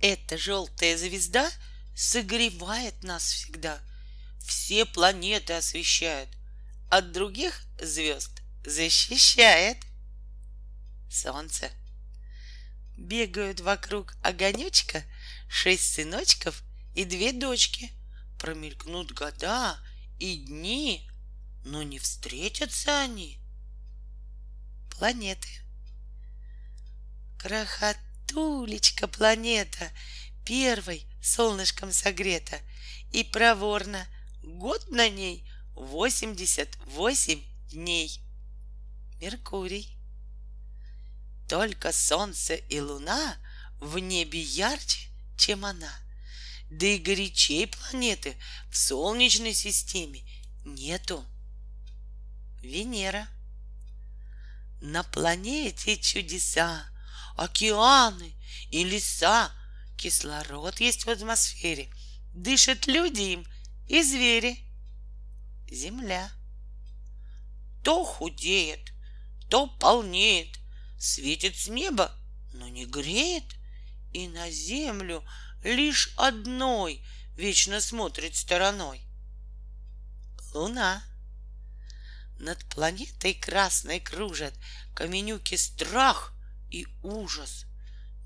[0.00, 1.50] Эта желтая звезда
[1.94, 3.80] согревает нас всегда,
[4.40, 6.28] все планеты освещает,
[6.88, 9.76] от других звезд защищает.
[11.10, 11.70] Солнце.
[12.96, 15.04] Бегают вокруг огонечка
[15.48, 16.62] шесть сыночков
[16.94, 17.90] и две дочки.
[18.38, 19.78] Промелькнут года
[20.18, 21.10] и дни,
[21.64, 23.38] но не встретятся они.
[24.90, 25.48] Планеты.
[28.30, 29.90] Крохотулечка планета
[30.44, 32.60] первой солнышком согрета
[33.12, 34.06] и проворно
[34.42, 35.44] год на ней
[35.74, 38.20] восемьдесят восемь дней.
[39.20, 39.96] Меркурий.
[41.48, 43.36] Только солнце и луна
[43.80, 45.92] в небе ярче, чем она.
[46.70, 48.36] Да и горячей планеты
[48.70, 50.22] в Солнечной системе
[50.64, 51.24] нету.
[52.62, 53.26] Венера.
[54.80, 56.89] На планете чудеса,
[57.40, 58.36] океаны
[58.70, 59.50] и леса,
[59.96, 61.90] кислород есть в атмосфере,
[62.34, 63.46] дышат люди им
[63.88, 64.58] и звери.
[65.70, 66.30] Земля.
[67.82, 68.92] То худеет,
[69.48, 70.58] то полнеет,
[70.98, 72.14] светит с неба,
[72.52, 73.56] но не греет,
[74.12, 75.24] и на землю
[75.64, 77.02] лишь одной
[77.36, 79.00] вечно смотрит стороной.
[80.52, 81.02] Луна.
[82.38, 84.52] Над планетой красной кружат
[84.94, 86.34] каменюки страх
[86.70, 87.66] и ужас.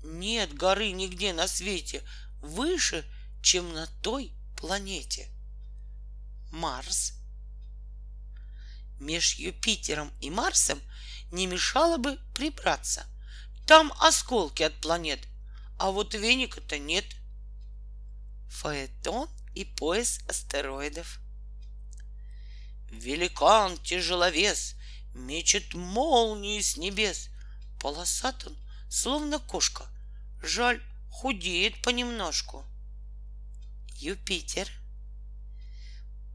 [0.03, 2.03] Нет горы нигде на свете
[2.41, 3.05] выше,
[3.41, 5.29] чем на той планете.
[6.51, 7.13] Марс.
[8.99, 10.81] Меж Юпитером и Марсом
[11.31, 13.05] не мешало бы прибраться.
[13.67, 15.27] Там осколки от планет,
[15.77, 17.05] а вот веника-то нет.
[18.49, 21.19] Фаэтон и пояс астероидов.
[22.91, 24.75] Великан тяжеловес
[25.15, 27.29] Мечет молнии с небес.
[27.85, 28.57] Полосат он,
[28.89, 29.85] словно кошка.
[30.41, 32.65] Жаль, худеет понемножку.
[33.97, 34.67] Юпитер.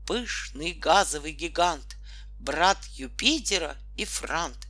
[0.06, 1.96] Пышный газовый гигант,
[2.38, 4.68] Брат Юпитера и Франт.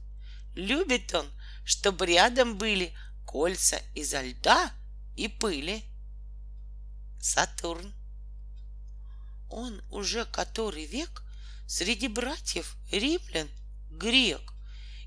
[0.55, 1.31] Любит он,
[1.66, 4.72] чтобы рядом были Кольца изо льда
[5.16, 5.84] и пыли.
[7.21, 7.93] Сатурн.
[9.50, 11.22] Он уже который век
[11.66, 13.50] Среди братьев римлян
[13.91, 14.55] грек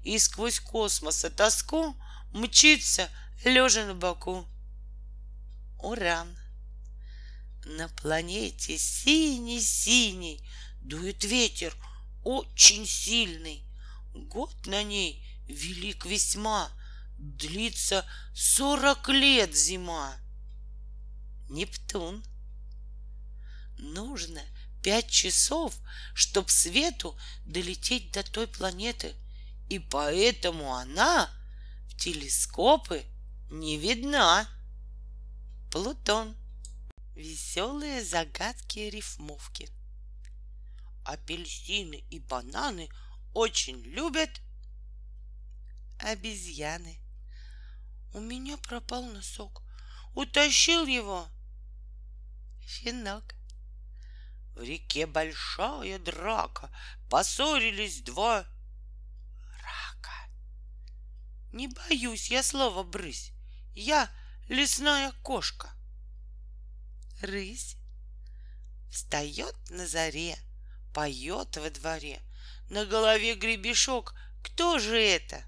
[0.04, 1.96] И сквозь космоса тоску
[2.34, 3.10] Мчится,
[3.46, 4.48] лежа на боку.
[5.80, 6.36] Уран.
[7.66, 10.44] На планете синий-синий
[10.82, 11.76] Дует ветер
[12.24, 13.64] очень сильный.
[14.14, 16.72] Год на ней велик весьма,
[17.18, 20.18] Длится сорок лет зима.
[21.50, 22.24] Нептун.
[23.78, 24.42] Нужно
[24.82, 25.78] пять часов,
[26.14, 29.16] чтоб свету долететь до той планеты.
[29.70, 31.30] И поэтому она
[31.88, 33.06] в телескопы
[33.50, 34.48] не видна.
[35.72, 36.36] Плутон.
[37.16, 39.70] Веселые загадки рифмовки.
[41.06, 42.90] Апельсины и бананы
[43.34, 44.42] очень любят
[46.00, 47.00] обезьяны.
[48.14, 49.62] У меня пропал носок.
[50.16, 51.28] Утащил его
[52.68, 53.36] щенок.
[54.56, 56.70] В реке большая драка,
[57.10, 58.46] Поссорились два
[61.54, 63.32] Не боюсь я слова брысь,
[63.76, 64.10] Я
[64.50, 65.72] лесная кошка.
[67.22, 67.78] Рысь
[68.90, 70.36] встает на заре,
[70.94, 72.22] Поет во дворе,
[72.70, 74.16] На голове гребешок.
[74.42, 75.46] Кто же это?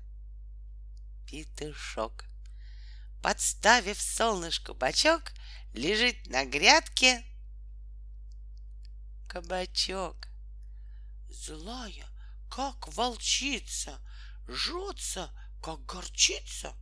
[1.25, 2.25] Петушок.
[3.23, 5.33] Подставив солнышку бочок,
[5.73, 7.25] Лежит на грядке
[9.27, 10.27] кабачок.
[11.29, 12.07] Злая,
[12.49, 13.99] как волчица,
[14.47, 15.31] жжется,
[15.65, 16.75] как горчица.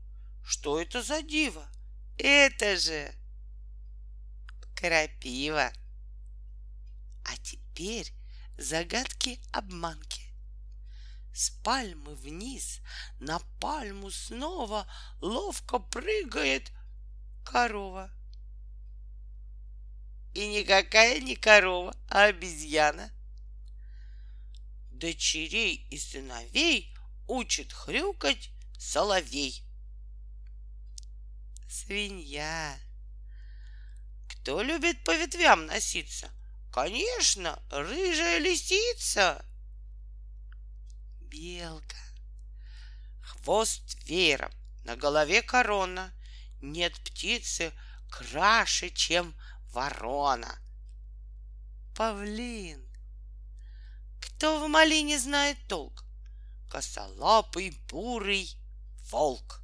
[0.43, 1.65] Что это за диво?
[2.17, 3.15] Это же
[4.75, 5.71] крапива.
[7.23, 8.11] А теперь
[8.57, 10.23] загадки-обманки.
[11.33, 12.81] С пальмы вниз,
[13.21, 14.85] на пальму снова
[15.21, 16.73] ловко прыгает
[17.45, 18.11] корова.
[20.33, 23.13] И никакая не корова, а обезьяна.
[24.91, 26.93] Дочерей и сыновей
[27.29, 28.52] учит хрюкать
[28.83, 29.63] соловей.
[31.69, 32.77] Свинья.
[34.27, 36.29] Кто любит по ветвям носиться?
[36.71, 39.45] Конечно, рыжая лисица.
[41.21, 41.95] Белка.
[43.21, 44.51] Хвост веером,
[44.83, 46.13] на голове корона.
[46.61, 47.71] Нет птицы
[48.11, 49.33] краше, чем
[49.71, 50.59] ворона.
[51.95, 52.85] Павлин.
[54.19, 56.03] Кто в малине знает толк?
[56.69, 58.57] Косолапый, бурый
[59.13, 59.61] волк.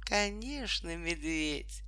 [0.00, 1.82] Конечно, медведь.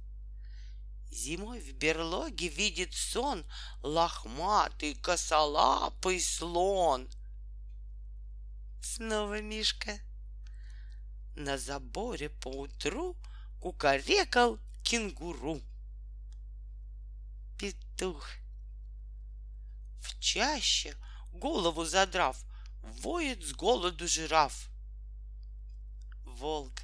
[1.11, 3.47] Зимой в берлоге видит сон
[3.83, 7.09] Лохматый косолапый слон.
[8.83, 9.99] Снова Мишка.
[11.35, 13.17] На заборе поутру
[13.63, 15.63] Кукарекал кенгуру.
[17.59, 18.29] Петух.
[20.03, 20.95] В чаще,
[21.33, 22.37] голову задрав,
[22.83, 24.69] Воет с голоду жираф.
[26.37, 26.83] Волк.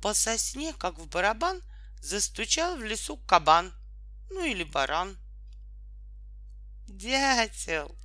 [0.00, 1.62] По сосне, как в барабан,
[2.00, 3.72] Застучал в лесу кабан,
[4.28, 5.16] ну или баран.
[6.86, 7.96] Дятел.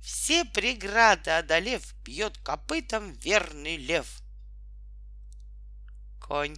[0.00, 4.22] Все преграды одолев, Бьет копытом верный лев.
[6.18, 6.56] Конь.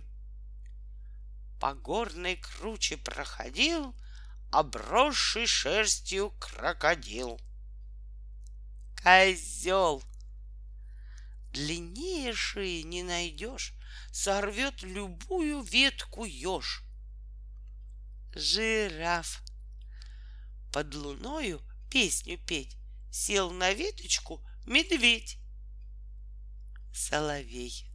[1.59, 3.97] По горной круче проходил
[4.53, 7.41] Обросший шерстью крокодил.
[9.03, 10.03] Козел.
[11.59, 13.75] Длиннее шеи не найдешь,
[14.13, 16.85] Сорвет любую ветку еж.
[18.33, 19.43] Жираф.
[20.73, 21.61] Под луною
[21.91, 22.77] песню петь
[23.11, 25.41] Сел на веточку медведь.
[26.95, 27.91] Соловей.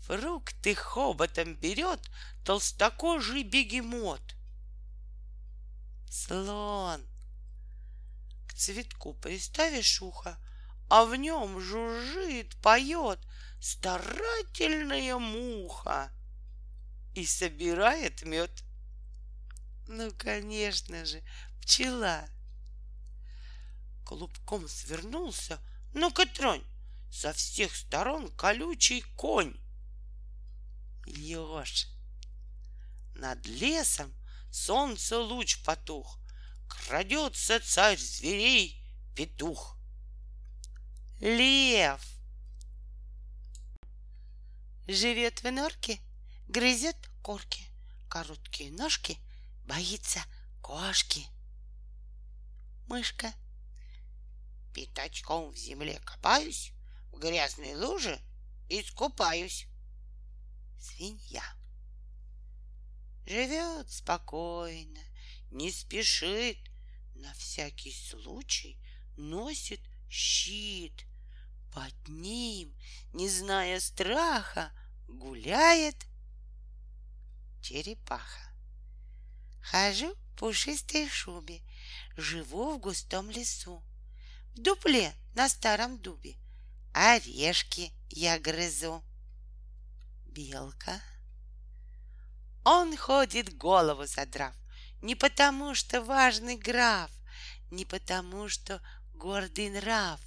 [0.00, 2.00] Фрукты хоботом берет
[2.42, 4.34] Толстокожий бегемот.
[6.10, 7.06] Слон.
[8.48, 10.38] К цветку приставишь ухо,
[10.96, 13.18] А в нем жужжит, поет
[13.60, 16.12] Старательная муха
[17.14, 18.62] И собирает мед.
[19.88, 21.20] Ну, конечно же,
[21.60, 22.28] пчела.
[24.04, 25.58] Клубком свернулся,
[25.94, 26.62] ну-ка тронь,
[27.10, 29.56] Со всех сторон колючий конь.
[31.06, 31.88] Еж.
[33.16, 34.14] Над лесом
[34.52, 36.20] солнце луч потух,
[36.68, 38.80] Крадется царь зверей
[39.16, 39.76] петух.
[41.24, 42.02] Лев
[44.86, 45.98] Живет в норке,
[46.48, 47.66] грызет корки,
[48.10, 49.18] Короткие ножки,
[49.64, 50.22] боится
[50.60, 51.26] кошки.
[52.88, 53.32] Мышка
[54.74, 56.74] Пятачком в земле копаюсь,
[57.10, 58.20] В грязной луже
[58.68, 59.66] искупаюсь.
[60.78, 61.56] Свинья
[63.24, 65.00] Живет спокойно,
[65.50, 66.58] не спешит,
[67.14, 68.78] На всякий случай
[69.16, 69.80] носит
[70.10, 71.06] щит.
[71.74, 72.72] Под ним,
[73.12, 74.72] не зная страха,
[75.08, 75.96] Гуляет
[77.60, 78.54] черепаха.
[79.60, 81.60] Хожу в пушистой шубе,
[82.16, 83.82] Живу в густом лесу.
[84.54, 86.36] В дупле на старом дубе
[86.92, 89.04] Орешки я грызу.
[90.26, 91.02] Белка
[92.64, 94.54] он ходит голову задрав,
[95.02, 97.10] Не потому, что важный граф,
[97.70, 98.80] Не потому, что
[99.12, 100.18] гордый нрав,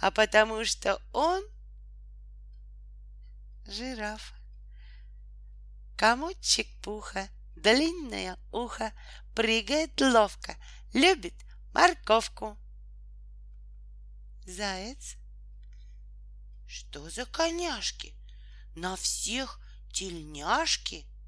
[0.00, 1.42] А потому, что он
[3.66, 4.34] жираф.
[5.96, 8.92] Комочек пуха, длинное ухо,
[9.38, 10.56] Прыгает ловко,
[10.92, 11.34] любит
[11.72, 12.58] морковку.
[14.44, 15.14] Заяц.
[16.66, 18.16] Что за коняшки?
[18.74, 19.60] На всех
[19.92, 21.06] тельняшки—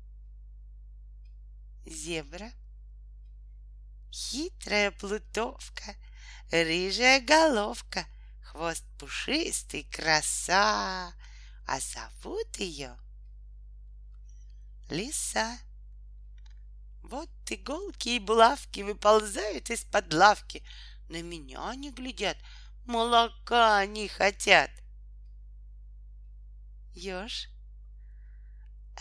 [1.87, 2.51] зебра.
[4.13, 5.95] Хитрая плутовка,
[6.51, 8.07] рыжая головка,
[8.51, 11.15] хвост пушистый, краса,
[11.67, 12.97] а зовут ее
[14.89, 15.57] Лиса.
[17.03, 20.65] Вот иголки и булавки выползают из-под лавки,
[21.09, 22.37] на меня не глядят,
[22.87, 24.71] молока не хотят.
[26.93, 27.49] Ёж,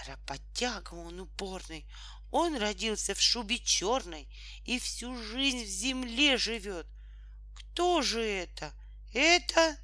[0.07, 1.87] работяга он упорный,
[2.29, 4.29] он родился в шубе черной
[4.63, 6.85] и всю жизнь в земле живет.
[7.55, 8.71] Кто же это?
[9.13, 9.77] Это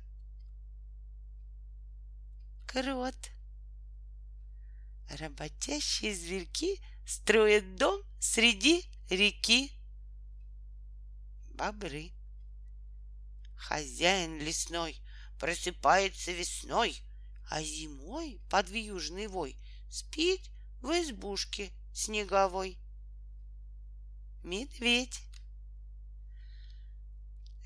[2.68, 3.16] крот.
[5.10, 9.72] Работящие зверьки строят дом среди реки.
[11.56, 12.12] Бобры.
[13.56, 15.02] Хозяин лесной
[15.40, 17.02] просыпается весной,
[17.50, 19.58] а зимой под вьюжный вой
[19.90, 20.52] спит
[20.82, 22.78] в избушке снеговой.
[24.44, 25.22] Медведь.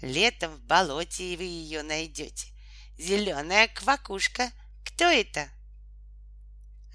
[0.02, 2.48] Летом в болоте вы ее найдете.
[2.98, 4.52] Зеленая квакушка.
[4.86, 5.50] Кто это?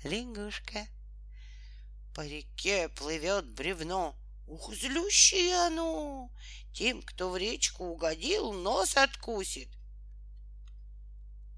[0.04, 0.87] Лягушка.
[2.14, 4.16] По реке плывет бревно.
[4.46, 6.30] Ух, злющее оно!
[6.73, 9.68] Тем, кто в речку угодил, нос откусит.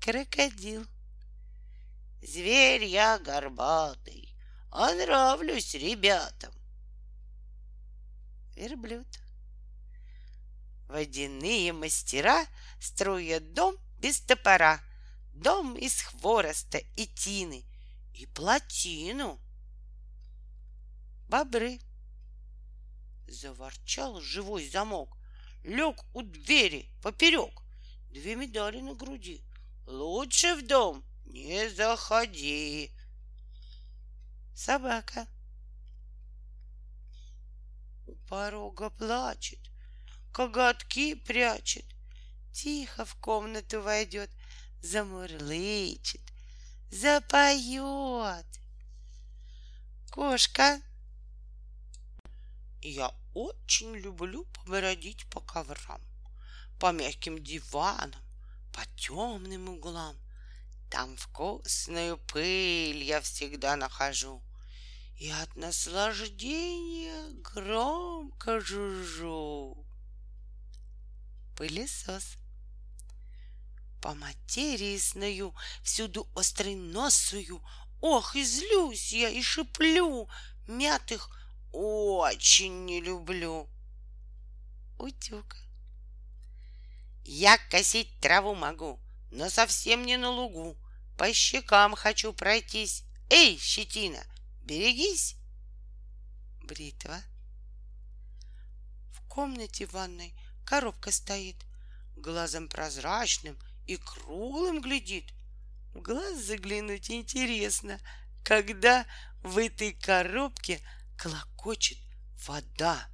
[0.01, 0.87] Крокодил.
[2.23, 4.35] Зверь я горбатый,
[4.71, 6.53] а нравлюсь ребятам.
[8.55, 9.07] Верблюд.
[10.89, 12.47] Водяные мастера
[12.81, 14.81] строят дом без топора,
[15.33, 17.65] дом из хвороста и тины
[18.15, 19.41] и плотину.
[21.29, 21.81] бобры.
[23.27, 25.19] Заворчал живой замок,
[25.65, 27.61] лег у двери поперек,
[28.11, 29.43] две медали на груди.
[29.87, 32.93] Лучше в дом не заходи.
[34.55, 35.27] Собака
[38.07, 39.61] у порога плачет,
[40.37, 41.87] коготки прячет,
[42.53, 44.31] тихо в комнату войдет,
[44.83, 46.21] замурлычет,
[46.91, 48.45] запоет.
[50.11, 50.83] Кошка.
[52.83, 56.03] Я очень люблю побродить по коврам,
[56.79, 58.21] по мягким диванам,
[58.75, 60.19] по темным углам.
[60.91, 64.43] Там вкусную пыль я всегда нахожу
[65.17, 69.86] и от наслаждения громко жужжу.
[71.57, 72.37] Пылесос.
[74.01, 77.63] По материи сною, всюду острый носую,
[78.01, 80.29] Ох, и злюсь я, и шиплю,
[80.67, 81.31] мятых
[81.73, 83.69] очень не люблю.
[84.99, 85.57] Утюг.
[87.25, 90.77] Я косить траву могу, но совсем не на лугу.
[91.17, 93.03] По щекам хочу пройтись.
[93.31, 94.23] Эй, щетина,
[94.63, 95.37] берегись.
[96.63, 97.21] Бритва.
[99.13, 100.35] В комнате ванной
[100.67, 101.57] коробка стоит,
[102.17, 103.57] глазом прозрачным
[103.87, 105.33] и круглым глядит.
[105.95, 107.99] В глаз заглянуть интересно,
[108.45, 109.07] когда
[109.43, 110.81] в этой коробке
[111.17, 111.99] клокочет
[112.47, 113.09] вода.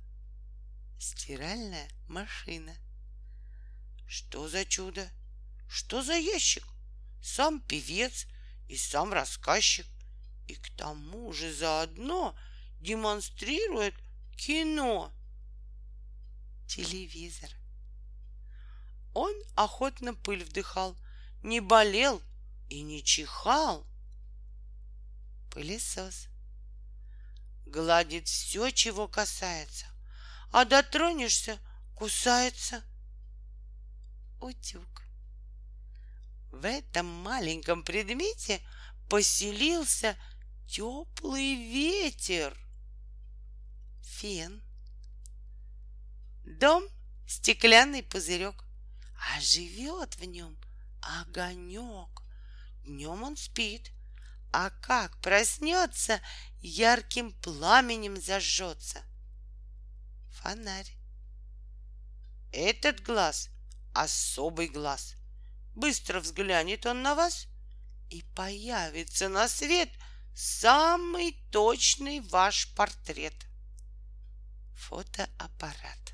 [0.98, 2.74] Стиральная машина.
[4.08, 5.08] Что за чудо?
[5.68, 6.64] Что за ящик?
[7.22, 8.26] Сам певец
[8.68, 9.86] и сам рассказчик.
[10.48, 12.36] И к тому же заодно
[12.80, 13.94] демонстрирует
[14.36, 15.12] кино.
[16.66, 17.50] Телевизор.
[19.14, 20.96] Он охотно пыль вдыхал,
[21.42, 22.22] не болел
[22.68, 23.86] и не чихал.
[25.50, 26.28] Пылесос
[27.66, 29.86] гладит все, чего касается,
[30.50, 31.58] а дотронешься—
[32.02, 32.82] кусается.
[34.40, 35.04] Утюг.
[36.50, 38.60] В этом маленьком предмете
[39.08, 40.16] поселился
[40.66, 42.58] теплый ветер.
[44.02, 44.60] Фен.
[46.44, 46.84] Дом—
[47.26, 48.64] стеклянный пузырек,
[49.16, 50.56] а живет в нем
[51.00, 52.22] огонек.
[52.84, 53.92] Днем он спит,
[54.52, 56.20] а как проснется,
[56.60, 59.02] ярким пламенем зажжется.
[60.30, 60.96] Фонарь.
[62.52, 63.48] Этот глаз—
[63.94, 65.14] особый глаз.
[65.74, 67.46] Быстро взглянет он на вас,
[68.10, 69.88] и появится на свет
[70.34, 73.34] самый точный ваш портрет.
[74.74, 76.11] Фотоаппарат.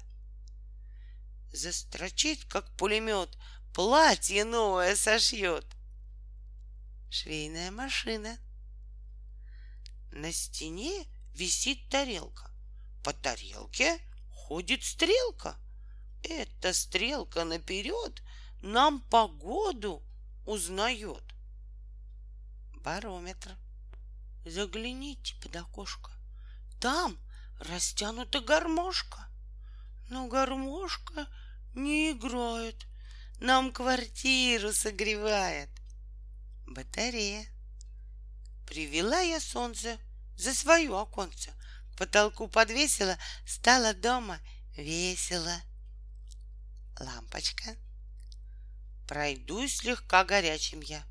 [1.52, 3.37] Застрочит, как пулемет,
[3.73, 5.67] платье новое сошьет—
[7.11, 8.38] швейная машина.
[10.12, 12.50] На стене висит тарелка.
[13.02, 14.00] По тарелке
[14.31, 15.57] ходит стрелка.
[16.23, 18.23] Эта стрелка наперед
[18.61, 20.02] нам погоду
[20.45, 21.23] узнает.
[22.76, 23.57] Барометр.
[24.45, 26.11] Загляните под окошко.
[26.81, 27.19] Там
[27.61, 29.27] растянута гармошка.
[30.09, 31.29] Но гармошка
[31.75, 32.87] не играет,
[33.41, 35.69] нам квартиру согревает
[36.67, 37.47] батарея.
[38.67, 39.99] Привела я солнце
[40.37, 41.53] за свое оконце,
[41.93, 44.41] к потолку подвесила, стало дома
[44.77, 45.55] весело.
[46.99, 47.77] Лампочка.
[49.07, 51.05] Пройдусь слегка горячим я,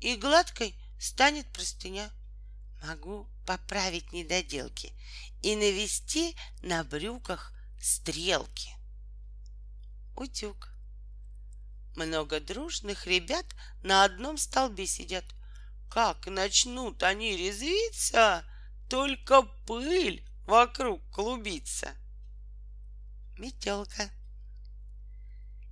[0.00, 2.10] и гладкой станет простыня.
[2.82, 4.92] Могу поправить недоделки
[5.42, 7.55] и навести на брюках
[7.86, 8.68] стрелки.
[10.16, 10.70] Утюг.
[11.94, 13.46] Много дружных ребят
[13.84, 15.24] на одном столбе сидят.
[15.88, 18.44] Как начнут они резвиться,
[18.90, 21.94] только пыль вокруг клубится.
[23.38, 24.10] Метелка.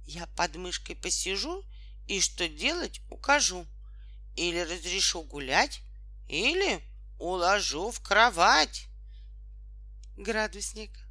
[0.06, 1.64] Я под мышкой посижу
[2.06, 3.66] и что делать укажу.
[4.36, 5.80] Или разрешу гулять,
[6.28, 6.80] или
[7.18, 8.86] уложу в кровать.
[10.16, 11.03] Градусник.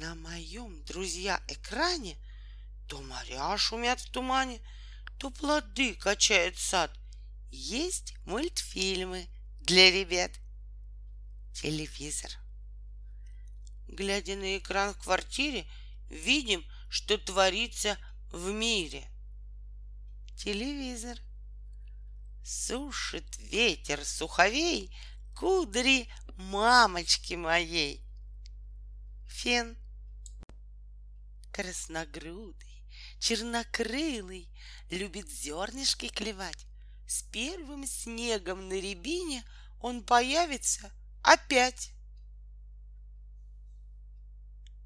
[0.00, 2.16] На моем, друзья, экране—
[2.88, 4.62] то моря шумят в тумане,
[5.18, 6.90] то плоды качает сад.
[7.50, 9.28] Есть мультфильмы
[9.60, 10.32] для ребят.
[11.52, 12.30] Телевизор.
[13.88, 15.68] Глядя на экран в квартире,
[16.08, 17.98] видим, что творится
[18.32, 19.06] в мире.
[20.34, 21.18] Телевизор.
[22.42, 24.96] Сушит ветер суховей
[25.36, 28.02] кудри мамочки моей.
[29.28, 29.76] Фен
[31.52, 32.84] красногрудый,
[33.18, 34.50] чернокрылый,
[34.90, 36.66] любит зернышки клевать.
[37.06, 39.44] С первым снегом на рябине
[39.80, 40.92] он появится
[41.22, 41.92] опять.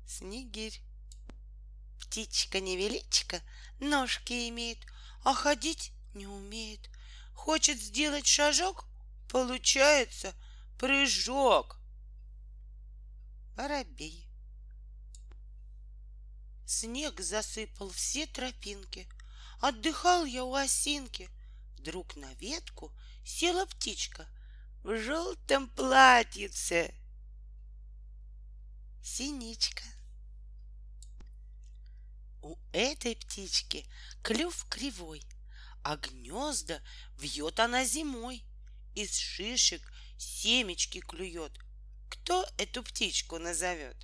[0.07, 0.81] Снегирь.
[2.01, 3.43] Птичка невеличка,
[3.81, 4.79] ножки имеет,
[5.25, 6.89] а ходить не умеет.
[7.35, 8.87] Хочет сделать шажок,
[9.29, 10.33] получается
[10.79, 11.79] прыжок.
[13.57, 14.24] Воробей
[16.67, 19.07] Снег засыпал все тропинки.
[19.61, 21.29] Отдыхал я у осинки.
[21.79, 22.93] Вдруг на ветку
[23.25, 24.27] села птичка
[24.83, 26.95] в желтом платьице.
[29.03, 29.85] Синичка.
[32.41, 33.87] У этой птички
[34.23, 35.23] клюв кривой,
[35.83, 36.83] а гнезда
[37.19, 38.45] вьет она зимой.
[38.95, 39.83] Из шишек
[40.17, 41.53] семечки клюет.
[42.09, 43.97] Кто эту птичку назовет?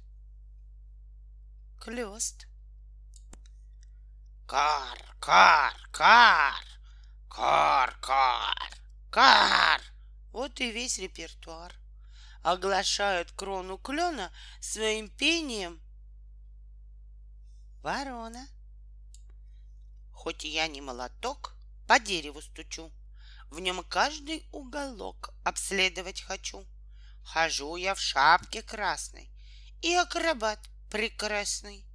[1.79, 2.50] Клёст.
[4.50, 6.64] Кар, кар, кар,
[7.28, 8.71] кар, кар,
[9.09, 9.80] кар.
[10.33, 11.73] Вот и весь репертуар.
[12.42, 15.80] Оглашают крону клена своим пением
[17.85, 18.45] ворона.
[20.11, 21.54] Хоть я не молоток,
[21.87, 22.90] по дереву стучу,
[23.50, 26.66] В нем каждый уголок обследовать хочу.
[27.23, 29.30] Хожу я в шапке красной
[29.80, 30.59] И акробат
[30.90, 31.87] прекрасный.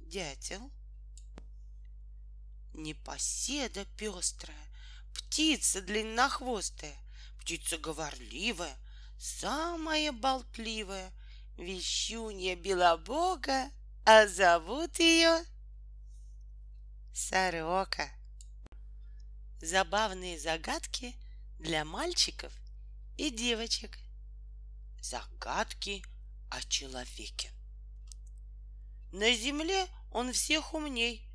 [0.00, 0.70] Дятел.
[2.74, 4.68] Непоседа пестрая,
[5.14, 6.96] Птица длиннохвостая,
[7.40, 8.76] Птица говорливая,
[9.18, 11.10] Самая болтливая,
[11.56, 13.70] Вещунья белобога—
[14.06, 15.44] а зовут ее
[17.14, 18.10] Сорока.
[19.62, 21.14] Забавные загадки
[21.58, 22.52] для мальчиков
[23.16, 23.98] и девочек.
[25.00, 26.04] Загадки
[26.50, 27.50] о человеке.
[29.12, 31.26] На земле он всех умней,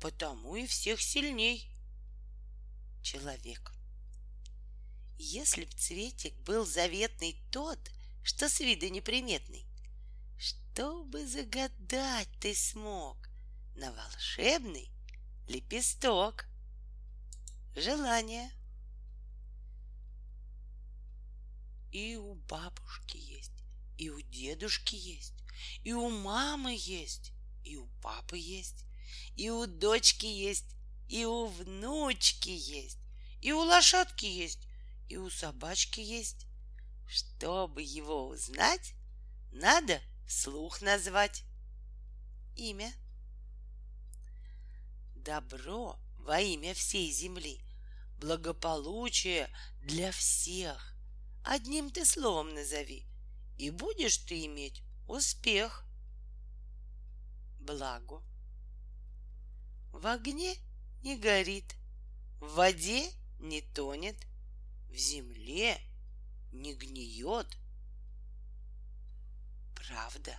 [0.00, 1.70] потому и всех сильней.
[3.02, 3.72] Человек.
[5.18, 7.78] Если б цветик был заветный тот,
[8.22, 9.66] что с виду неприметный,
[10.38, 13.28] что бы загадать ты смог
[13.76, 14.90] на волшебный
[15.46, 16.46] лепесток?
[17.76, 18.50] Желание.
[21.92, 23.64] И у бабушки есть,
[23.98, 25.34] и у дедушки есть,
[25.82, 27.32] и у мамы есть,
[27.64, 28.84] и у папы есть,
[29.36, 30.76] и у дочки есть,
[31.08, 32.98] и у внучки есть,
[33.40, 34.66] и у лошадки есть,
[35.08, 36.46] и у собачки есть.
[37.08, 38.94] Чтобы его узнать,
[39.50, 41.42] надо Слух назвать.
[42.54, 42.94] Имя.
[45.16, 47.60] Добро во имя всей земли.
[48.20, 49.50] Благополучие
[49.82, 50.94] для всех.
[51.42, 53.08] Одним ты словом назови,
[53.58, 55.84] и будешь ты иметь успех.
[57.58, 58.22] Благо.
[59.92, 60.54] В огне
[61.02, 61.74] не горит,
[62.40, 64.16] в воде не тонет,
[64.88, 65.80] в земле
[66.52, 67.56] не гниет—
[69.90, 70.38] правда.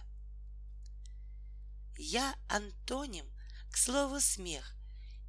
[1.97, 3.25] Я антоним,
[3.69, 4.75] к слову, смех,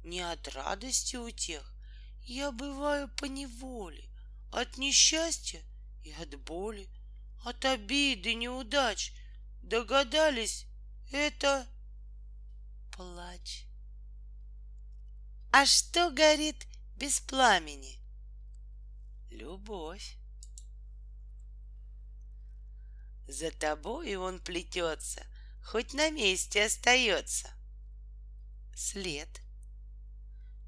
[0.03, 1.73] не от радости у тех.
[2.21, 4.09] Я бываю по неволе,
[4.51, 5.61] от несчастья
[6.03, 6.89] и от боли,
[7.43, 9.13] от обиды, неудач.
[9.61, 10.65] Догадались,
[11.11, 11.67] это
[12.91, 13.65] плач.
[15.55, 17.99] А что горит без пламени?
[19.29, 20.17] Любовь.
[23.27, 25.23] За тобой он плетется,
[25.63, 27.53] хоть на месте остается.
[28.75, 29.29] След.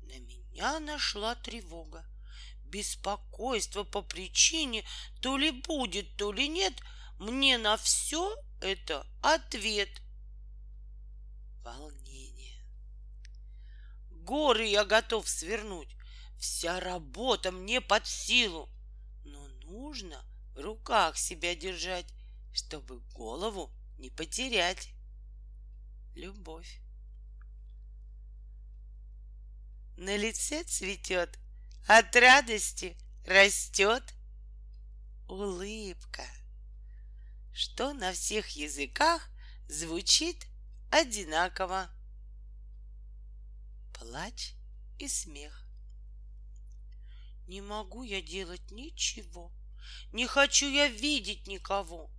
[0.04, 2.06] На меня нашла тревога.
[2.65, 4.86] Беспокойство по причине
[5.19, 6.80] то ли будет, то ли нет.
[7.17, 9.89] Мне на все это ответ.
[11.63, 12.05] Волнение.
[14.25, 15.95] Горы я готов свернуть.
[16.38, 18.69] Вся работа мне под силу.
[19.23, 20.21] Но нужно
[20.53, 22.07] в руках себя держать
[22.55, 24.89] чтобы голову не потерять.
[26.15, 26.79] Любовь.
[29.97, 31.38] На лице цветет,
[31.85, 34.03] от радости растет
[35.27, 36.25] улыбка,
[37.53, 39.29] что на всех языках
[39.67, 40.47] звучит
[40.91, 41.89] одинаково.
[43.97, 44.53] Плач
[44.99, 45.67] и смех.
[47.47, 49.51] Не могу я делать ничего,
[50.12, 52.12] не хочу я видеть никого.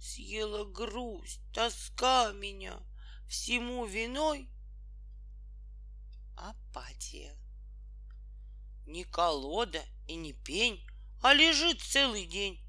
[0.00, 2.78] Съела грусть, тоска меня,
[3.28, 4.48] всему виной
[6.36, 7.34] апатия.
[8.86, 10.84] Не колода и не пень,
[11.22, 12.60] а лежит целый день,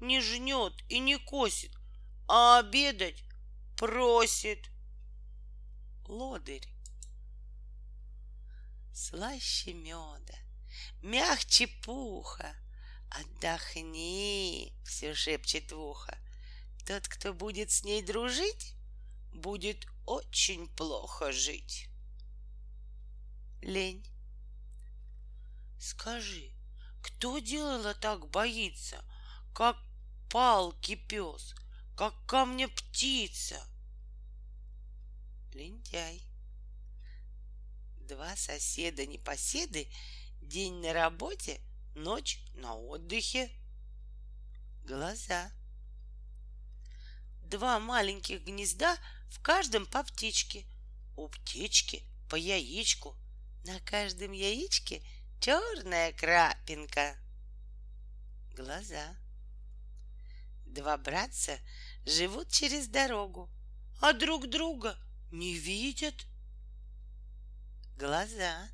[0.00, 1.72] не жнет и не косит,
[2.28, 3.24] а обедать
[3.76, 4.68] просит.
[6.06, 6.71] Лодырь.
[8.94, 10.38] Слаще меда,
[11.02, 12.54] мягче пуха,
[13.14, 16.18] Отдохни, все шепчет в ухо.
[16.86, 18.74] Тот, кто будет с ней дружить,
[19.32, 21.88] будет очень плохо жить.
[23.60, 24.04] Лень.
[25.78, 26.52] Скажи,
[27.02, 29.04] кто делала так боится,
[29.54, 29.76] как
[30.30, 31.54] палки пес,
[31.96, 33.60] как камня птица?
[35.52, 36.22] Лентяй.
[38.12, 39.88] Два соседа непоседы,
[40.42, 41.62] день на работе,
[41.94, 43.50] ночь на отдыхе.
[44.84, 45.50] Глаза.
[47.46, 48.98] Два маленьких гнезда,
[49.30, 50.66] в каждом по птичке.
[51.16, 53.16] У птички по яичку.
[53.64, 55.02] На каждом яичке
[55.40, 57.16] черная крапинка.
[58.54, 59.16] Глаза.
[60.66, 61.58] Два братца
[62.04, 63.48] живут через дорогу,
[64.02, 64.98] а друг друга
[65.30, 66.26] не видят.
[67.96, 68.68] Глаза.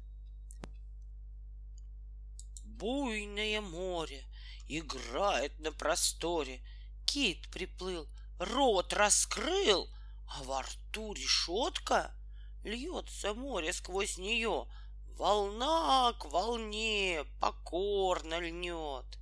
[2.65, 4.25] Буйное море
[4.69, 6.63] играет на просторе.
[7.05, 9.89] Кит приплыл, рот раскрыл,
[10.29, 12.15] а во рту решетка.
[12.65, 14.67] Льется море сквозь нее,
[15.17, 19.19] волна к волне покорно льнет.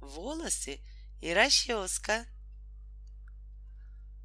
[0.00, 0.80] Волосы
[1.20, 2.26] и расческа.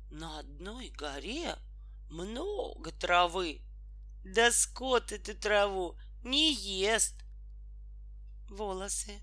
[0.10, 1.58] На одной горе
[2.10, 3.62] много травы,
[4.24, 7.16] да скот эту траву не ест.
[8.50, 9.22] Волосы.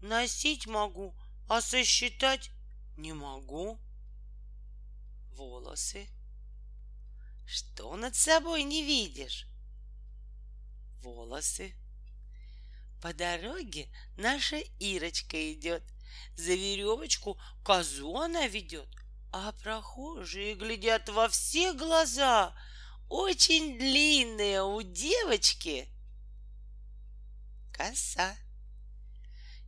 [0.00, 1.14] Носить могу,
[1.48, 2.50] а сосчитать
[2.96, 3.78] не могу.
[5.32, 6.08] Волосы.
[7.46, 9.46] Что над собой не видишь?
[11.02, 11.74] Волосы.
[13.02, 15.82] По дороге наша Ирочка идет.
[16.36, 18.88] За веревочку козу она ведет,
[19.32, 22.54] а прохожие глядят во все глаза.
[23.10, 25.88] Очень длинная у девочки
[27.72, 28.36] коса.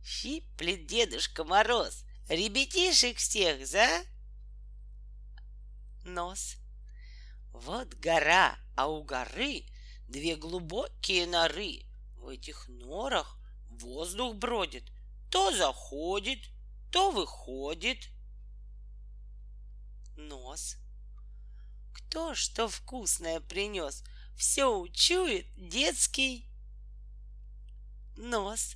[0.01, 3.85] Щиплет Дедушка Мороз ребятишек всех за
[6.05, 6.55] нос.
[7.51, 9.65] Вот гора, а у горы
[10.07, 11.81] две глубокие норы.
[12.15, 13.37] В этих норах
[13.71, 14.89] воздух бродит,
[15.29, 16.39] то заходит,
[16.91, 18.07] то выходит.
[20.15, 20.77] Нос.
[22.13, 24.03] Кто что вкусное принес,
[24.35, 26.45] все учует детский
[28.15, 28.75] нос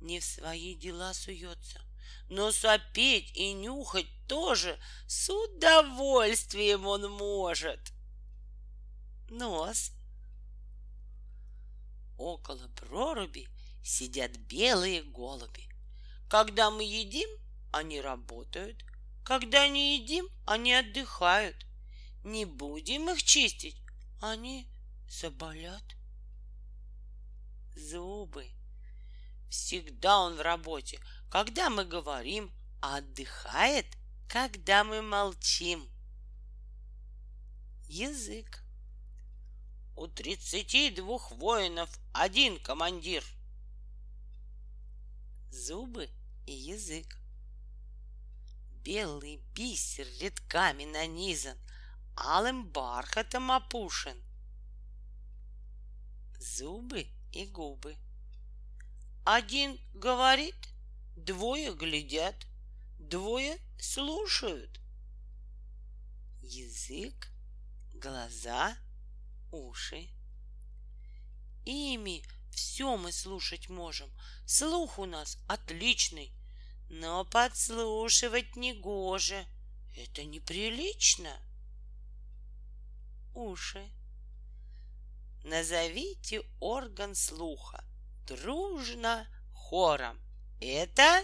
[0.00, 1.80] не в свои дела суется,
[2.28, 7.92] но сопеть и нюхать тоже с удовольствием он может.
[9.28, 9.90] Нос.
[12.18, 13.48] Около проруби
[13.82, 15.68] сидят белые голуби.
[16.30, 17.28] Когда мы едим,
[17.72, 18.84] они работают.
[19.24, 21.65] Когда не едим, они отдыхают.
[22.26, 23.80] Не будем их чистить,
[24.20, 24.68] они
[25.08, 25.84] заболят.
[27.76, 28.50] Зубы
[29.48, 30.98] Всегда он в работе,
[31.30, 32.50] когда мы говорим,
[32.82, 33.86] а отдыхает,
[34.28, 35.88] когда мы молчим.
[37.84, 38.60] Язык.
[39.94, 43.22] У тридцати двух воинов один командир.
[45.52, 46.10] Зубы
[46.44, 47.20] и язык.
[48.82, 51.56] Белый бисер редками нанизан,
[52.16, 54.16] алым бархатом опушен.
[56.38, 57.96] Зубы и губы.
[59.24, 60.56] Один говорит,
[61.16, 62.46] двое глядят,
[62.98, 64.80] двое слушают.
[66.42, 67.30] Язык,
[67.94, 68.76] глаза,
[69.50, 70.08] уши.
[71.64, 74.10] Ими все мы слушать можем.
[74.46, 76.32] Слух у нас отличный,
[76.88, 79.44] но подслушивать не гоже.
[79.96, 81.36] Это неприлично.
[83.36, 83.92] Уши.
[85.44, 87.84] Назовите орган слуха—
[88.26, 90.18] дружно хором.
[90.58, 91.22] Это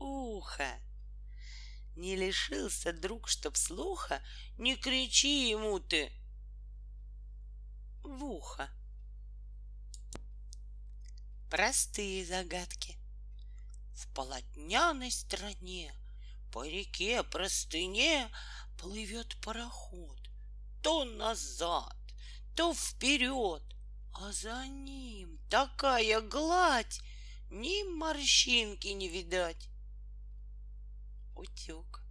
[0.00, 0.80] ухо.
[1.94, 4.20] Не лишился друг, чтоб слуха,
[4.58, 6.10] не кричи ему ты
[8.02, 8.68] в ухо.
[11.48, 12.98] Простые загадки.
[13.94, 15.94] В полотняной стране
[16.52, 18.28] по реке простыне
[18.82, 20.18] плывет пароход.
[20.82, 21.96] То назад,
[22.56, 23.62] то вперед,
[24.12, 27.00] а за ним такая гладь,
[27.48, 29.68] ни морщинки не видать.
[31.36, 32.02] Утюг.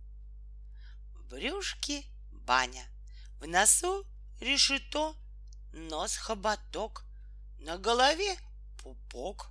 [1.14, 2.88] В брюшке баня,
[3.40, 4.06] в носу
[4.40, 5.18] решето,
[5.74, 7.04] нос хоботок,
[7.60, 8.38] на голове
[8.82, 9.50] пупок.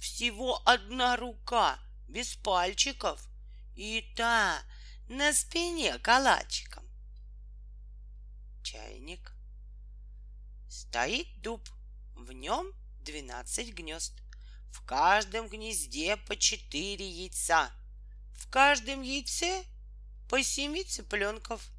[0.00, 3.28] Всего одна рука, без пальчиков,
[3.76, 4.62] и та
[5.08, 6.84] на спине калачиком.
[8.62, 9.32] Чайник.
[10.68, 11.62] Стоит дуб,
[12.16, 14.14] в нем двенадцать гнезд.
[14.72, 17.70] В каждом гнезде по четыре яйца.
[18.34, 19.64] В каждом яйце
[20.28, 21.70] по семи цыпленков.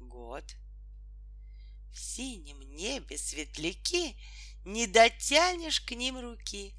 [0.00, 0.44] Год.
[1.92, 4.16] В синем небе светляки,
[4.64, 6.74] Не дотянешь к ним руки.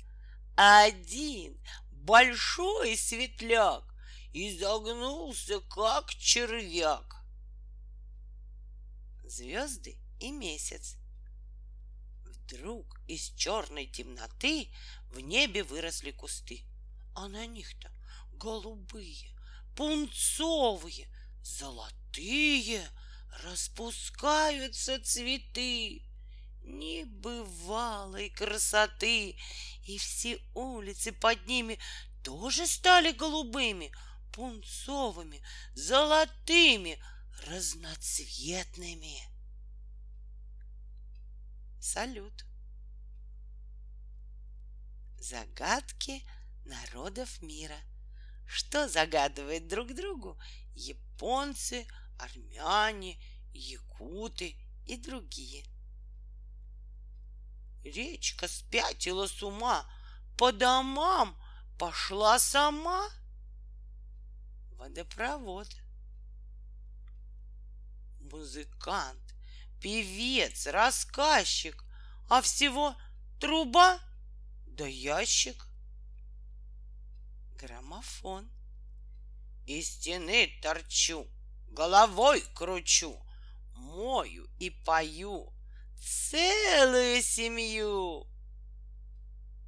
[0.55, 1.55] Один
[1.91, 3.94] большой светляк
[4.37, 7.23] Изогнулся, как червяк.
[9.23, 10.97] Звезды и месяц.
[12.25, 14.69] Вдруг из черной темноты
[15.13, 16.65] В небе выросли кусты,
[17.13, 17.89] А на них-то
[18.33, 19.33] голубые,
[19.73, 21.07] пунцовые,
[21.41, 22.85] золотые
[23.41, 26.03] распускаются цветы
[26.61, 29.37] небывалой красоты,
[29.85, 31.79] и все улицы под ними
[32.21, 33.93] тоже стали голубыми,
[34.35, 35.41] пунцовыми,
[35.73, 36.99] золотыми,
[37.47, 39.19] разноцветными.
[41.79, 42.45] Салют.
[45.19, 46.23] Загадки
[46.65, 47.79] народов мира—
[48.45, 50.39] что загадывают друг другу
[50.73, 51.87] японцы,
[52.19, 53.19] армяне,
[53.53, 55.65] якуты и другие.
[57.83, 59.85] Речка спятила с ума,
[60.37, 61.37] по домам
[61.77, 63.09] пошла сама.
[64.77, 65.67] Водопровод.
[68.19, 69.35] Музыкант,
[69.81, 71.83] певец, рассказчик,
[72.29, 72.95] а всего
[73.39, 73.99] труба
[74.65, 75.67] да ящик—
[77.57, 78.49] граммофон.
[79.65, 81.27] Из стены торчу,
[81.71, 83.17] головой кручу,
[83.75, 85.51] мою и пою
[85.99, 88.27] целую семью.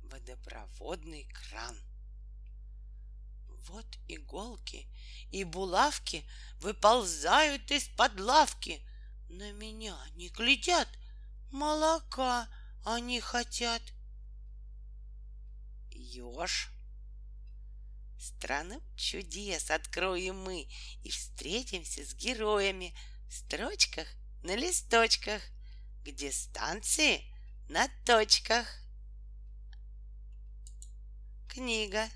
[0.03, 1.77] Водопроводный кран.
[3.67, 4.87] Вот иголки
[5.31, 6.25] и булавки
[6.59, 8.81] выползают из-под лавки.
[9.29, 10.87] На меня не глядят,
[11.51, 12.47] молока
[12.83, 13.81] они хотят.
[15.91, 16.71] Ёж
[18.19, 20.67] Страну чудес откроем мы
[21.03, 22.95] и встретимся с героями
[23.29, 24.07] в строчках
[24.43, 25.41] на листочках,
[26.03, 27.23] где станции
[27.69, 28.67] на точках.
[31.47, 32.09] Книга.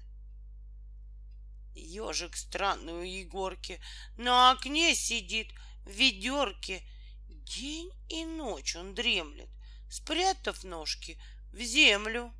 [1.75, 3.79] Ежик странный у Егорки
[4.17, 5.51] на окне сидит
[5.85, 6.83] в ведерке.
[7.27, 9.49] День и ночь он дремлет,
[9.89, 11.19] спрятав ножки
[11.51, 12.33] в землю.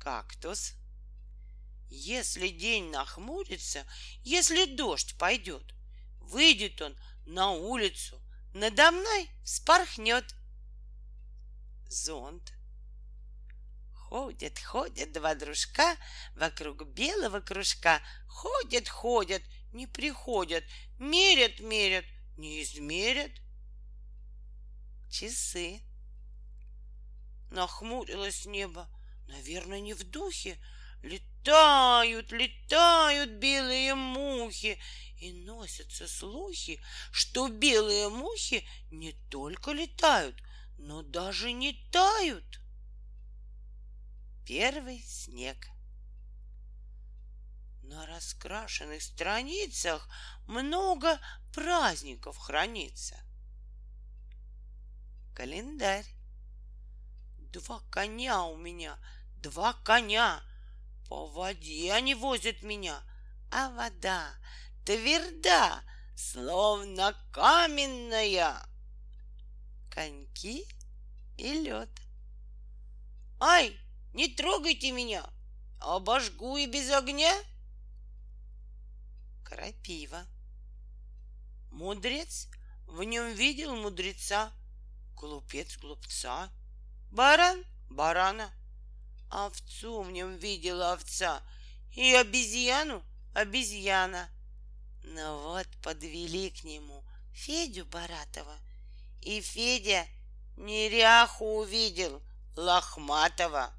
[0.00, 0.74] Кактус.
[1.90, 3.86] Если день нахмурится,
[4.22, 5.74] если дождь пойдет,
[6.20, 8.20] выйдет он на улицу,
[8.54, 10.34] надо мной спорхнет.
[11.88, 12.57] Зонт.
[14.08, 15.94] Ходят, ходят два дружка
[16.34, 18.00] вокруг белого кружка.
[18.26, 19.42] Ходят, ходят,
[19.74, 20.64] не приходят,
[20.98, 22.06] мерят, мерят,
[22.38, 23.32] не измерят.
[25.10, 25.82] Часы.
[27.50, 28.88] Нахмурилось небо,
[29.26, 30.58] наверное, не в духе,
[31.02, 34.80] Летают, летают белые мухи,
[35.18, 36.80] и носятся слухи,
[37.12, 40.42] что белые мухи не только летают,
[40.78, 42.60] но даже не тают.
[44.48, 45.58] Первый снег.
[47.82, 50.08] На раскрашенных страницах
[50.46, 51.20] много
[51.52, 53.14] праздников хранится.
[55.34, 56.06] Календарь.
[57.52, 58.98] Два коня у меня,
[59.42, 60.42] два коня—
[61.10, 63.02] по воде они возят меня,
[63.50, 64.32] а вода
[64.86, 65.82] тверда,
[66.16, 68.56] словно каменная.
[69.90, 70.66] Коньки
[71.36, 71.90] и лед.
[73.40, 73.78] Ай,
[74.18, 75.24] не трогайте меня,
[75.78, 77.32] обожгу и без огня.
[79.44, 80.26] Крапива.
[81.70, 82.48] Мудрец
[82.88, 84.52] в нем видел мудреца,
[85.14, 86.50] глупец глупца,
[87.12, 88.52] баран барана,
[89.30, 91.40] Овцу в нем видела овца
[91.92, 93.04] и обезьяну
[93.34, 94.28] обезьяна.
[95.04, 97.04] Но вот подвели к нему
[97.34, 98.58] Федю Баратова,
[99.22, 100.08] и Федя
[100.56, 102.20] неряху увидел
[102.56, 103.77] Лохматова.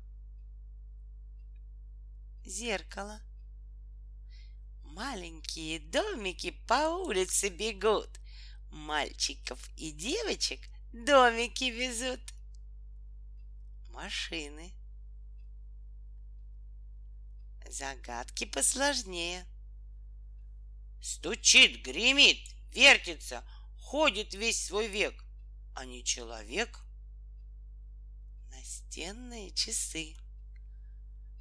[2.49, 3.21] Зеркало.
[4.81, 8.09] Маленькие домики по улице бегут,
[8.71, 10.59] Мальчиков и девочек
[10.91, 12.19] домики везут.
[13.91, 14.73] Машины—
[17.69, 19.45] Загадки посложнее.
[21.03, 23.43] Стучит, гремит, вертится,
[23.77, 25.23] ходит весь свой век,
[25.75, 26.79] а не человек.
[28.49, 30.15] Настенные часы.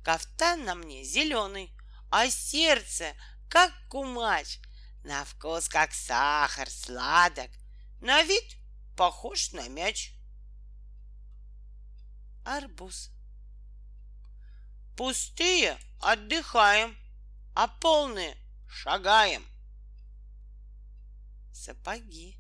[0.03, 1.75] Кафтан на мне зеленый,
[2.11, 3.15] а сердце
[3.49, 4.59] как кумач,
[5.05, 7.51] на вкус как сахар, сладок,
[8.01, 8.57] на вид
[8.97, 10.13] похож на мяч.
[12.45, 13.11] Арбуз.
[14.97, 16.97] Пустые отдыхаем,
[17.55, 19.47] а полные шагаем.
[21.53, 22.39] Сапоги.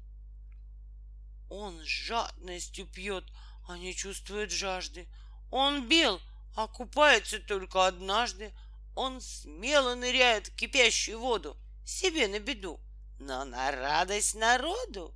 [1.49, 3.25] Он с жадностью пьет,
[3.66, 5.09] а не чувствует жажды.
[5.51, 6.21] Он бел,
[6.59, 8.53] а купается только однажды.
[8.97, 12.81] Он смело ныряет в кипящую воду, себе на беду,
[13.21, 15.14] но на радость народу.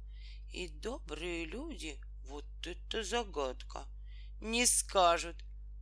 [0.52, 3.88] И добрые люди, вот это загадка,
[4.40, 5.34] не скажут,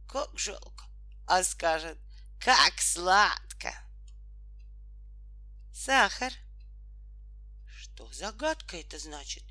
[0.09, 0.87] как жалко,
[1.27, 1.99] а скажут,
[2.39, 3.75] как сладко.
[5.75, 6.33] Сахар.
[7.67, 9.45] Что загадка это значит?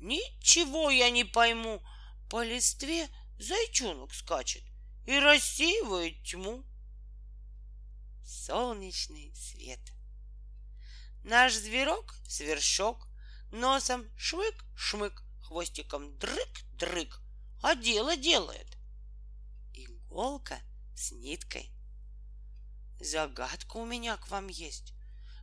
[0.00, 1.82] Ничего я не пойму.
[2.28, 4.65] По листве зайчонок скачет
[5.06, 6.64] и рассеивает тьму.
[8.24, 9.80] Солнечный свет.
[11.22, 13.08] Наш зверок— свершок,
[13.52, 17.20] носом шмык-шмык, хвостиком дрык-дрык,
[17.62, 18.76] а дело делает.
[19.74, 20.58] Иголка
[20.94, 21.70] с ниткой.
[23.00, 24.92] Загадка у меня к вам есть.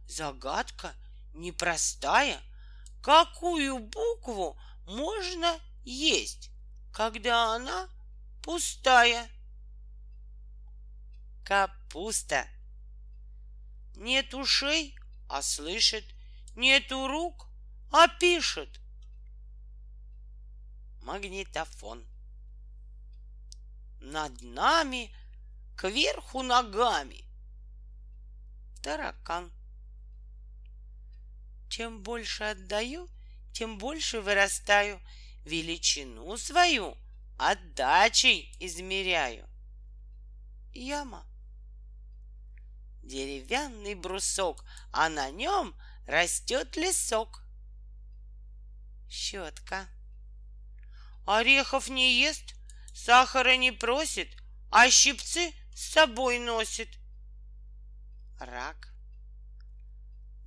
[0.08, 0.94] Загадка
[1.34, 2.42] непростая.
[3.02, 6.50] Какую букву можно есть,
[6.92, 7.90] когда она
[8.42, 9.30] пустая?
[11.44, 12.48] Капуста.
[13.96, 14.96] Нет ушей,
[15.28, 16.06] а слышит.
[16.56, 17.48] Нету рук,
[17.92, 18.80] а пишет.
[21.02, 22.06] Магнитофон.
[24.00, 25.14] Над нами,
[25.76, 27.26] кверху ногами.
[28.82, 29.52] Таракан.
[31.70, 33.10] Чем больше отдаю,
[33.52, 35.02] тем больше вырастаю.
[35.46, 36.98] Величину свою
[37.38, 39.50] отдачей измеряю.
[40.74, 41.26] Яма.
[43.04, 45.76] Деревянный брусок, а на нем
[46.08, 47.44] растет лесок.
[49.10, 49.90] Щетка.
[51.26, 52.56] Орехов не ест,
[52.94, 54.30] сахара не просит,
[54.72, 56.90] а щипцы с собой носит.
[58.40, 58.94] Рак.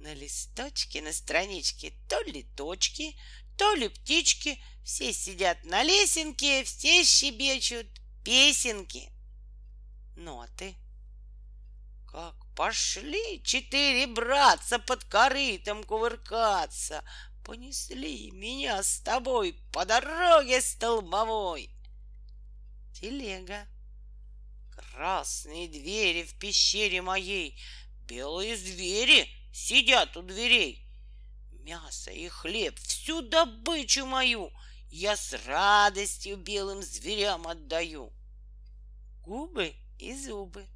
[0.00, 3.16] На листочке, на страничке то ли точки,
[3.56, 7.86] то ли птички, все сидят на лесенке, все щебечут
[8.24, 9.10] песенки.
[10.16, 10.74] Ноты.
[12.16, 17.04] Как пошли четыре братца под корытом кувыркаться,
[17.44, 21.68] Понесли меня с тобой по дороге столбовой.
[22.94, 23.66] Телега.
[24.74, 27.60] Красные двери в пещере моей,
[28.06, 30.88] белые звери сидят у дверей.
[31.64, 34.50] Мясо и хлеб, всю добычу мою
[34.88, 38.10] Я с радостью белым зверям отдаю.
[39.20, 40.66] Губы и зубы.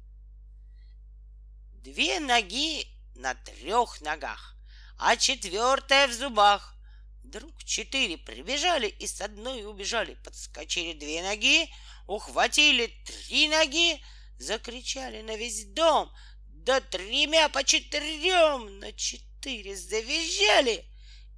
[1.83, 4.55] Две ноги на трех ногах,
[4.97, 6.75] а четвертая в зубах.
[7.23, 10.15] Вдруг четыре прибежали и с одной убежали.
[10.23, 11.69] Подскочили две ноги,
[12.07, 14.03] ухватили три ноги,
[14.37, 16.11] закричали на весь дом—
[16.65, 20.85] да тремя по четырем на четыре завизжали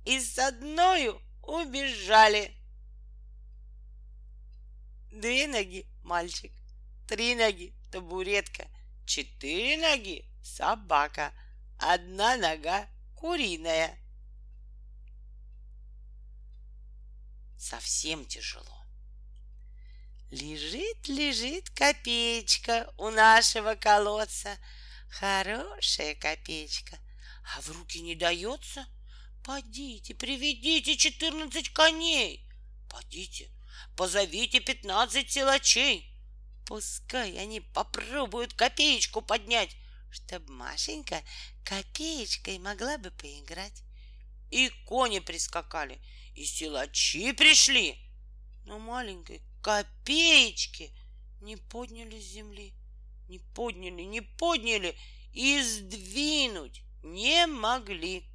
[0.05, 2.51] и с одною убежали.
[5.11, 6.51] Две ноги— мальчик,
[7.07, 8.67] три ноги— табуретка,
[9.05, 11.33] четыре ноги— собака,
[11.77, 13.97] одна нога— куриная.
[17.57, 18.85] Совсем тяжело.
[20.29, 24.57] Лежит, лежит копеечка у нашего колодца—
[25.19, 26.97] Хорошая копеечка.
[27.55, 28.87] А в руки не дается?
[29.43, 32.49] Подите, приведите четырнадцать коней.
[32.89, 33.51] Подите,
[33.95, 36.11] позовите пятнадцать силачей.
[36.65, 39.75] Пускай они попробуют копеечку поднять,
[40.13, 41.21] чтоб Машенька
[41.63, 43.83] копеечкой могла бы поиграть.
[44.49, 45.99] И кони прискакали,
[46.35, 47.97] и силачи пришли,
[48.65, 50.93] но маленькой копеечки
[51.41, 52.73] не подняли с земли.
[53.27, 54.95] Не подняли, не подняли
[55.31, 58.25] и сдвинуть не могли.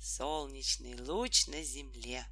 [0.00, 2.24] Солнечный луч на земле.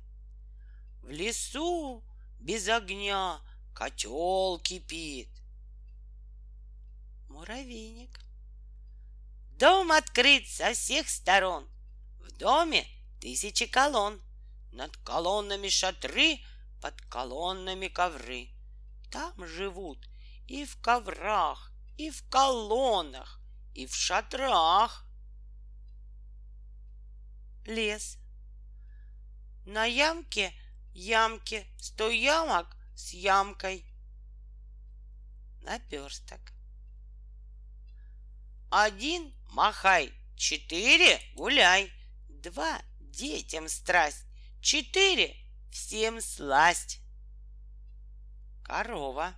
[1.02, 2.04] В лесу
[2.38, 3.40] без огня
[3.74, 5.28] котел кипит.
[7.38, 8.18] Муравейник.
[9.60, 11.70] Дом открыт со всех сторон.
[12.18, 12.84] В доме
[13.20, 14.20] тысячи колонн.
[14.72, 16.40] Над колоннами шатры,
[16.82, 18.48] под колоннами ковры.
[19.12, 20.04] Там живут
[20.48, 23.40] и в коврах, и в колоннах,
[23.72, 25.06] и в шатрах.
[27.66, 28.18] Лес.
[29.64, 30.52] На ямке
[30.92, 32.66] ямке сто ямок
[32.96, 33.86] с ямкой.
[35.62, 36.57] Наперсток.
[38.70, 41.90] Один махай, четыре гуляй,
[42.28, 44.26] два детям страсть,
[44.60, 45.34] четыре
[45.72, 47.00] всем сласть.
[48.62, 49.34] Корова.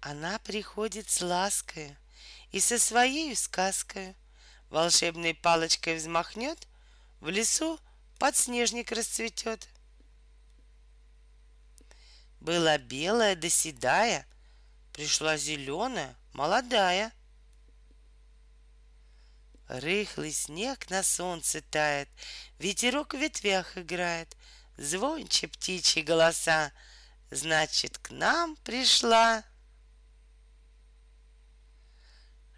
[0.00, 1.96] Она приходит с ласкою
[2.52, 4.14] и со своей сказкой
[4.70, 6.68] волшебной палочкой взмахнет,
[7.18, 7.80] в лесу
[8.20, 9.68] подснежник расцветет.
[12.38, 14.24] Была белая да седая,
[14.92, 17.12] пришла зеленая, молодая.
[19.72, 22.10] Рыхлый снег на солнце тает,
[22.58, 24.36] ветерок в ветвях играет,
[24.76, 26.72] звонче птичьи голоса,
[27.30, 29.42] значит, к нам пришла.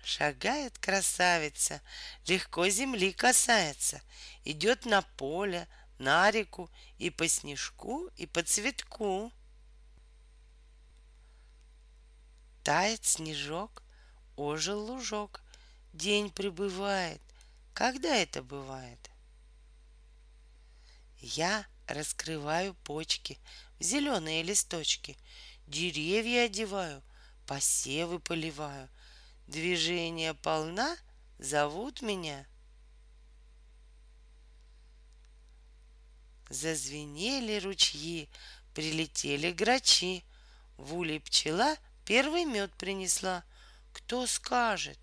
[0.03, 1.81] Шагает красавица,
[2.27, 4.03] легко земли касается,
[4.45, 5.69] идет на поле,
[6.01, 9.33] на реку и по снежку, и по цветку.
[12.65, 13.85] Тает снежок,
[14.35, 15.44] ожил лужок,
[15.95, 17.21] день прибывает.
[17.73, 19.11] Когда это бывает?
[21.21, 23.39] Я раскрываю почки
[23.79, 25.17] в зеленые листочки,
[25.67, 27.03] деревья одеваю,
[27.47, 28.89] посевы поливаю.
[29.47, 30.97] Движение полна,
[31.39, 32.47] зовут меня.
[36.49, 38.29] Зазвенели ручьи,
[38.75, 40.25] прилетели грачи.
[40.77, 43.45] В улей пчела первый мед принесла.
[43.93, 44.99] Кто скажет,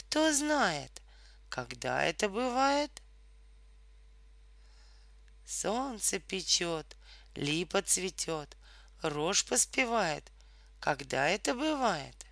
[0.00, 1.02] кто знает,
[1.48, 3.02] когда это бывает?
[5.46, 6.96] Солнце печет,
[7.34, 8.56] липа цветет,
[9.02, 10.30] рожь поспевает.
[10.80, 12.26] Когда это бывает?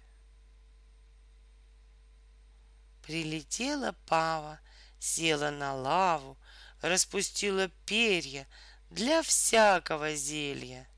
[3.03, 4.59] Прилетела пава,
[4.99, 6.39] села на лаву,
[6.81, 8.47] распустила перья
[8.91, 10.89] для всякого зелья.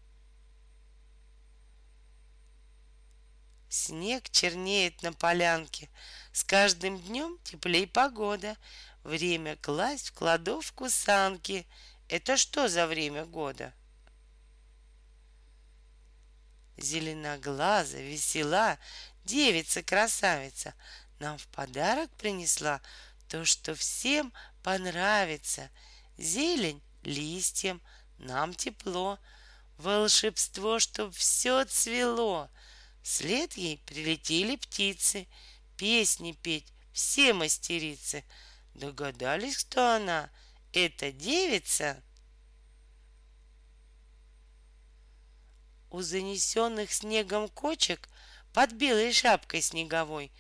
[3.69, 5.89] Снег чернеет на полянке,
[6.33, 8.57] с каждым днем теплей погода.
[9.05, 11.67] Время класть в кладовку санки.
[12.09, 13.73] Это что за время года?
[16.77, 18.79] Зеленоглаза, весела,
[19.25, 20.75] девица-красавица
[21.21, 22.81] нам в подарок принесла
[23.29, 25.71] то, что всем понравится.
[26.17, 27.81] Зелень листьям,
[28.19, 29.19] нам тепло,
[29.77, 32.51] волшебство, чтоб все цвело.
[33.03, 35.29] Вслед ей прилетели птицы,
[35.81, 38.23] песни петь все мастерицы.
[38.75, 40.31] Догадались, кто она?
[40.75, 42.03] Это девица?
[45.89, 48.11] У занесенных снегом кочек
[48.53, 50.31] под белой шапкой снеговой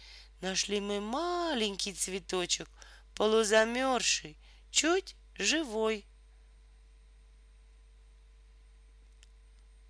[0.42, 2.68] Нашли мы маленький цветочек,
[3.14, 4.36] полузамерзший,
[4.70, 6.06] чуть живой.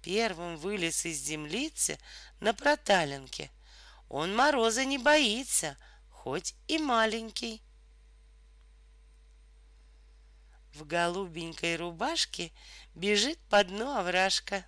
[0.03, 1.99] Первым вылез из землицы
[2.39, 3.51] на проталинке.
[4.11, 5.77] Он мороза не боится,
[6.11, 7.63] хоть и маленький.
[10.75, 12.53] В голубенькой рубашке
[12.97, 14.67] бежит по дну овражка.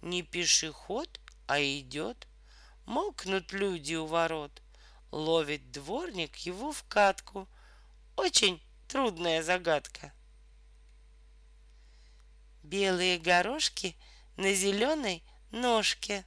[0.00, 2.26] Не пешеход, а идет.
[2.84, 4.60] Мокнут люди у ворот.
[5.12, 7.48] Ловит дворник его в катку.
[8.16, 10.12] Очень трудная загадка.
[12.64, 13.96] Белые горошки
[14.36, 16.24] на зеленой ножке.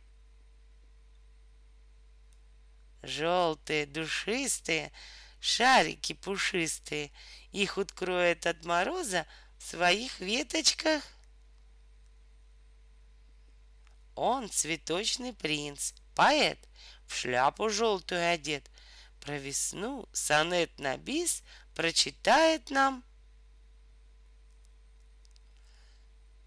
[3.03, 4.91] Желтые, душистые,
[5.39, 7.12] шарики пушистые.
[7.51, 9.28] Их откроет от мороза
[9.58, 11.03] в своих веточках.
[14.16, 16.60] Он цветочный принц, поэт,
[17.06, 18.70] в шляпу желтую одет.
[19.22, 21.43] Про весну сонет на бис
[21.74, 23.03] прочитает нам.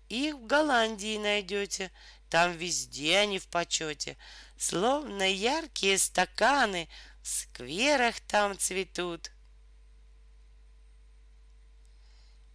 [0.09, 1.91] Их в Голландии найдете,
[2.31, 4.17] там везде они в почете,
[4.59, 6.89] Словно яркие стаканы
[7.23, 9.31] в скверах там цветут.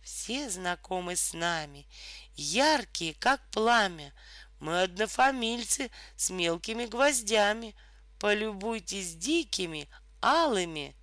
[0.04, 1.88] Все знакомы с нами,
[2.36, 4.14] яркие, как пламя,
[4.60, 7.74] мы однофамильцы с мелкими гвоздями.
[8.20, 9.90] Полюбуйтесь дикими,
[10.22, 10.96] алыми.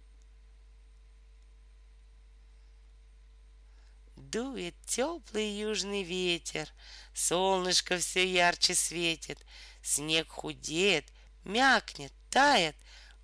[4.30, 6.68] Дует теплый южный ветер,
[7.12, 9.44] Солнышко все ярче светит,
[9.82, 11.04] Снег худеет,
[11.42, 12.76] мякнет, тает,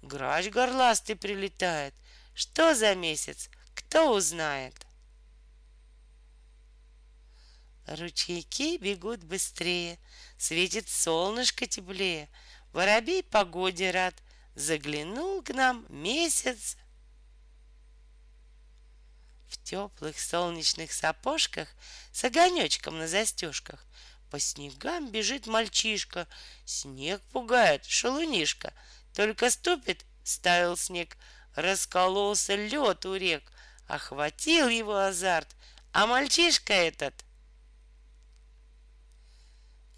[0.03, 1.95] Грач горластый прилетает.
[2.35, 4.75] Что за месяц, кто узнает?
[7.87, 10.01] Ручейки бегут быстрее,
[10.39, 12.29] Светит солнышко теплее,
[12.73, 14.17] Воробей погоде рад,
[14.57, 16.77] Заглянул к нам месяц.
[19.49, 21.69] В теплых солнечных сапожках
[22.13, 23.85] С огонечком на застежках
[24.31, 26.27] По снегам бежит мальчишка,
[26.65, 28.73] Снег пугает, шалунишка,
[29.15, 31.17] Только ступит, стаял снег,
[31.55, 33.45] Раскололся лед у рек,
[33.87, 35.55] Охватил его азарт,
[35.93, 37.27] А мальчишка этот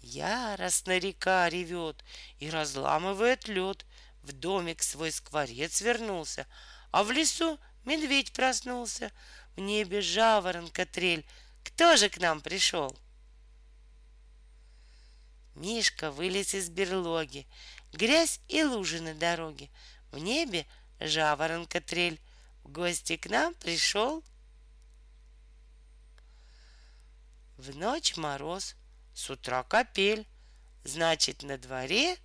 [0.01, 2.03] Яростно река ревет
[2.39, 3.85] и разламывает лед.
[4.23, 6.45] В домик свой скворец вернулся,
[6.91, 9.11] а в лесу медведь проснулся.
[9.59, 11.25] В небе жаворонка трель.
[11.65, 12.97] Кто же к нам пришел?
[15.53, 17.45] Мишка вылез из берлоги.
[17.91, 19.69] Грязь и лужи на дороге.
[20.13, 20.65] В небе
[21.01, 22.21] жаворонка трель.
[22.63, 24.23] В гости к нам пришел.
[27.57, 28.77] В ночь мороз,
[29.13, 30.25] с утра капель.
[30.85, 32.15] Значит, на дворе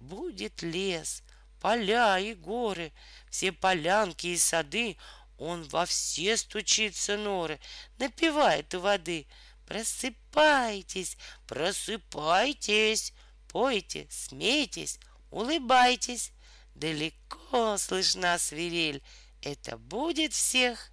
[0.00, 1.22] будет лес,
[1.60, 2.92] поля и горы,
[3.30, 4.96] все полянки и сады.
[5.38, 7.60] Он во все стучится норы,
[7.98, 9.26] напевает у воды.
[9.66, 13.12] Просыпайтесь, просыпайтесь,
[13.48, 14.98] пойте, смейтесь,
[15.30, 16.32] улыбайтесь.
[16.74, 19.02] Далеко слышна свирель,
[19.42, 20.90] это будет всех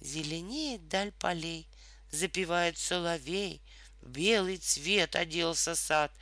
[0.00, 1.66] Зеленеет даль полей,
[2.10, 3.60] запевает соловей,
[4.00, 6.12] белый цвет оделся сад,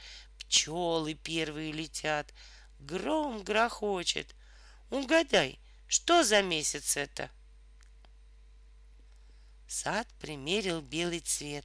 [0.48, 2.32] Пчелы первые летят,
[2.78, 4.34] Гром грохочет.
[4.90, 7.30] Угадай, что за месяц это?
[9.66, 11.64] Сад примерил белый цвет,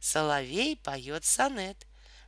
[0.00, 1.86] Соловей поет сонет.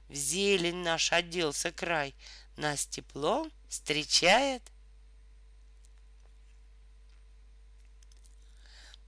[0.09, 2.14] В зелень наш оделся край,
[2.57, 4.62] Нас теплом встречает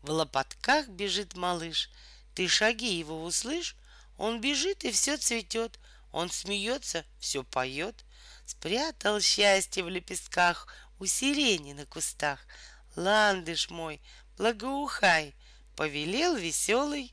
[0.04, 1.88] В лопатках бежит малыш.
[2.34, 3.74] Ты шаги его услышь,
[4.18, 5.78] он бежит и все цветет.
[6.14, 8.04] Он смеется, все поет.
[8.46, 10.68] Спрятал счастье в лепестках
[11.00, 12.46] У сирени на кустах.
[12.94, 14.00] Ландыш мой,
[14.38, 15.34] благоухай,
[15.74, 17.12] Повелел веселый.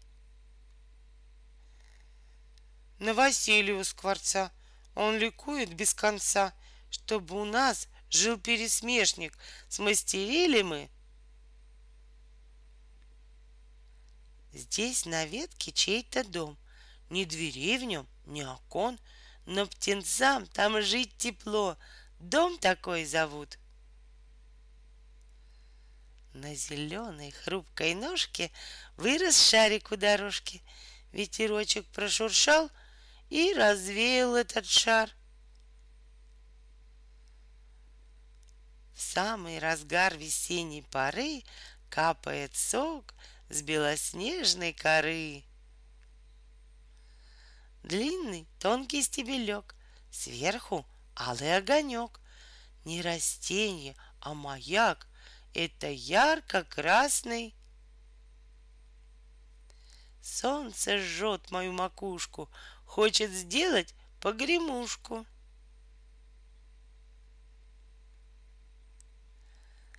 [2.99, 4.51] На Василию скворца
[4.93, 6.53] Он ликует без конца,
[6.91, 9.35] Чтобы у нас жил пересмешник.
[9.67, 10.91] Смастерили мы
[14.53, 16.55] Здесь на ветке чей-то дом.
[17.11, 18.97] Ни дверей в нем, ни окон,
[19.45, 21.77] но птенцам там жить тепло.
[22.21, 23.59] Дом такой зовут.
[26.33, 28.49] На зеленой хрупкой ножке
[28.95, 30.63] вырос шарик у дорожки.
[31.11, 32.71] Ветерочек прошуршал
[33.29, 35.11] и развеял этот шар.
[38.95, 41.43] В самый разгар весенней поры
[41.89, 43.13] капает сок
[43.49, 45.43] с белоснежной коры.
[47.83, 49.75] Длинный тонкий стебелек,
[50.11, 52.19] сверху алый огонек.
[52.85, 55.07] Не растение, а маяк,
[55.53, 57.53] это ярко-красный.
[60.21, 62.49] Солнце жжет мою макушку,
[62.85, 65.25] хочет сделать погремушку.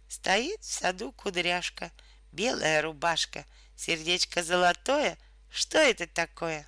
[0.08, 1.90] Стоит в саду кудряшка—
[2.32, 3.44] белая рубашка,
[3.76, 5.18] сердечко золотое.
[5.50, 6.66] Что это такое?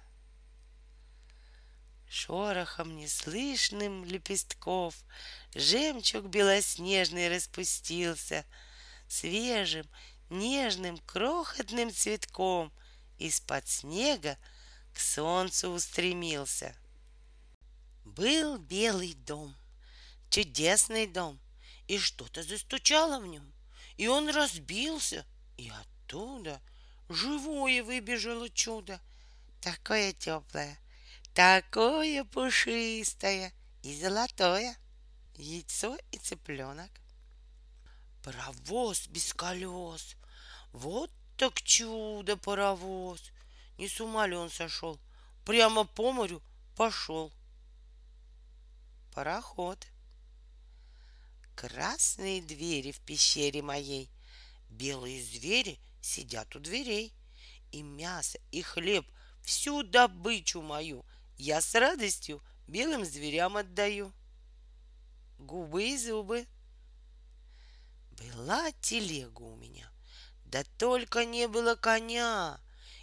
[2.08, 4.94] Шорохом неслышным лепестков
[5.54, 8.44] Жемчуг белоснежный распустился,
[9.08, 9.86] Свежим,
[10.30, 12.72] нежным, крохотным цветком
[13.18, 14.38] Из-под снега
[14.92, 16.74] к солнцу устремился.
[18.04, 19.54] Был белый дом,
[20.30, 21.40] чудесный дом,
[21.86, 23.52] И что-то застучало в нем,
[23.96, 25.24] И он разбился—
[25.56, 26.60] и оттуда
[27.08, 29.00] живое выбежало чудо,
[29.60, 30.78] такое теплое,
[31.34, 34.76] такое пушистое и золотое,
[35.36, 36.90] яйцо и цыпленок.
[38.22, 40.16] Паровоз без колес,
[40.72, 43.20] вот так чудо паровоз.
[43.76, 44.98] Не с ума ли он сошел?
[45.44, 46.40] Прямо по морю
[46.76, 47.32] пошел.
[49.12, 49.86] Пароход.
[51.56, 54.10] Красные двери в пещере моей
[54.70, 57.12] Белые звери сидят у дверей,
[57.70, 59.06] и мясо, и хлеб,
[59.42, 61.04] всю добычу мою
[61.36, 64.12] я с радостью белым зверям отдаю.
[65.38, 66.46] Губы и зубы.
[68.12, 69.90] Была телега у меня,
[70.44, 72.60] да только не было коня.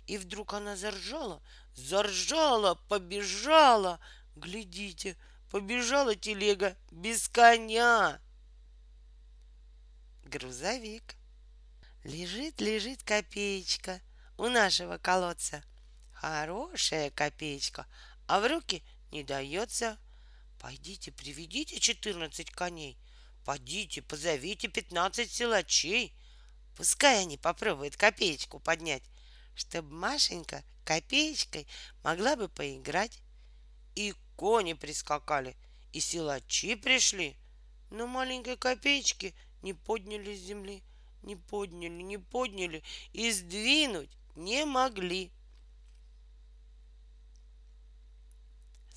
[0.07, 1.41] И вдруг она заржала,
[1.75, 3.99] заржала, побежала.
[4.36, 5.17] Глядите,
[5.49, 8.21] побежала телега без коня.
[10.23, 11.15] Грузовик.
[12.03, 14.01] Лежит, лежит копеечка
[14.38, 15.63] у нашего колодца.
[16.13, 17.86] Хорошая копеечка,
[18.32, 19.99] а в руки не дается.
[20.57, 22.97] Пойдите, приведите четырнадцать коней.
[23.43, 26.15] Пойдите, позовите пятнадцать силачей.
[26.77, 29.03] Пускай они попробуют копеечку поднять,
[29.53, 31.67] чтобы Машенька копеечкой
[32.03, 33.19] могла бы поиграть.
[33.95, 35.57] И кони прискакали,
[35.91, 37.36] и силачи пришли,
[37.89, 40.82] но маленькой копеечки не подняли с земли—
[41.21, 45.32] не подняли, не подняли, и сдвинуть не могли.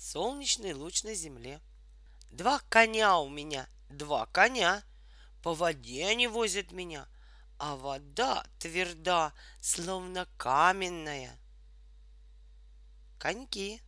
[0.05, 1.59] Солнечный луч на земле.
[2.29, 4.83] Два коня у меня, два коня.
[5.41, 7.07] По воде они возят меня,
[7.57, 11.35] а вода тверда, словно каменная.
[13.17, 13.81] Коньки.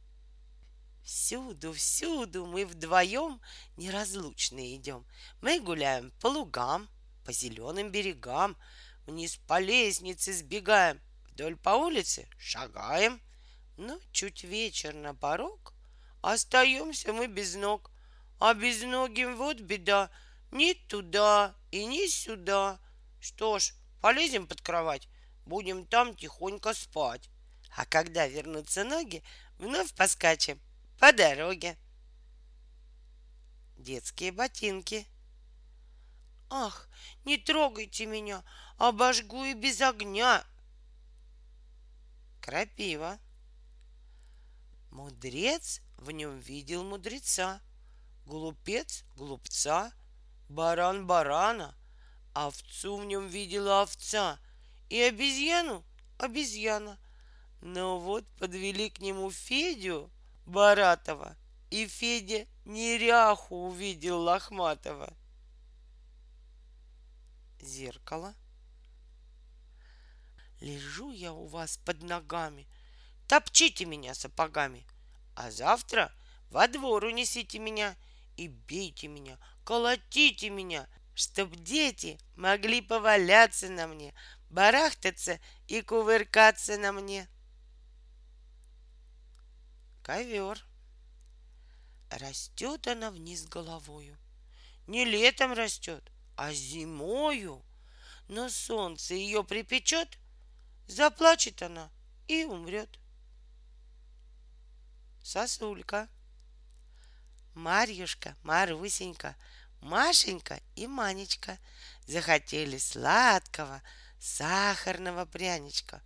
[1.03, 3.39] Всюду, всюду мы вдвоем
[3.75, 5.05] неразлучно идем.
[5.41, 6.89] Мы гуляем по лугам,
[7.25, 8.57] по зеленым берегам,
[9.05, 10.99] вниз по лестнице сбегаем,
[11.29, 13.21] вдоль по улице шагаем.
[13.77, 15.76] Но чуть вечер на порог,
[16.31, 17.91] остаемся мы без ног.
[18.39, 20.11] А без ноги вот беда,
[20.51, 22.79] ни туда и ни сюда.
[23.19, 25.07] Что ж, полезем под кровать,
[25.45, 27.29] будем там тихонько спать.
[27.75, 29.23] А когда вернутся ноги,
[29.57, 30.59] вновь поскачем
[30.99, 31.77] по дороге.
[33.77, 35.07] Детские ботинки.
[36.49, 36.87] Ах,
[37.25, 38.43] не трогайте меня,
[38.77, 40.45] обожгу и без огня.
[42.41, 43.19] Крапива.
[44.91, 47.61] Мудрец в нем видел мудреца,
[48.25, 49.91] глупец глупца,
[50.49, 51.75] баран барана,
[52.33, 54.39] овцу в нем видела овца,
[54.89, 55.83] и обезьяну
[56.17, 56.99] обезьяна.
[57.61, 60.11] Но вот подвели к нему Федю,
[60.45, 61.35] Баратова,
[61.69, 65.13] и Федя неряху увидел Лохматова.
[67.59, 68.35] Зеркало.
[70.61, 72.67] Лежу я у вас под ногами,
[73.27, 74.85] топчите меня сапогами,
[75.37, 76.11] а завтра
[76.49, 77.95] во двор унесите меня
[78.37, 84.15] и бейте меня, колотите меня, чтоб дети могли поваляться на мне,
[84.49, 87.29] барахтаться и кувыркаться на мне
[90.01, 90.65] ковер.
[92.09, 94.17] Растет она вниз головою.
[94.87, 97.63] Не летом растет, а зимою.
[98.27, 100.17] Но солнце ее припечет,
[100.87, 101.91] заплачет она
[102.27, 102.97] и умрет.
[105.29, 106.07] Сосулька.
[107.53, 109.35] Марьюшка, Марусенька,
[109.81, 111.59] Машенька и Манечка
[112.05, 113.81] захотели сладкого,
[114.19, 116.01] сахарного пряничка.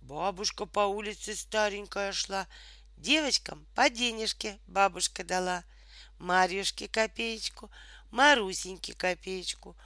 [0.00, 2.46] Бабушка по улице старенькая шла
[2.96, 5.64] Девочкам по денежке бабушка дала.
[6.20, 7.72] Марьюшке копеечку,
[8.12, 9.76] Марусеньке копеечку,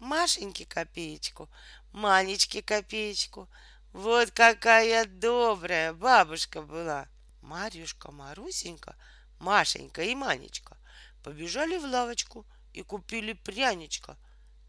[0.00, 1.48] Машеньке копеечку,
[1.92, 3.48] Манечке копеечку.
[3.94, 7.08] Вот какая добрая бабушка была.
[7.42, 8.96] Марьюшка, Марусенька,
[9.38, 10.76] Машенька и Манечка
[11.22, 14.16] побежали в лавочку и купили пряничка.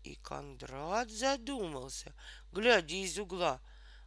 [0.03, 2.13] И Кондрат задумался,
[2.51, 3.61] глядя из угла,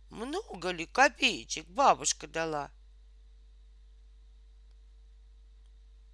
[0.08, 2.70] много ли копеечек бабушка дала—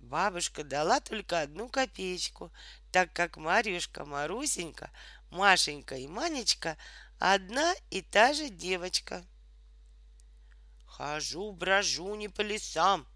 [0.09, 2.51] Бабушка дала только одну копеечку,
[2.91, 4.91] так как Марьюшка, Марусенька,
[5.31, 6.79] Машенька и Манечка
[7.19, 9.23] одна и та же девочка.
[10.99, 13.07] Хожу, брожу не по лесам,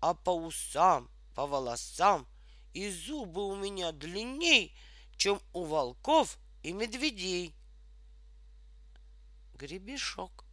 [0.00, 2.26] а по усам, по волосам,
[2.74, 4.76] и зубы у меня длинней,
[5.16, 7.54] чем у волков и медведей.
[9.54, 10.44] Гребешок.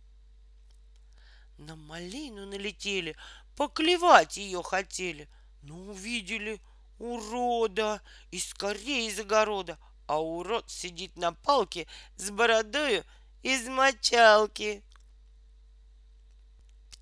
[1.58, 3.18] На малину налетели,
[3.58, 5.28] поклевать ее хотели—
[5.66, 6.62] ну, увидели
[7.00, 13.04] урода и скорее из огорода, а урод сидит на палке с бородою
[13.42, 14.84] из мочалки.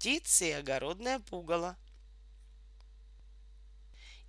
[0.04, 1.78] Птицы и огородное пугало.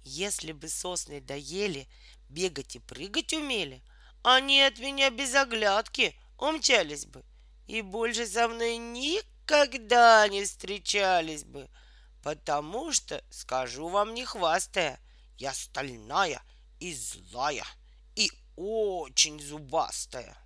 [0.04, 1.88] Если бы сосны доели,
[2.28, 3.82] бегать и прыгать умели,
[4.22, 7.24] они от меня без оглядки умчались бы
[7.66, 11.68] и больше со мной никогда не встречались бы—
[12.22, 15.00] Потому что, скажу вам не хвастая,
[15.38, 16.40] я стальная
[16.78, 17.66] и злая,
[18.14, 20.36] и очень зубастая.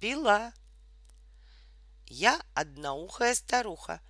[0.00, 0.52] Пила.
[2.06, 4.00] Я одноухая старуха.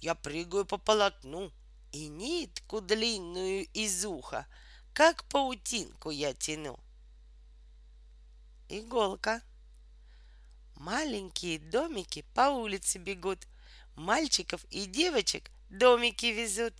[0.00, 1.52] Я прыгаю по полотну
[1.92, 4.46] и нитку длинную из уха,
[4.92, 6.78] как паутинку я тяну.
[8.68, 9.42] Иголка.
[10.74, 13.46] Маленькие домики по улице бегут,
[13.94, 16.74] мальчиков и девочек домики везут.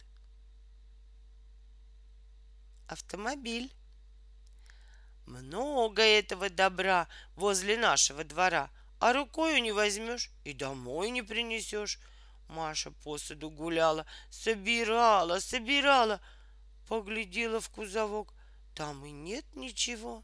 [2.89, 3.73] Автомобиль.
[5.27, 8.71] Много этого добра возле нашего двора,
[9.05, 11.99] а рукою не возьмешь и домой не принесешь.
[12.49, 16.23] Маша посуду гуляла, собирала, собирала,
[16.89, 18.33] поглядела в кузовок,
[18.75, 20.23] там и нет ничего.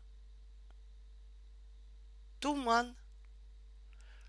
[2.41, 2.97] Туман.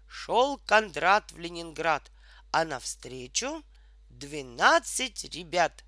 [0.10, 2.12] Шел Кондрат в Ленинград,
[2.52, 3.64] а навстречу
[4.10, 5.86] двенадцать ребят.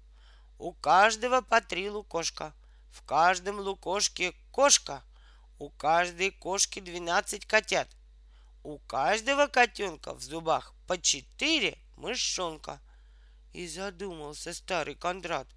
[0.57, 2.53] У каждого по три лукошка.
[2.91, 5.03] В каждом лукошке кошка.
[5.59, 7.89] У каждой кошки двенадцать котят.
[8.63, 12.81] У каждого котенка в зубах по четыре мышонка.
[13.51, 15.47] И задумался старый Кондрат.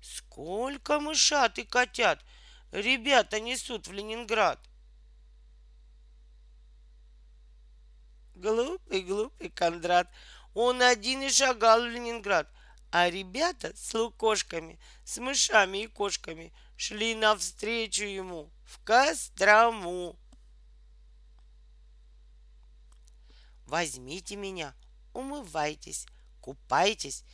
[0.00, 2.24] Сколько мышат и котят
[2.72, 4.58] ребята несут в Ленинград?
[8.34, 10.10] Глупый, глупый Кондрат.
[10.54, 12.48] Он один и шагал в Ленинград,
[12.90, 20.18] а ребята с лукошками, с мышами и кошками шли навстречу ему в Кострому.
[23.66, 24.74] Возьмите меня,
[25.12, 26.06] умывайтесь,
[26.40, 27.24] купайтесь.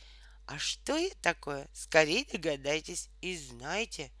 [0.47, 1.67] А что это такое?
[1.73, 4.11] Скорее догадайтесь и знайте.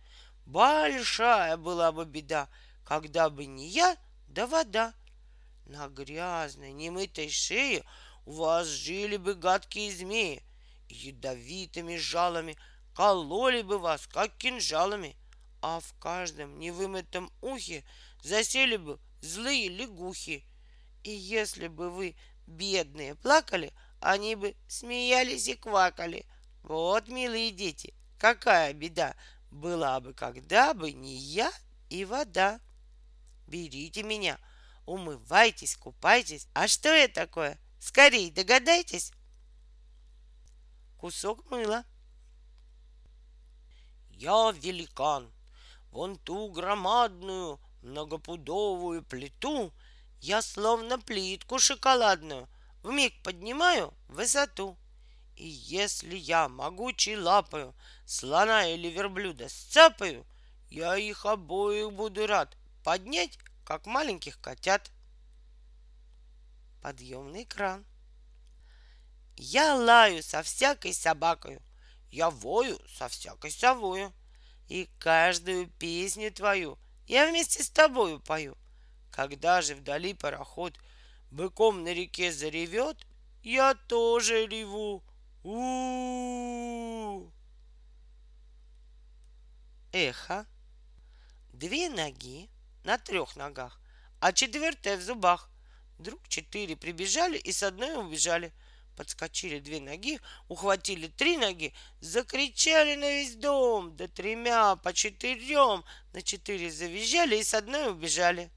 [0.45, 2.49] Большая была бы беда,
[2.83, 3.97] когда бы не я,
[4.27, 4.93] да вода.
[5.65, 7.85] На грязной, немытой шее
[8.25, 10.43] у вас жили бы гадкие змеи,
[10.89, 12.57] ядовитыми жалами
[12.93, 15.15] кололи бы вас, как кинжалами,
[15.61, 17.83] а в каждом невымытом ухе
[18.21, 20.45] засели бы злые лягухи.
[21.03, 22.15] И если бы вы,
[22.47, 26.25] бедные, плакали, они бы смеялись и квакали.
[26.63, 29.15] Вот, милые дети, какая беда
[29.49, 31.51] была бы, когда бы не я
[31.89, 32.59] и вода.
[33.47, 34.39] Берите меня,
[34.85, 36.47] умывайтесь, купайтесь.
[36.53, 37.59] А что это такое?
[37.79, 39.11] Скорей догадайтесь.
[40.97, 41.83] Кусок мыла.
[44.11, 45.31] Я великан.
[45.89, 49.73] Вон ту громадную многопудовую плиту
[50.21, 52.47] я словно плитку шоколадную
[52.83, 54.77] вмиг поднимаю в высоту.
[55.35, 60.25] И если я могучей лапою слона или верблюда сцапаю,
[60.69, 64.91] я их обоих буду рад поднять, как маленьких котят.
[66.81, 67.83] Подъемный кран.
[69.37, 71.63] Я лаю со всякой собакою,
[72.11, 74.13] я вою со всякой совою,
[74.67, 78.55] и каждую песню твою я вместе с тобою пою.
[79.11, 80.79] Когда же вдали пароход
[81.31, 83.05] быком на реке заревет,
[83.43, 85.03] я тоже реву.
[85.43, 87.29] у
[89.91, 90.45] Эхо.
[91.51, 92.49] Две ноги
[92.85, 93.81] на трех ногах,
[94.19, 95.49] а четвертая в зубах.
[95.97, 98.53] Вдруг четыре прибежали и с одной убежали.
[98.95, 105.83] Подскочили две ноги, ухватили три ноги, закричали на весь дом, да тремя по четырем
[106.13, 108.51] на четыре завизжали и с одной убежали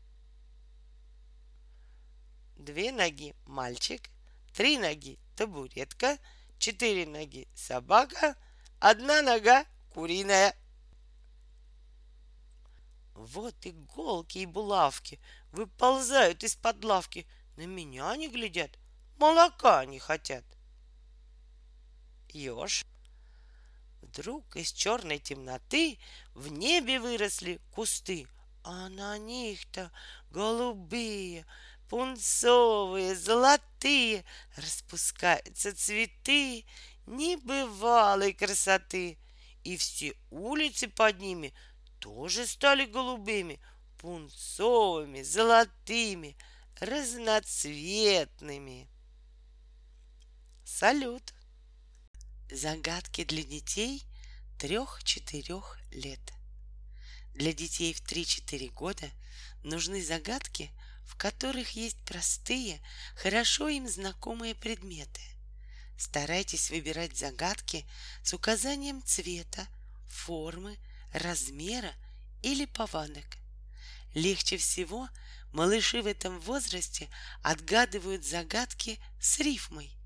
[2.57, 4.11] две ноги мальчик,
[4.53, 6.19] три ноги табуретка,
[6.59, 8.37] четыре ноги собака,
[8.81, 10.55] одна нога куриная.
[13.15, 15.21] Вот иголки и булавки
[15.53, 17.27] выползают из-под лавки,
[17.57, 18.79] на меня не глядят,
[19.19, 20.45] молока не хотят.
[22.31, 22.85] Ёж.
[24.03, 25.99] Вдруг из черной темноты
[26.35, 28.27] в небе выросли кусты,
[28.63, 29.91] а на них-то
[30.31, 31.47] голубые,
[31.95, 34.25] пунцовые, золотые,
[34.57, 36.65] распускаются цветы
[37.07, 39.17] небывалой красоты.
[39.63, 41.55] И все улицы под ними
[42.01, 43.61] тоже стали голубыми,
[43.99, 46.37] пунцовыми, золотыми,
[46.81, 48.89] разноцветными.
[50.65, 51.33] Салют!
[52.51, 54.03] Загадки для детей
[54.59, 56.33] трех-четырех лет.
[57.35, 59.09] Для детей в 3-4 года
[59.63, 60.73] нужны загадки–
[61.07, 62.81] в которых есть простые,
[63.17, 65.21] хорошо им знакомые предметы.
[65.97, 67.87] Старайтесь выбирать загадки
[68.23, 69.67] с указанием цвета,
[70.09, 70.79] формы,
[71.13, 71.93] размера
[72.43, 73.39] или повадок.
[74.15, 75.09] Легче всего
[75.53, 77.09] малыши в этом возрасте
[77.43, 79.97] отгадывают загадки с рифмой,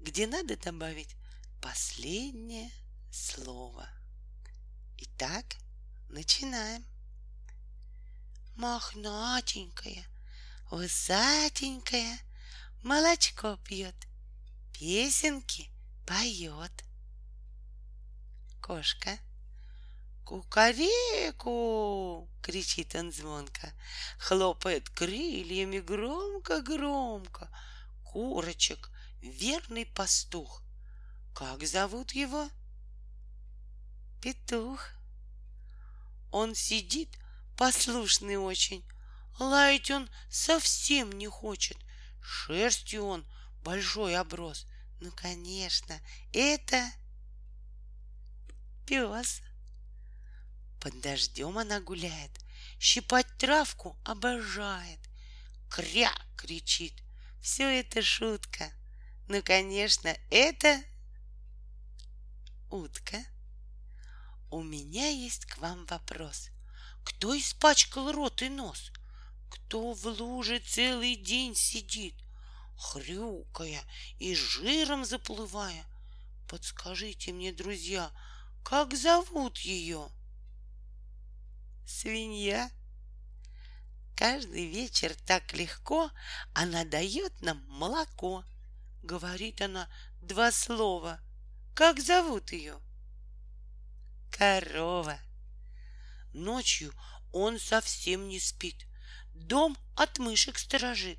[0.00, 1.16] где надо добавить
[1.60, 2.70] последнее
[3.10, 3.88] слово.
[4.98, 5.56] Итак,
[6.08, 6.84] начинаем.
[8.56, 10.04] Мохнатенькая,
[10.70, 12.18] усатенькая,
[12.82, 13.96] молочко пьет,
[14.72, 15.70] песенки
[16.06, 16.84] поет.
[18.60, 19.18] Кошка.
[20.24, 22.28] Кукареку!
[22.40, 23.72] кричит он звонко,
[24.18, 27.50] хлопает крыльями громко-громко.
[28.04, 28.90] Курочек,
[29.20, 30.62] верный пастух.
[31.34, 32.48] Как зовут его?
[34.20, 34.90] Петух.
[36.30, 37.18] Он сидит,
[37.56, 38.84] послушный очень,
[39.40, 41.78] Лаять он совсем не хочет.
[42.20, 43.26] Шерстью он
[43.64, 44.66] большой оброс.
[45.00, 45.98] Ну, конечно,
[46.34, 46.92] это
[48.86, 49.40] пес.
[50.78, 52.30] Под дождем она гуляет,
[52.78, 55.00] щипать травку обожает.
[55.70, 56.12] Кря!
[56.36, 57.02] кричит.
[57.40, 58.70] Все это шутка.
[59.28, 60.82] Ну, конечно, это
[62.70, 63.24] утка.
[64.50, 66.50] У меня есть к вам вопрос.
[67.04, 68.90] Кто испачкал рот и нос?
[69.50, 72.14] Кто в луже целый день сидит,
[72.76, 73.82] хрюкая
[74.18, 75.84] и жиром заплывая?
[76.48, 78.10] Подскажите мне, друзья,
[78.64, 80.08] как зовут ее?
[81.86, 82.70] Свинья.
[84.16, 86.10] Каждый вечер так легко
[86.54, 88.44] она дает нам молоко.
[89.02, 89.88] Говорит она
[90.20, 91.20] два слова.
[91.74, 92.78] Как зовут ее?
[94.30, 95.18] Корова.
[96.32, 96.92] Ночью
[97.32, 98.86] он совсем не спит.
[99.46, 101.18] Дом от мышек сторожит.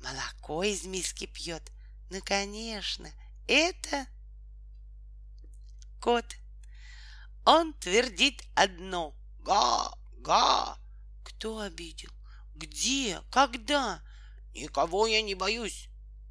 [0.00, 1.70] Молоко из миски пьет.
[2.10, 3.10] Ну, конечно,
[3.46, 4.06] это
[6.00, 6.24] кот.
[7.44, 9.14] Он твердит одно.
[9.40, 10.78] Га, га.
[11.22, 12.10] Кто обидел?
[12.54, 13.22] Где?
[13.30, 14.02] Когда?
[14.54, 15.88] Никого я не боюсь.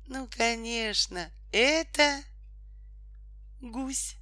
[0.08, 2.24] Ну, конечно, это
[3.62, 4.16] гусь.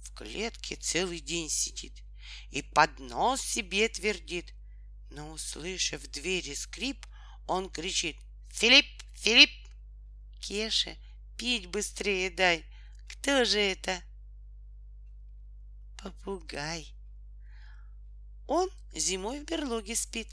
[0.00, 2.02] В клетке целый день сидит
[2.50, 4.54] и под нос себе твердит.
[5.10, 7.06] Но, услышав в двери скрип,
[7.46, 8.16] он кричит
[8.50, 8.86] «Филипп!
[9.14, 9.50] Филипп!»
[10.40, 10.96] Кеша,
[11.36, 12.64] пить быстрее дай.
[13.08, 14.02] Кто же это?
[15.98, 16.94] Попугай.
[18.46, 20.28] Он зимой в берлоге спит,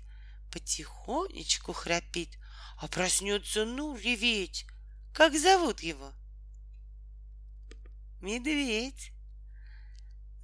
[0.51, 2.37] потихонечку храпит,
[2.77, 4.65] а проснется, ну, реветь.
[5.13, 6.13] Как зовут его?
[8.21, 9.11] Медведь.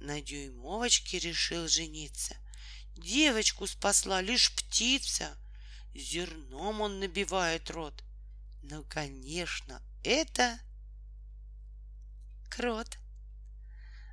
[0.00, 2.36] На дюймовочке решил жениться.
[2.96, 5.36] Девочку спасла лишь птица.
[5.94, 8.02] Зерном он набивает рот.
[8.62, 10.58] Ну, конечно, это
[12.48, 12.98] крот.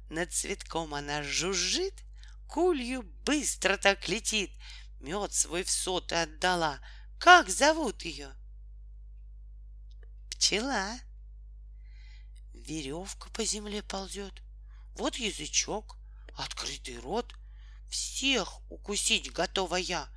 [0.10, 2.04] Над цветком она жужжит,
[2.48, 4.52] кулью быстро так летит,
[5.00, 6.82] мед свой в соты отдала.
[7.18, 8.34] Как зовут ее?
[10.32, 11.00] Пчела.
[12.54, 14.42] Веревка по земле ползет.
[14.96, 15.98] Вот язычок,
[16.36, 17.34] открытый рот.
[17.92, 20.08] Всех укусить готова я,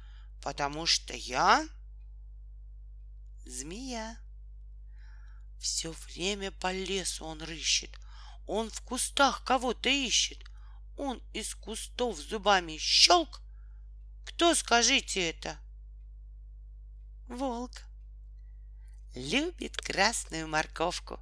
[0.41, 1.69] потому что я
[3.45, 4.17] змея.
[5.59, 7.99] Все время по лесу он рыщет,
[8.47, 10.39] он в кустах кого-то ищет.
[10.97, 13.41] Он из кустов зубами щелк.
[14.25, 15.59] Кто, скажите это?
[17.27, 17.73] Волк.
[19.17, 21.19] Любит красную морковку.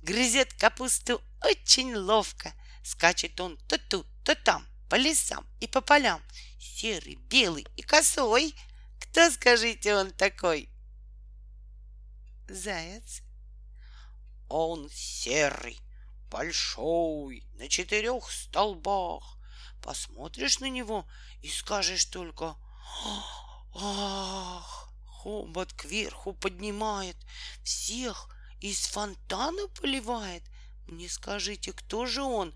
[0.00, 2.54] Грызет капусту очень ловко.
[2.82, 6.20] Скачет он то тут, то там, по лесам и по полям.
[6.58, 8.54] Серый, белый и косой.
[8.98, 10.68] Кто, скажите, он такой?
[12.48, 13.22] Заяц.
[14.48, 15.78] Он серый,
[16.28, 19.38] большой, на четырех столбах.
[19.80, 21.06] Посмотришь на него
[21.40, 22.56] и скажешь только
[23.74, 27.16] «Ах!» Хобот кверху поднимает,
[27.62, 30.42] всех из фонтана поливает.
[30.86, 32.54] Мне скажите, кто же он?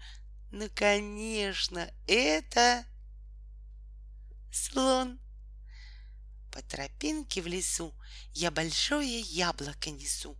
[0.56, 2.86] Ну, конечно, это
[4.52, 5.18] слон.
[6.52, 7.92] По тропинке в лесу
[8.34, 10.38] я большое яблоко несу.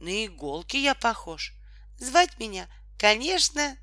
[0.00, 1.54] На иголки я похож.
[2.00, 3.78] Звать меня, конечно,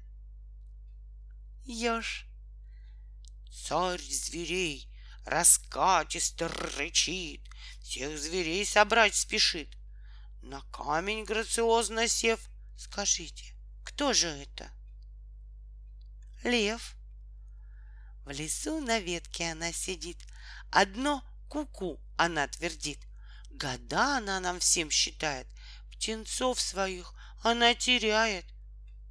[1.64, 2.28] еж.
[3.50, 4.90] Царь зверей
[5.24, 7.50] раскатисто рычит,
[7.82, 9.70] Всех зверей собрать спешит.
[10.42, 12.42] На камень грациозно сев,
[12.76, 13.56] Скажите,
[13.86, 14.70] кто же это?
[16.44, 16.96] Лев.
[18.26, 20.18] В лесу на ветке она сидит,
[20.70, 23.00] Одно куку -ку она твердит.
[23.52, 25.48] Года она нам всем считает,
[25.92, 27.14] Птенцов своих
[27.44, 28.46] она теряет.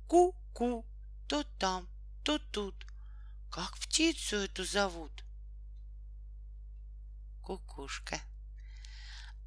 [0.07, 0.87] Ку-ку,
[1.29, 1.89] то там,
[2.25, 2.75] то тут.
[3.51, 5.25] Как птицу эту зовут?
[7.43, 8.21] Кукушка.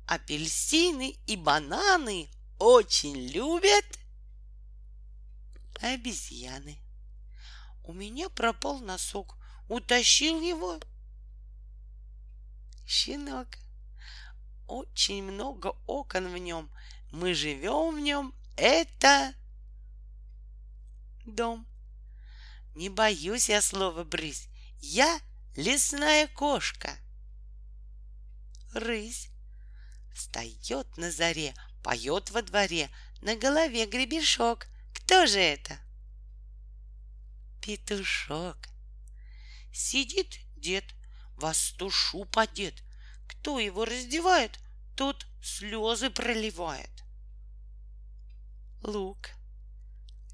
[0.06, 2.30] Апельсины и бананы
[2.60, 3.86] очень любят
[5.80, 6.83] обезьяны.
[7.84, 9.38] У меня пропал носок.
[9.68, 10.80] Утащил его
[12.86, 13.48] щенок.
[14.68, 16.70] Очень много окон в нем.
[17.12, 18.34] Мы живем в нем.
[18.56, 19.34] Это
[21.26, 21.68] дом.
[22.76, 24.48] Не боюсь я слова брысь.
[24.80, 25.20] Я
[25.56, 26.98] лесная кошка.
[28.74, 29.30] Рысь
[30.14, 31.54] встает на заре,
[31.84, 32.90] поет во дворе,
[33.22, 34.68] на голове гребешок.
[34.94, 35.78] Кто же это?
[37.64, 38.58] Петушок.
[39.72, 40.84] Сидит дед,
[41.38, 42.84] востушу подет.
[43.26, 44.60] Кто его раздевает,
[44.98, 46.92] тот слезы проливает.
[48.82, 49.30] Лук.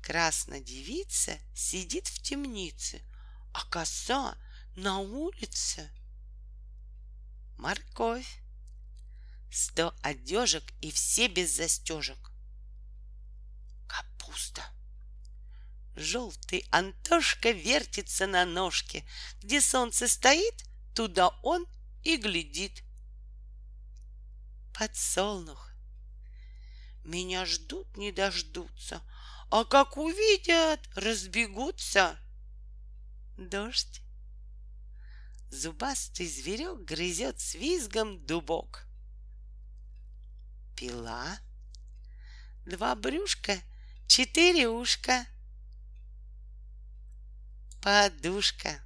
[0.02, 3.04] Красная девица сидит в темнице,
[3.54, 4.36] а коса
[4.76, 5.88] на улице.
[7.58, 8.42] Морковь.
[9.52, 12.32] Сто одежек и все без застежек.
[13.86, 14.79] Капуста.
[16.00, 19.04] Желтый Антошка вертится на ножке.
[19.42, 20.64] Где солнце стоит,
[20.96, 21.68] туда он
[22.04, 22.84] и глядит.
[24.74, 25.72] подсолнух.
[27.04, 29.02] Меня ждут, не дождутся,
[29.52, 32.18] а как увидят, разбегутся.
[33.38, 34.02] Дождь.
[35.50, 38.88] Зубастый зверек грызет с визгом дубок.
[40.78, 41.40] Пила.
[42.66, 43.60] Два брюшка,
[44.08, 45.26] четыре ушка.
[47.82, 48.82] Подушка.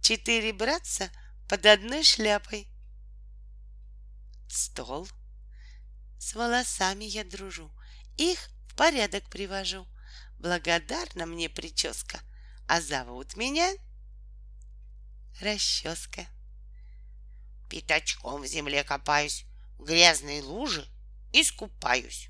[0.00, 1.12] Четыре братца
[1.48, 2.66] под одной шляпой.
[4.48, 5.08] Стол.
[6.18, 7.70] С волосами я дружу,
[8.16, 9.86] их в порядок привожу.
[10.40, 12.20] Благодарна мне прическа,
[12.66, 13.72] а зовут меня
[15.40, 16.26] расческа.
[17.70, 19.46] Пятачком в земле копаюсь,
[19.78, 20.84] в грязной луже
[21.32, 22.28] искупаюсь.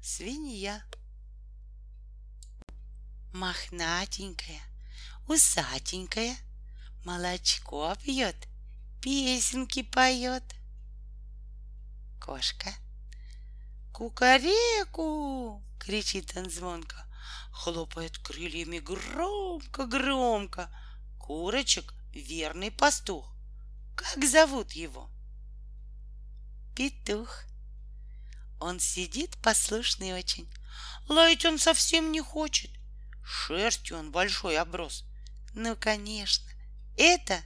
[0.00, 0.84] Свинья.
[3.32, 4.60] Мохнатенькая,
[5.26, 6.36] усатенькая,
[7.04, 8.48] молочко пьет,
[9.00, 10.44] песенки поет.
[12.20, 12.72] Кошка.
[13.92, 15.62] Кукареку!
[15.78, 16.96] кричит он звонко,
[17.50, 20.70] хлопает крыльями громко-громко.
[21.18, 23.30] Курочек верный пастух.
[23.94, 25.10] Как зовут его?
[26.74, 27.44] Петух.
[28.60, 30.48] Он сидит послушный очень.
[31.08, 32.70] Лаять он совсем не хочет.
[33.30, 35.04] Шерстью он большой оброс.
[35.52, 36.50] Ну, конечно,
[36.96, 37.42] это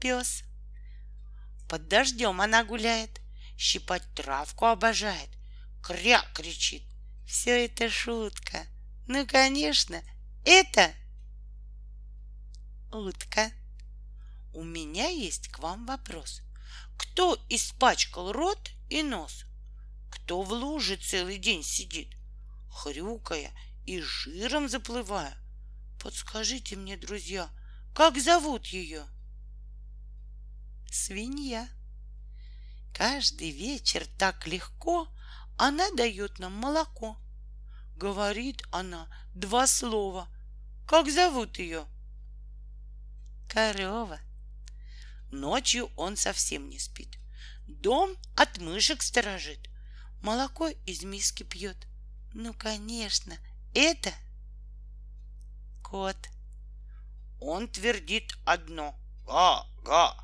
[0.00, 0.42] пес.
[1.68, 3.20] Под дождем она гуляет,
[3.58, 5.28] щипать травку обожает,
[5.82, 6.82] кря кричит.
[7.26, 8.66] Все это шутка.
[9.06, 10.02] Ну, конечно,
[10.46, 10.90] это
[12.90, 13.52] утка.
[14.54, 16.40] У меня есть к вам вопрос.
[16.96, 19.44] Кто испачкал рот и нос?
[20.10, 22.17] Кто в луже целый день сидит,
[22.78, 23.52] хрюкая
[23.86, 25.36] и жиром заплывая?
[26.00, 27.50] Подскажите мне, друзья,
[27.94, 29.04] как зовут ее?
[30.90, 31.68] Свинья.
[32.94, 35.08] Каждый вечер так легко
[35.56, 37.18] она дает нам молоко.
[37.96, 40.28] Говорит она два слова.
[40.86, 41.84] Как зовут ее?
[43.48, 44.20] Корова.
[45.32, 47.18] Ночью он совсем не спит.
[47.66, 49.68] Дом от мышек сторожит.
[50.22, 51.87] Молоко из миски пьет.
[52.34, 53.36] Ну, конечно,
[53.74, 54.12] это
[55.82, 56.16] кот.
[57.40, 58.98] Он твердит одно.
[59.26, 60.16] Га-га.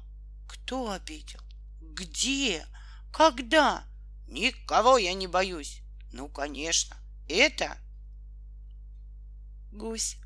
[0.46, 1.40] Кто обидел?
[1.80, 2.66] Где?
[3.12, 3.84] Когда?
[4.26, 5.82] Никого я не боюсь.
[6.12, 6.96] Ну, конечно,
[7.28, 7.78] это
[9.72, 10.16] гусь.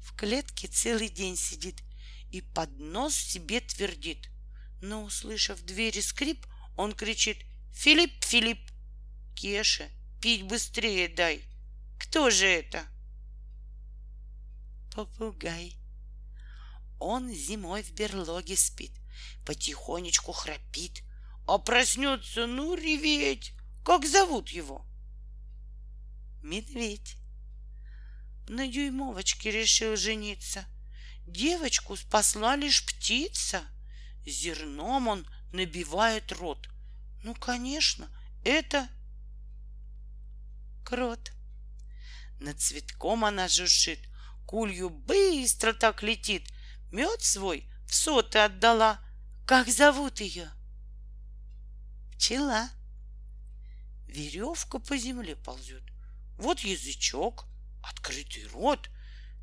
[0.00, 1.82] В клетке целый день сидит
[2.30, 4.28] и под нос себе твердит.
[4.80, 6.46] Но, услышав двери скрип,
[6.76, 8.70] он кричит «Филипп, Филипп!»
[9.34, 9.88] «Кеша,
[10.20, 11.42] пить быстрее дай!»
[11.98, 12.84] «Кто же это?»
[14.94, 15.76] Попугай.
[16.98, 18.92] Он зимой в берлоге спит,
[19.46, 21.02] потихонечку храпит,
[21.46, 23.52] а проснется, ну, реветь.
[23.84, 24.84] Как зовут его?
[26.42, 27.16] Медведь.
[28.48, 30.66] На дюймовочке решил жениться.
[31.26, 33.62] Девочку спасла лишь птица.
[34.26, 36.68] Зерном он набивает рот.
[37.22, 38.10] Ну, конечно,
[38.44, 38.88] это
[40.90, 41.30] крот.
[42.40, 44.00] Над цветком она жужжит,
[44.44, 46.52] кулью быстро так летит.
[46.90, 49.00] Мед свой в соты отдала.
[49.46, 50.50] Как зовут ее?
[52.12, 52.68] пчела.
[54.08, 55.84] Веревка по земле ползет.
[56.38, 57.46] Вот язычок,
[57.82, 58.90] открытый рот.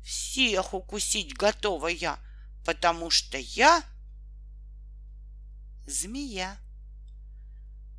[0.04, 2.18] Всех укусить готова я,
[2.64, 3.82] потому что я
[5.86, 6.58] змея.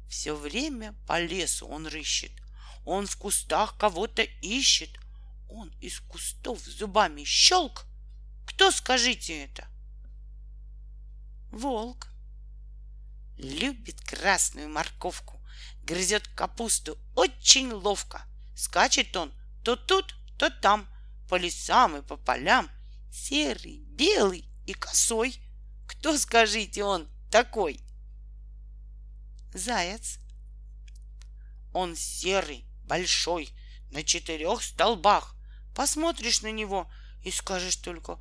[0.08, 2.32] Все время по лесу он рыщет.
[2.86, 4.90] Он в кустах кого-то ищет.
[5.50, 7.86] Он из кустов зубами щелк.
[8.46, 9.68] Кто, скажите это?
[11.52, 12.08] Волк
[13.38, 15.42] любит красную морковку,
[15.84, 18.22] грызет капусту очень ловко.
[18.56, 20.88] Скачет он то тут, то там,
[21.28, 22.70] по лесам и по полям,
[23.12, 25.40] серый, белый и косой.
[25.88, 27.82] Кто, скажите, он такой?
[29.54, 30.20] Заяц.
[31.74, 33.54] Он серый, большой,
[33.92, 35.36] на четырех столбах.
[35.74, 36.92] Посмотришь на него
[37.24, 38.20] и скажешь только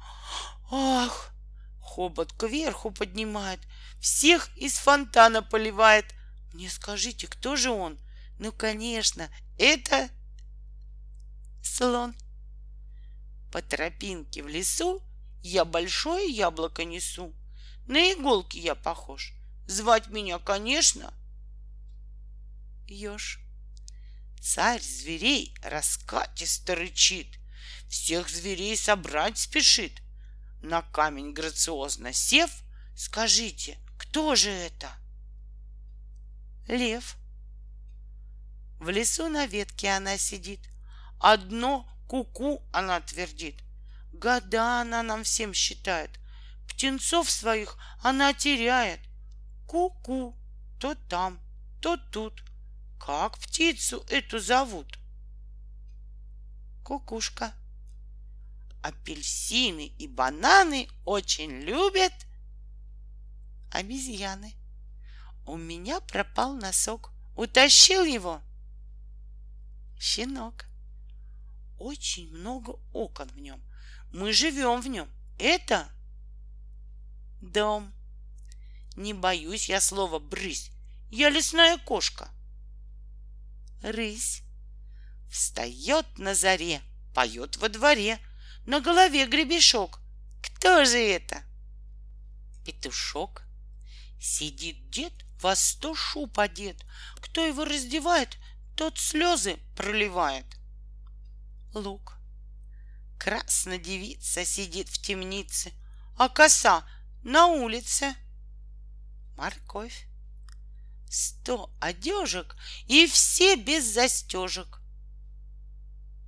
[0.71, 1.35] «Ах!»
[1.81, 3.61] Хобот кверху поднимает,
[3.99, 6.05] всех из фонтана поливает.
[6.53, 7.99] Мне скажите, кто же он?
[8.39, 10.11] Ну, конечно, это
[11.63, 12.15] слон.
[13.51, 15.03] По тропинке в лесу
[15.43, 17.35] я большое яблоко несу.
[17.87, 19.33] На иголки я похож.
[19.67, 21.15] Звать меня, конечно,
[22.87, 23.41] еж.
[24.41, 27.39] Царь зверей раскатисто рычит,
[27.89, 30.03] Всех зверей собрать спешит—
[30.63, 32.51] на камень грациозно сев,
[32.97, 34.91] Скажите, кто же это?
[36.67, 37.17] Лев.
[38.81, 40.69] В лесу на ветке она сидит.
[41.21, 43.63] Одно куку -ку она твердит.
[44.13, 46.11] Года она нам всем считает.
[46.69, 49.01] Птенцов своих она теряет.
[49.69, 50.37] Ку-ку,
[50.81, 51.39] то там,
[51.81, 52.43] то тут.
[52.99, 54.99] Как птицу эту зовут?
[56.85, 57.55] Кукушка.
[58.83, 62.13] Апельсины и бананы очень любят
[63.71, 64.55] обезьяны.
[65.47, 67.13] У меня пропал носок.
[67.35, 68.43] Утащил его.
[69.99, 70.67] Щенок.
[71.79, 73.63] Очень много окон в нем.
[74.13, 75.09] Мы живем в нем.
[75.39, 75.89] Это
[77.41, 77.93] дом.
[78.97, 80.73] Не боюсь я слова брысь.
[81.11, 82.31] Я лесная кошка.
[83.83, 84.43] Рысь
[85.31, 86.83] встает на заре,
[87.15, 88.19] поет во дворе,
[88.67, 90.01] на голове гребешок.
[90.43, 91.43] Кто же это?
[92.65, 93.43] Петушок.
[94.21, 96.85] Сидит дед, во сто шуб одет.
[97.21, 98.37] Кто его раздевает,
[98.77, 100.47] тот слезы проливает.
[101.73, 102.19] Лук.
[103.19, 105.73] Красная девица сидит в темнице,
[106.17, 106.85] а коса
[107.23, 108.15] на улице.
[109.37, 110.08] Морковь.
[111.11, 112.57] Сто одежек
[112.87, 114.81] и все без застежек.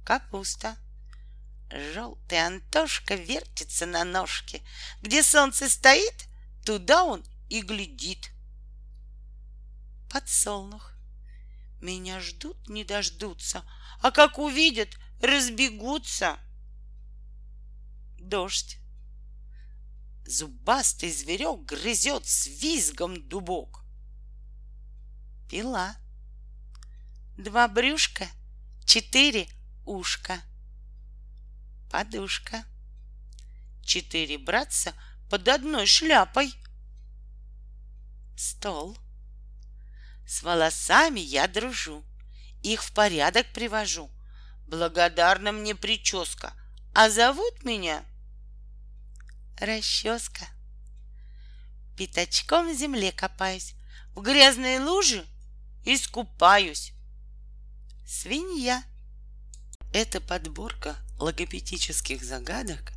[0.05, 0.76] Капуста.
[1.70, 4.62] Желтый Антошка вертится на ножке.
[5.03, 6.26] Где солнце стоит,
[6.64, 8.31] туда он и глядит.
[10.11, 10.93] Подсолнух.
[11.81, 13.64] Меня ждут, не дождутся,
[14.01, 14.89] а как увидят,
[15.20, 16.39] разбегутся.
[18.18, 18.78] Дождь.
[20.26, 23.80] Зубастый зверек грызет с визгом дубок.
[25.51, 25.96] Пила.
[27.36, 28.28] Два брюшка,
[28.84, 29.48] четыре
[29.84, 30.40] ушка.
[31.90, 32.64] Подушка.
[33.82, 34.94] Четыре братца
[35.28, 36.55] под одной шляпой.
[38.36, 38.96] Стол.
[40.24, 42.05] С волосами я дружу,
[42.62, 44.09] их в порядок привожу.
[44.68, 46.53] Благодарна мне прическа,
[46.94, 48.05] а зовут меня
[49.59, 50.46] расческа.
[51.96, 53.74] Пятачком в земле копаюсь,
[54.14, 55.26] в грязной луже
[55.85, 56.93] искупаюсь.
[58.07, 58.83] Свинья.
[59.93, 62.93] Эта подборка логопедических загадок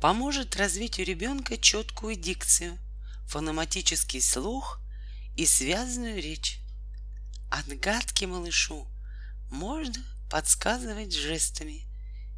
[0.00, 2.78] поможет развить у ребенка четкую дикцию,
[3.26, 4.80] фономатический слух
[5.36, 6.58] и связанную речь.
[7.50, 8.86] Отгадки малышу
[9.50, 11.86] можно подсказывать жестами,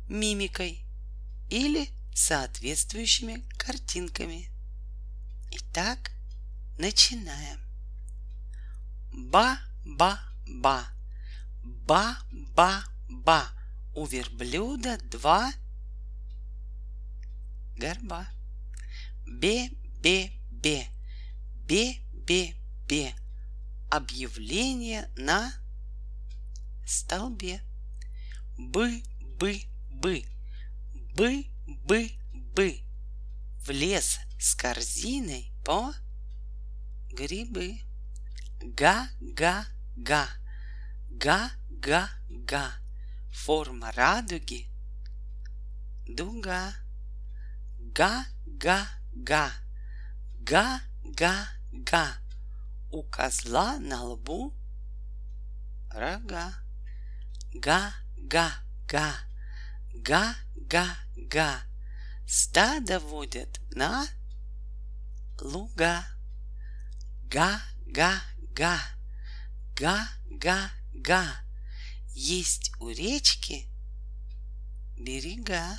[0.08, 0.84] мимикой
[1.50, 4.50] или соответствующими картинками.
[5.50, 6.10] Итак,
[6.78, 7.60] начинаем.
[9.84, 10.88] Ба-ба-ба,
[12.54, 13.50] ба-ба-ба.
[13.94, 15.52] У верблюда два
[17.76, 18.26] горба.
[19.26, 20.88] Бе-бе-бе,
[21.68, 23.14] бе-бе-бе.
[23.90, 25.52] Объявление на
[26.84, 27.62] столбе.
[28.58, 30.24] Бы-бы-бы,
[31.14, 31.46] бы
[31.86, 32.80] бы-бы
[33.64, 35.94] в лес с корзиной по
[37.12, 37.80] грибы.
[38.60, 41.50] Га-га-га, га-га-га,
[43.32, 44.68] форма радуги,
[46.06, 46.74] дуга.
[47.94, 49.52] Га-га-га,
[50.42, 52.06] га-га-га,
[52.90, 54.52] у козла на лбу
[55.92, 56.54] рога.
[57.54, 59.14] Га-га-га,
[59.94, 61.62] га-га-га,
[62.26, 64.06] стадо водят на
[65.40, 66.04] луга.
[67.30, 68.93] Га-га-га,
[69.76, 71.44] га-га-га,
[72.14, 73.68] есть у речки
[74.96, 75.78] берега.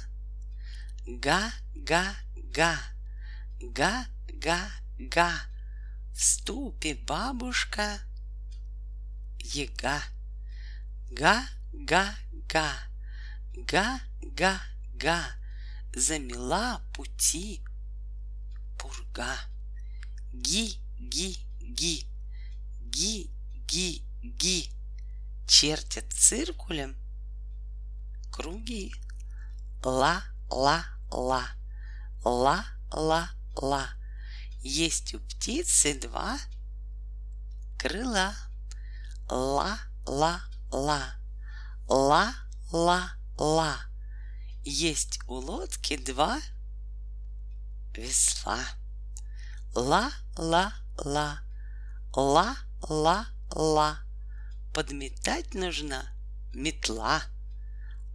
[1.07, 2.79] Га-га-га,
[3.61, 5.31] га-га-га,
[6.13, 8.01] в ступе бабушка
[9.39, 10.03] яга.
[11.11, 12.67] Га-га-га,
[13.53, 15.35] га-га-га,
[15.95, 17.63] замела пути
[18.77, 19.37] пурга.
[20.33, 23.34] Ги-ги-ги, ги-ги-ги,
[25.47, 26.95] чертят циркулем.
[28.31, 28.93] Круги.
[29.83, 31.45] Ла-ла-ла,
[32.23, 33.89] ла-ла-ла,
[34.61, 36.39] есть у птицы два
[37.77, 38.33] крыла.
[39.29, 41.15] Ла-ла-ла,
[41.87, 43.77] ла-ла-ла,
[44.63, 46.41] есть у лодки два
[47.93, 48.59] весла.
[49.75, 50.73] Ла-ла-ла,
[52.15, 53.25] ла-ла-ла,
[54.73, 56.03] подметать нужна
[56.53, 57.21] метла.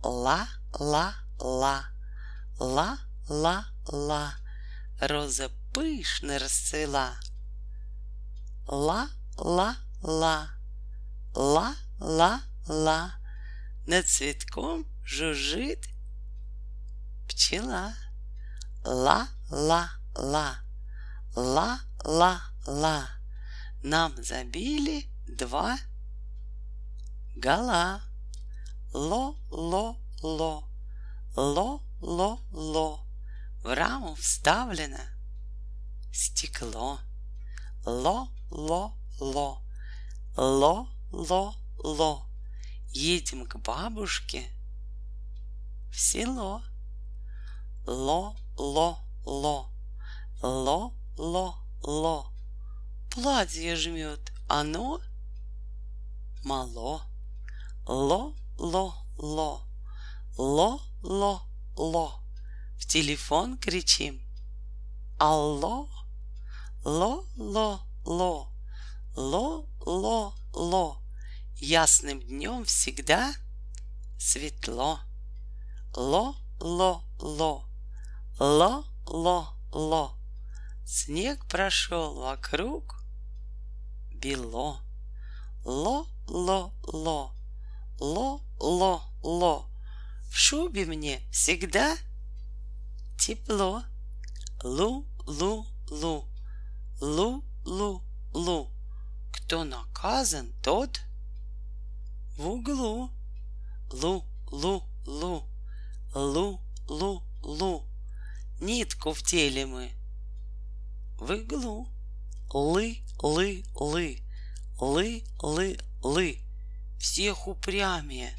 [0.02, 1.84] Ла-ла-ла,
[2.58, 4.34] ла-ла-ла,
[5.00, 7.14] роза пышно расцвела.
[8.66, 10.48] Ла-ла-ла,
[11.34, 13.14] ла-ла-ла,
[13.86, 15.88] над цветком жужжит
[17.28, 17.94] пчела.
[18.84, 20.58] Ла-ла-ла,
[21.36, 23.08] ла-ла-ла,
[23.82, 25.78] нам забили два
[27.36, 28.02] гола.
[28.92, 30.64] Ло-ло-ло,
[31.36, 33.06] ло-ло-ло,
[33.62, 34.98] в раму вставлено
[36.12, 36.98] стекло.
[37.86, 39.62] Ло-ло-ло,
[40.36, 42.26] ло-ло-ло,
[42.88, 44.50] едем к бабушке
[45.92, 46.62] в село.
[47.86, 49.70] Ло-ло-ло,
[50.42, 52.32] ло-ло-ло,
[53.10, 55.00] платье жмет, оно
[56.44, 57.02] мало.
[57.86, 59.66] Ло-ло-ло,
[60.36, 62.22] ло-ло-ло,
[62.78, 64.20] в телефон кричим.
[65.18, 65.88] Алло,
[66.84, 68.48] ло-ло-ло,
[69.16, 71.02] ло-ло-ло,
[71.56, 73.32] ясным днем всегда
[74.18, 75.00] светло.
[75.96, 77.64] Ло-ло-ло,
[78.38, 80.18] ло-ло-ло,
[80.86, 83.02] снег прошел вокруг,
[84.14, 84.80] бело.
[86.30, 87.34] Ло-ло-ло,
[87.98, 89.66] ло-ло-ло,
[90.30, 91.96] в шубе мне всегда
[93.18, 93.82] тепло.
[94.62, 96.28] Лу-лу-лу,
[97.00, 98.70] лу-лу-лу,
[99.32, 101.00] кто наказан, тот
[102.36, 103.10] в углу.
[103.90, 105.48] Лу-лу-лу,
[106.14, 107.88] лу-лу-лу,
[108.60, 109.90] нитку в теле мы
[111.18, 111.88] в иглу.
[112.52, 113.64] Лы-лы-лы,
[114.78, 115.89] лы-лы-лы,
[116.98, 118.34] всех упрямее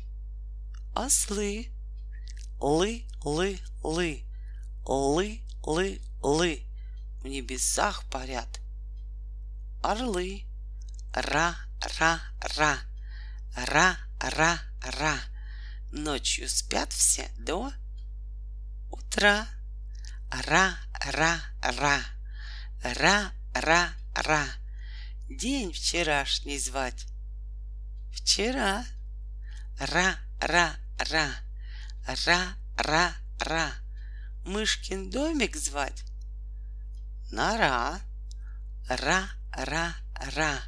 [0.95, 1.67] ослы.
[2.59, 4.23] Лы-лы-лы,
[4.85, 6.63] лы-лы-лы,
[7.21, 8.61] в небесах парят
[9.81, 10.45] орлы.
[11.13, 12.77] Ра-ра-ра,
[13.55, 15.19] ра-ра-ра,
[15.91, 17.73] ночью спят все до
[18.91, 19.47] утра.
[20.47, 21.41] Ра-ра-ра,
[22.83, 24.45] ра-ра-ра,
[25.27, 27.10] день вчерашний звать.
[28.11, 28.85] Вчера.
[29.79, 31.27] Ра-ра-ра,
[32.25, 33.71] ра-ра-ра,
[34.45, 36.03] мышкин домик звать.
[37.31, 37.99] Нора.
[38.88, 40.61] Ра-ра-ра,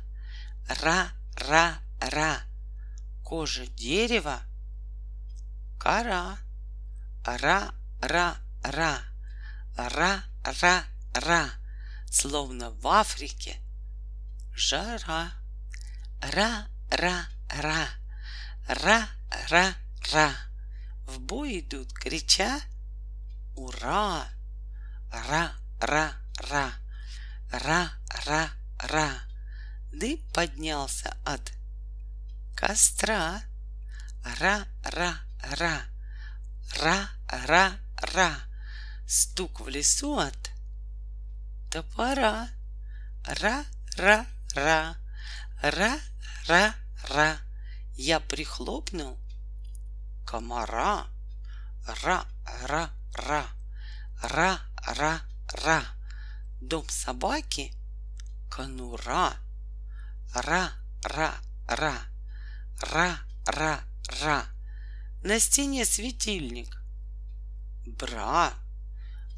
[0.82, 2.42] ра-ра-ра,
[3.24, 4.42] кожа дерева.
[5.80, 6.38] Кора.
[7.26, 9.04] Ра-ра-ра,
[9.78, 11.50] ра-ра-ра,
[12.10, 13.60] словно в Африке
[14.56, 15.32] жара.
[16.22, 17.33] Ра-ра-ра,
[18.68, 19.06] ра-ра-ра,
[21.06, 22.60] в бой идут, крича
[23.56, 24.28] «Ура!»
[25.14, 26.74] Ра-ра-ра,
[27.52, 29.10] ра-ра-ра,
[29.92, 31.52] дым поднялся от
[32.56, 33.44] костра.
[34.40, 35.86] Ра-ра-ра,
[36.82, 38.32] ра-ра-ра,
[39.06, 40.52] стук в лесу от
[41.72, 42.50] топора.
[43.28, 44.96] Ра-ра-ра,
[47.10, 47.38] ра-ра-ра,
[47.96, 49.20] я прихлопнул.
[50.26, 51.08] Комара.
[51.86, 53.46] Ра-ра-ра,
[54.22, 55.84] ра-ра-ра,
[56.62, 57.74] дом собаки.
[58.50, 59.34] Конура.
[60.34, 61.94] Ра-ра-ра,
[62.80, 64.46] ра-ра-ра,
[65.24, 66.78] на стене светильник.
[67.86, 68.54] Бра,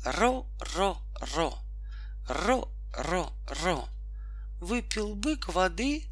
[0.06, 1.58] ро-ро-ро,
[2.28, 3.90] ро-ро-ро,
[4.60, 6.08] выпил бык воды,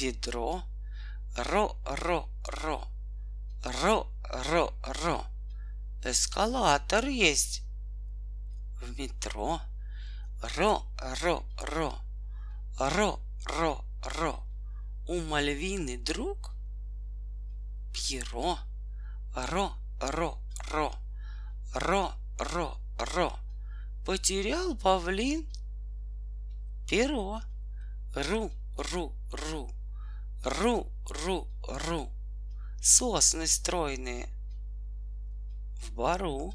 [0.00, 0.62] ведро,
[1.36, 2.88] ро-ро-ро,
[3.64, 5.26] ро-ро-ро,
[6.04, 7.62] эскалатор есть.
[8.80, 9.60] В метро,
[10.56, 11.94] ро-ро-ро,
[12.78, 14.44] ро-ро-ро,
[15.08, 16.50] у Мальвины друг?
[17.92, 18.58] Пьеро,
[19.36, 20.92] ро-ро-ро,
[21.74, 23.38] ро-ро-ро,
[24.04, 25.48] потерял павлин?
[26.88, 27.40] Перо,
[28.14, 29.70] ру-ру-ру,
[30.44, 32.12] ру-ру-ру,
[32.82, 34.28] сосны стройные.
[35.80, 36.54] В бару,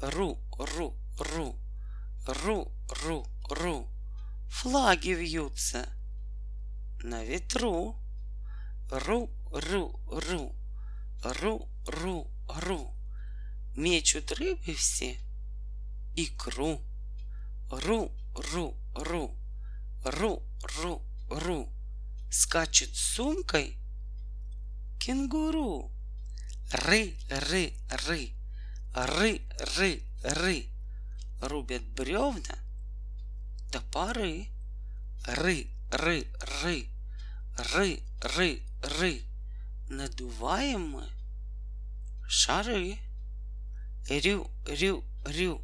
[0.00, 1.58] ру-ру-ру,
[2.26, 3.88] ру-ру-ру,
[4.48, 5.86] флаги вьются.
[7.02, 7.96] На ветру,
[8.90, 10.54] ру-ру-ру,
[11.22, 12.94] ру-ру-ру,
[13.76, 15.18] мечут рыбы все.
[16.16, 16.80] Икру,
[17.70, 19.36] ру-ру-ру,
[20.04, 21.81] ру-ру-ру,
[22.32, 23.76] скачет с сумкой
[24.98, 25.92] кенгуру,
[26.72, 28.32] ры-ры-ры,
[28.94, 30.66] ры-ры-ры,
[31.42, 32.58] рубят бревна
[33.72, 34.48] топоры.
[35.26, 36.26] Ры, ры,
[36.62, 36.86] ры,
[37.56, 39.22] ры, ры, ры.
[39.88, 41.08] Надуваем мы
[42.28, 42.98] шары.
[44.08, 45.60] Рю, рю, рю,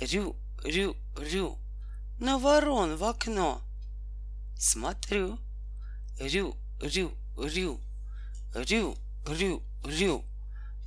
[0.00, 1.58] рю, рю, рю.
[2.18, 3.60] На ворон в окно
[4.56, 5.38] смотрю.
[6.18, 7.80] Рю, рю, рю,
[8.54, 10.24] рю, рю, рю.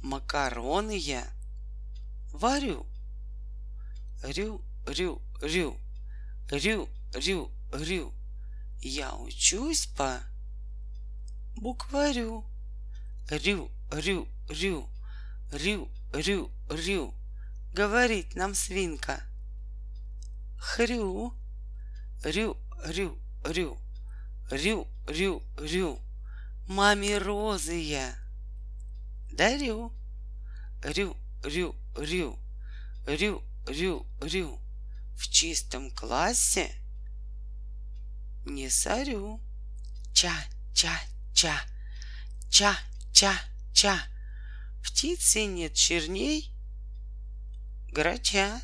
[0.01, 1.27] Макароны я
[2.33, 2.85] варю.
[4.23, 5.77] Рю, рю, рю,
[6.49, 8.13] рю, рю, рю.
[8.81, 10.19] Я учусь по
[11.55, 12.43] букварю.
[13.29, 14.89] Рю, рю, рю,
[15.51, 17.13] рю, рю, рю.
[17.73, 19.21] Говорит нам свинка.
[20.57, 21.33] Хрю,
[22.23, 22.57] рю,
[22.87, 23.77] рю, рю,
[24.49, 25.99] рю, рю, рю.
[26.67, 28.15] Маме розы я
[29.31, 29.91] дарю.
[30.83, 32.39] Рю, рю, рю,
[33.05, 34.59] рю, рю, рю.
[35.17, 36.71] В чистом классе
[38.45, 39.41] не сорю.
[40.13, 40.33] Ча,
[40.73, 41.01] ча,
[41.33, 41.61] ча,
[42.49, 42.77] ча,
[43.11, 43.33] ча,
[43.73, 43.99] ча.
[44.83, 46.53] Птицы нет черней,
[47.91, 48.61] грача.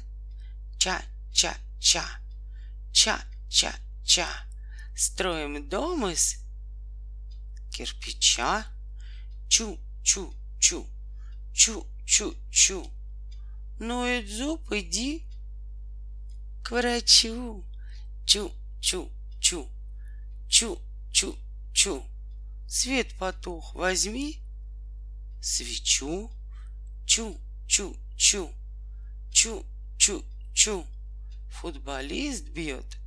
[0.78, 1.02] Ча,
[1.34, 2.06] ча, ча,
[2.94, 3.20] ча,
[3.50, 3.74] ча,
[4.04, 4.28] ча.
[4.98, 6.38] Строим дом из
[7.70, 8.66] кирпича.
[9.50, 10.88] Чу, чу, чу,
[11.54, 12.92] чу, чу, чу.
[13.78, 15.28] Ноет зуб, иди
[16.64, 17.66] к врачу.
[18.26, 19.12] Чу, чу,
[19.42, 19.70] чу,
[20.48, 20.82] чу,
[21.12, 21.38] чу,
[21.74, 22.06] чу.
[22.70, 24.42] Свет потух, возьми
[25.42, 26.32] свечу.
[27.06, 28.50] Чу, чу, чу,
[29.30, 29.66] чу,
[29.98, 30.88] чу, чу.
[31.50, 32.98] Футболист бьет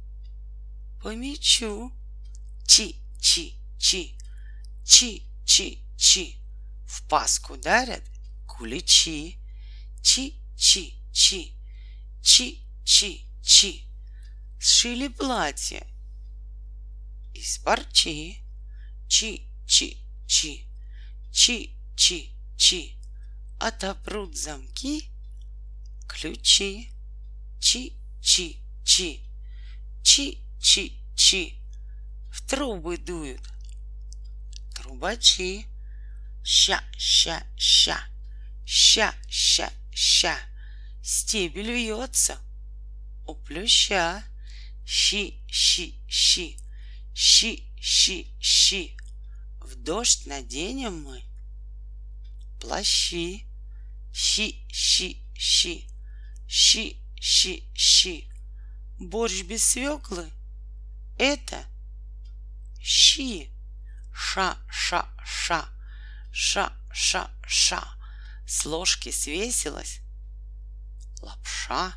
[1.00, 1.92] по мячу.
[2.66, 4.14] Чи, чи, чи,
[4.84, 6.36] чи, чи, чи.
[6.86, 8.02] В паску дарят
[8.46, 9.38] куличи.
[10.02, 11.52] Чи, чи, чи,
[12.22, 13.84] чи, чи, чи.
[14.58, 15.86] Сшили платье
[17.34, 18.36] из парчи.
[19.08, 19.96] Чи, чи,
[20.26, 20.64] чи,
[21.30, 22.94] чи, чи, чи.
[23.60, 25.08] Отопрут замки,
[26.06, 26.88] ключи.
[27.60, 27.92] Чи,
[30.02, 31.58] чи, чи, чи, чи, чи.
[32.30, 33.40] В трубы дуют
[34.74, 35.66] трубачи.
[36.42, 37.98] Ща, ща, ща,
[38.64, 40.38] ща, ща, ща.
[41.02, 42.38] Стебель вьется
[43.26, 44.22] у плюща.
[44.84, 46.56] Щи, щи, щи,
[47.14, 48.96] щи, щи, щи.
[49.60, 51.22] В дождь наденем мы
[52.60, 53.44] плащи.
[54.12, 55.86] Щи, щи, щи,
[56.46, 58.30] щи, щи, щи.
[58.98, 60.32] Борщ без свеклы—
[61.18, 61.64] это
[62.80, 63.52] щи.
[64.14, 65.68] Ша, ша, ша,
[66.32, 67.82] ша, ша, ша.
[68.46, 70.00] С ложки свесилась
[71.20, 71.94] лапша.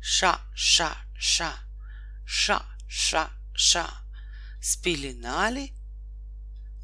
[0.00, 1.58] Ша, ша, ша,
[2.26, 3.90] ша, ша, ша.
[4.60, 5.72] Спеленали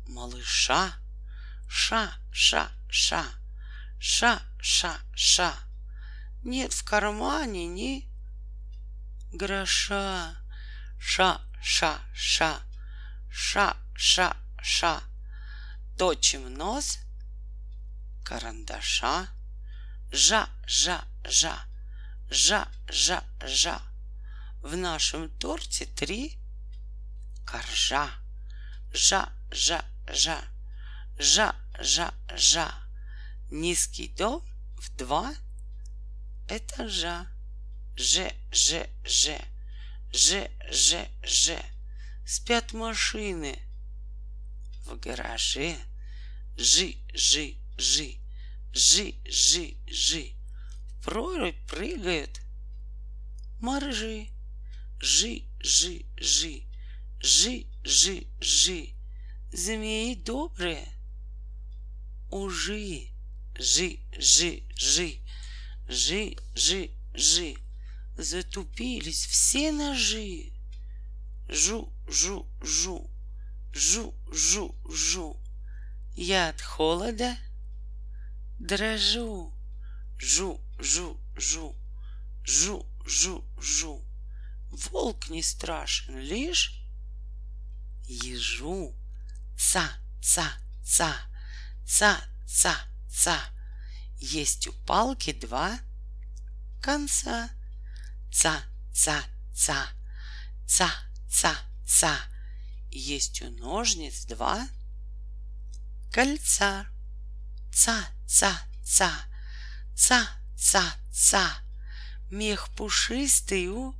[0.09, 0.95] малыша.
[1.69, 3.25] Ша, ша, ша,
[3.99, 5.55] ша, ша, ша.
[6.43, 8.09] Нет в кармане ни
[9.33, 10.37] гроша.
[10.99, 12.61] Ша, ша, ша,
[13.31, 15.03] ша, ша, ша.
[15.99, 16.99] Точим нос
[18.25, 19.29] карандаша.
[20.13, 21.55] Жа, жа, жа,
[22.31, 23.81] жа, жа, жа.
[24.63, 26.39] В нашем торте три
[27.47, 28.11] коржа.
[28.93, 30.39] Жа, жа, жа,
[31.19, 32.75] жа, жа, жа.
[33.51, 34.43] Низкий дом
[34.77, 35.35] в два
[36.49, 37.27] этажа.
[37.97, 38.31] Ж,
[40.17, 41.63] Ж, Ж, Ж.
[42.25, 43.59] Спят машины
[44.87, 45.77] в гараже.
[46.57, 48.17] Жи, жи, жи,
[48.73, 50.33] жи, жи, жи.
[50.89, 52.41] В прорубь прыгают
[53.61, 54.29] моржи.
[55.03, 56.65] Жи, жи, жи,
[57.21, 58.95] жи, жи, жи.
[59.53, 60.89] Змеи добрые,
[62.31, 63.11] ужи,
[63.59, 65.21] жи, жи, жи,
[65.91, 67.66] жи, жи, жи.
[68.17, 70.53] Затупились все ножи.
[71.49, 73.11] Жу, жу, жу,
[73.73, 75.37] жу, жу, жу.
[76.17, 77.37] Я от холода
[78.59, 79.53] дрожу.
[80.19, 81.75] Жу, жу, жу,
[82.43, 84.03] жу, жу, жу.
[84.71, 86.83] Волк не страшен, лишь
[88.07, 88.95] ежу.
[89.59, 89.91] Ца,
[90.23, 90.53] ца,
[90.83, 91.15] ца,
[91.87, 92.77] ца, ца,
[93.11, 93.39] ца.
[94.17, 95.79] Есть у палки два
[96.81, 97.51] конца.
[98.37, 99.89] Ца, ца, ца,
[100.67, 100.91] ца,
[101.27, 101.57] ца,
[101.87, 102.21] ца.
[102.91, 104.69] Есть у ножниц два
[106.13, 106.87] кольца.
[107.73, 107.97] Ца,
[108.27, 108.53] ца,
[108.85, 109.11] ца,
[109.95, 110.21] ца,
[110.55, 111.65] ца, ца.
[112.29, 113.95] Мех пушистый у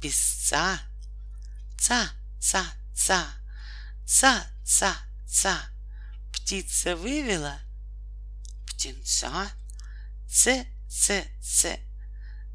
[0.00, 0.80] песца.
[1.78, 3.24] Ца, ца, ца,
[4.04, 4.96] ца, ца,
[5.28, 5.70] ца.
[6.32, 7.56] Птица вывела
[8.66, 9.48] птенца.
[10.28, 11.78] Ц, ц, ц,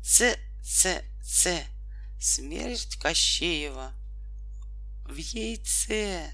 [0.04, 1.66] ц, ц, ц.
[2.20, 3.94] Смерть Кощеева
[5.06, 6.30] в яйце.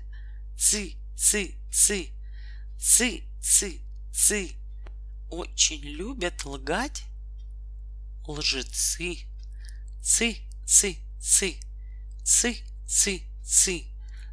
[0.58, 2.10] Цы, цы, цы,
[2.80, 3.82] цы, цы,
[4.12, 4.56] цы.
[5.30, 7.04] Очень любят лгать
[8.26, 9.18] лжецы.
[10.02, 11.60] Цы, цы, цы,
[12.24, 12.58] цы,
[12.88, 13.86] цы, цы.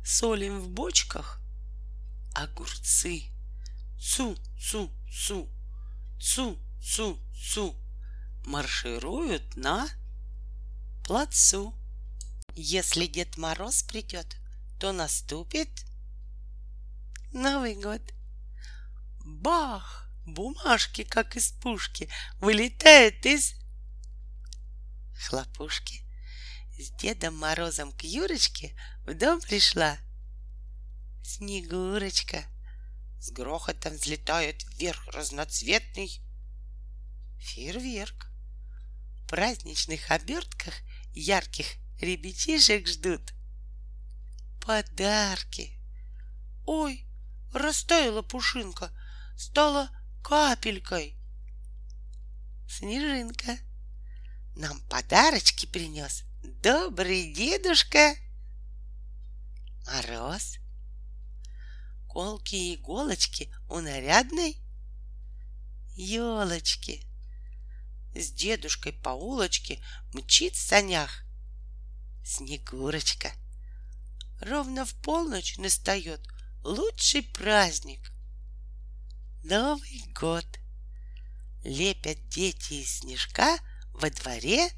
[0.03, 1.43] Солим в бочках
[2.35, 3.25] огурцы.
[4.01, 5.47] Цу, цу, цу,
[6.19, 7.90] цу, цу, цу.
[8.45, 9.89] Маршируют на
[11.05, 11.75] плацу.
[12.55, 14.37] Если Дед Мороз придет,
[14.79, 15.69] то наступит
[17.33, 18.03] Новый год.
[19.25, 20.11] Бах!
[20.27, 22.09] Бумажки, как из пушки,
[22.39, 23.55] вылетают из
[25.21, 26.05] хлопушки.
[26.79, 28.77] С Дедом Морозом к Юрочке
[29.07, 29.99] в дом пришла
[31.23, 32.45] Снегурочка.
[33.19, 36.21] С грохотом взлетает вверх разноцветный
[37.39, 38.30] фейерверк.
[39.31, 40.75] Праздничных обертках
[41.15, 43.33] ярких ребятишек ждут
[44.61, 45.79] подарки.
[46.67, 47.07] Ой,
[47.55, 48.91] растаяла пушинка,
[49.37, 49.89] стала
[50.25, 51.17] капелькой.
[52.69, 53.57] Снежинка
[54.57, 58.17] нам подарочки принес добрый дедушка
[59.87, 60.57] Мороз.
[62.09, 64.57] Колки и иголочки у нарядной
[65.95, 67.07] елочки.
[68.15, 69.83] С дедушкой по улочке
[70.13, 71.25] мчит в санях
[72.25, 73.33] Снегурочка.
[74.41, 76.21] Ровно в полночь настает
[76.63, 78.13] лучший праздник—
[79.43, 80.45] Новый год.
[81.65, 83.59] Лепят дети из снежка
[83.95, 84.69] во дворе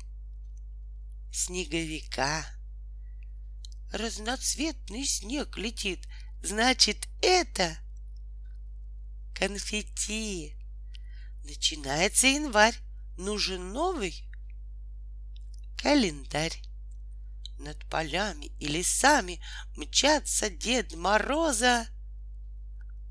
[1.32, 2.46] снеговика.
[3.90, 6.06] Разноцветный снег летит,
[6.44, 7.76] значит, это
[9.34, 10.54] конфетти.
[11.42, 12.76] Начинается январь,
[13.16, 14.26] нужен новый
[15.76, 16.60] календарь.
[17.58, 19.40] Над полями и лесами
[19.76, 21.86] мчатся Дед Мороза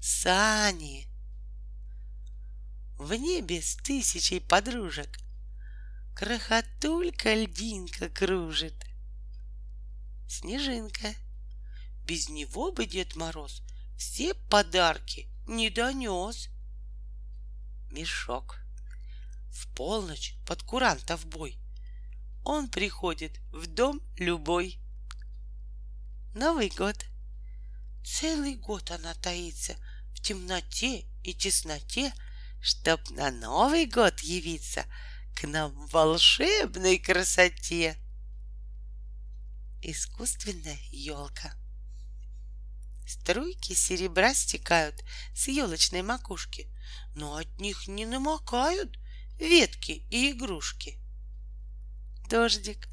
[0.01, 1.07] сани.
[2.97, 5.17] В небе с тысячей подружек
[6.13, 8.85] Крохотулька льдинка кружит.
[10.27, 11.15] Снежинка.
[12.05, 13.63] Без него бы Дед Мороз
[13.97, 16.49] все подарки не донес.
[17.91, 18.60] Мешок.
[19.51, 21.59] В полночь под курантов бой
[22.43, 24.79] он приходит в дом любой.
[26.33, 26.95] Новый год.
[28.03, 29.75] Целый год она таится
[30.13, 32.13] в темноте и тесноте,
[32.61, 34.85] чтоб на Новый год явиться
[35.35, 37.97] к нам в волшебной красоте.
[39.81, 41.55] Искусственная елка.
[43.05, 45.03] Струйки серебра стекают
[45.35, 46.69] с елочной макушки,
[47.13, 49.00] но от них не намокают
[49.41, 51.01] ветки и игрушки
[52.31, 52.87] дождик.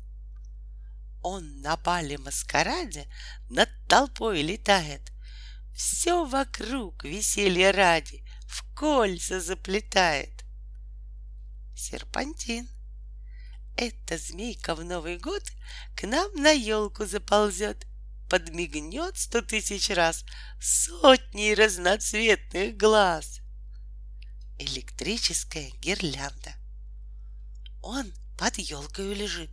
[1.23, 3.07] Он на бале маскараде
[3.49, 5.13] над толпой летает,
[5.75, 10.45] Все вокруг веселье ради в кольца заплетает.
[11.77, 12.69] Серпантин.
[13.77, 15.45] Эта змейка в Новый год
[15.97, 17.87] к нам на елку заползет,
[18.29, 20.25] подмигнет сто тысяч раз
[20.61, 23.38] сотней разноцветных глаз.
[24.61, 26.53] Электрическая гирлянда.
[27.81, 29.51] Он под елкой лежит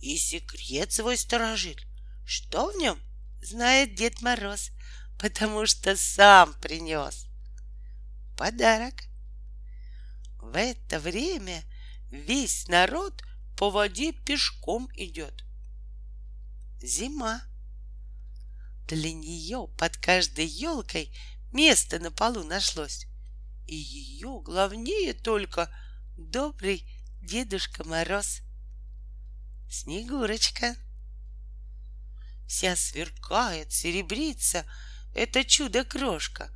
[0.00, 1.78] и секрет свой сторожит.
[2.26, 3.00] Что в нем,
[3.42, 4.70] знает Дед Мороз,
[5.18, 7.26] потому что сам принес.
[8.36, 9.04] Подарок.
[10.42, 11.64] В это время
[12.10, 13.22] весь народ
[13.56, 15.42] по воде пешком идет.
[16.82, 17.42] Зима.
[18.88, 21.16] Для нее под каждой елкой
[21.50, 23.06] место на полу нашлось.
[23.66, 25.74] И ее главнее только
[26.16, 26.86] добрый
[27.22, 28.42] Дедушка Мороз,
[29.70, 30.76] Снегурочка.
[32.46, 34.66] Вся сверкает, серебрится,
[35.14, 36.50] это чудо-крошка,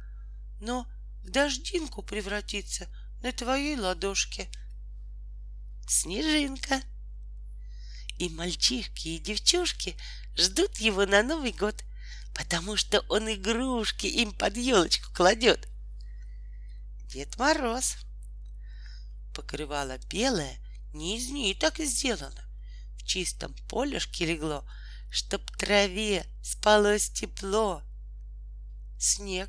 [0.61, 0.87] но
[1.23, 2.87] в дождинку превратится
[3.23, 4.49] на твоей ладошке.
[5.89, 6.83] Снежинка.
[8.19, 9.97] И мальчишки, и девчушки
[10.37, 11.83] ждут его на Новый год,
[12.35, 15.69] потому что он игрушки им под елочку кладет.
[17.09, 17.97] Дед Мороз—
[19.35, 20.59] покрывало белое,
[20.93, 22.45] не из ниток сделано.
[22.97, 24.69] В чистом полюшке легло,
[25.11, 27.83] чтоб траве спалось тепло.
[28.99, 29.49] Снег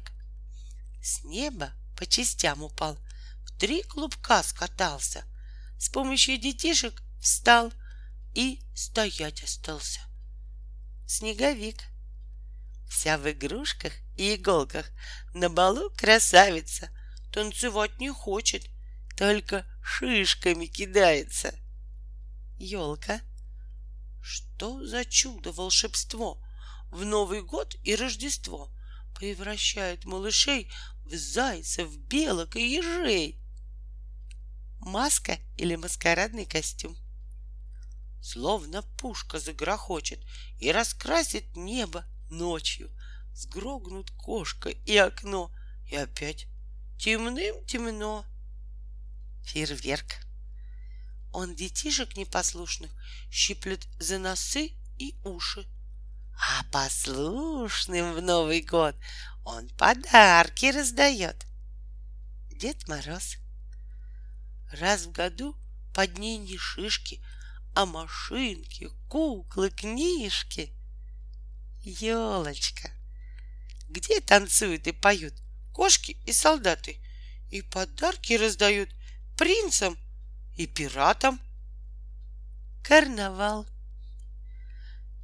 [1.02, 2.98] с неба по частям упал,
[3.44, 5.26] в три клубка скатался,
[5.80, 7.73] с помощью детишек встал
[8.36, 9.99] и стоять остался.
[11.07, 11.84] Снеговик.
[12.88, 14.86] Вся в игрушках и иголках,
[15.34, 16.90] на балу красавица,
[17.31, 18.69] танцевать не хочет,
[19.18, 21.53] только шишками кидается.
[22.57, 23.22] Елка.
[24.22, 26.41] Что за чудо волшебство
[26.91, 28.69] в Новый год и Рождество
[29.18, 30.72] превращает малышей
[31.06, 33.39] в зайцев, белок и ежей?
[34.80, 36.97] Маска или маскарадный костюм?
[38.22, 40.19] Словно пушка загрохочет
[40.60, 42.91] и раскрасит небо ночью.
[43.34, 45.51] Сгрогнут кошка и окно,
[45.89, 46.47] и опять
[46.99, 48.26] темным темно.
[49.43, 50.17] Фейерверк.
[51.31, 52.91] Он детишек непослушных
[53.31, 55.65] щиплет за носы и уши.
[56.35, 58.95] А послушным в Новый год
[59.45, 61.45] он подарки раздает.
[62.51, 63.38] Дед Мороз.
[64.71, 65.55] Раз в году
[65.93, 67.23] под ней не шишки,
[67.76, 70.73] а машинки, куклы, книжки.
[71.81, 72.91] Елочка.
[73.88, 75.34] Где танцуют и поют
[75.74, 77.00] кошки и солдаты,
[77.50, 78.90] и подарки раздают
[79.38, 79.98] принцам
[80.56, 81.40] и пиратам.
[82.84, 83.68] Карнавал.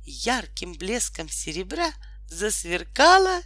[0.04, 1.92] Ярким блеском серебра
[2.28, 3.42] засверкала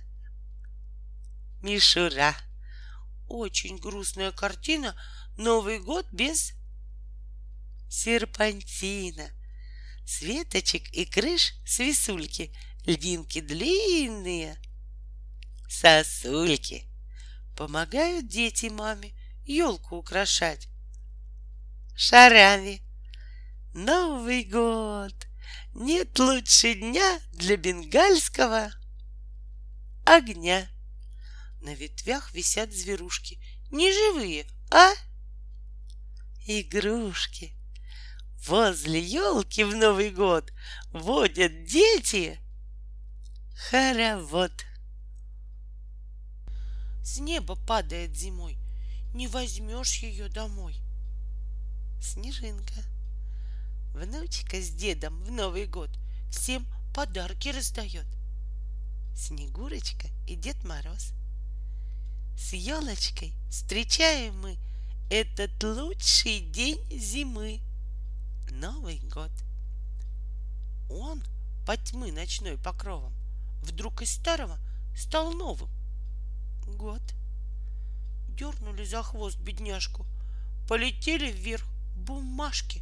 [1.62, 2.36] мишура.
[3.28, 4.96] Очень грустная картина
[5.38, 6.54] Новый год без
[7.90, 9.32] серпантина,
[10.06, 12.54] светочек и крыш свисульки,
[12.86, 14.58] льдинки длинные,
[15.70, 16.89] сосульки.
[17.60, 19.11] Помогают дети маме
[19.44, 20.69] елку украшать.
[21.94, 22.81] Шарами.
[23.73, 25.14] Новый год!
[25.73, 28.72] Нет лучше дня для бенгальского
[30.06, 30.69] огня.
[31.61, 34.94] На ветвях висят зверушки, не живые, а
[36.48, 37.52] игрушки.
[38.48, 40.53] Возле елки в Новый год
[40.94, 42.40] водят дети
[43.69, 44.53] хоровод.
[47.04, 48.58] С неба падает зимой,
[49.14, 50.76] не возьмешь ее домой.
[52.02, 52.82] Снежинка.
[53.94, 55.90] Внучка с дедом в Новый год
[56.30, 58.06] всем подарки раздает.
[59.16, 61.14] Снегурочка и Дед Мороз.
[62.38, 64.58] С елочкой встречаем мы
[65.10, 67.60] этот лучший день зимы.
[68.52, 69.32] Новый год.
[70.90, 71.24] Он
[71.66, 73.14] под тьмы ночной покровом
[73.62, 74.58] вдруг из старого
[74.96, 75.70] стал новым.
[76.78, 77.02] Год.
[78.30, 80.06] Дернули за хвост бедняжку,
[80.68, 81.66] полетели вверх
[81.96, 82.82] бумажки,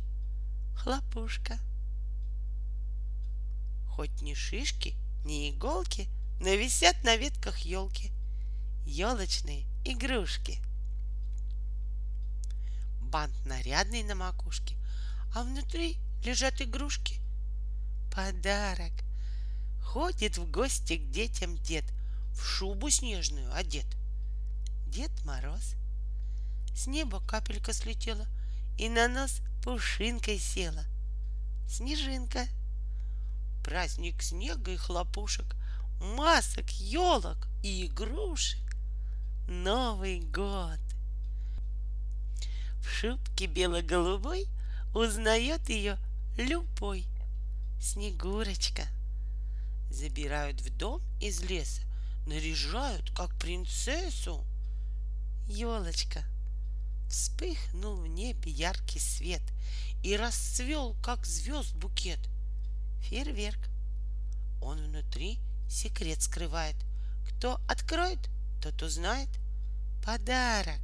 [0.75, 1.59] хлопушка.
[3.89, 4.95] Хоть ни шишки,
[5.25, 6.07] ни иголки,
[6.39, 8.11] но висят на ветках елки.
[8.85, 10.59] Елочные игрушки.
[13.01, 14.75] Бант нарядный на макушке,
[15.33, 17.19] а внутри лежат игрушки.
[18.13, 18.93] Подарок.
[19.81, 21.85] Ходит в гости к детям дед,
[22.37, 23.85] в шубу снежную одет.
[24.85, 25.75] Дед Мороз.
[26.75, 28.27] С неба капелька слетела
[28.77, 30.85] и на нос пушинкой села.
[31.67, 32.47] Снежинка.
[33.63, 35.55] Праздник снега и хлопушек,
[35.99, 38.61] масок, елок и игрушек.
[39.47, 40.79] Новый год.
[42.79, 44.47] В шубке бело-голубой
[44.93, 45.97] узнает ее
[46.37, 47.05] любой.
[47.81, 48.83] Снегурочка.
[49.89, 51.81] Забирают в дом из леса,
[52.27, 54.45] наряжают, как принцессу.
[55.47, 56.23] Елочка.
[57.09, 59.41] Вспыхнул в небе яркий свет
[60.03, 62.19] И расцвел, как звезд букет.
[63.01, 63.59] Фейерверк.
[64.61, 65.39] Он внутри
[65.69, 66.75] секрет скрывает.
[67.29, 68.19] Кто откроет,
[68.61, 69.29] тот узнает.
[70.05, 70.81] Подарок.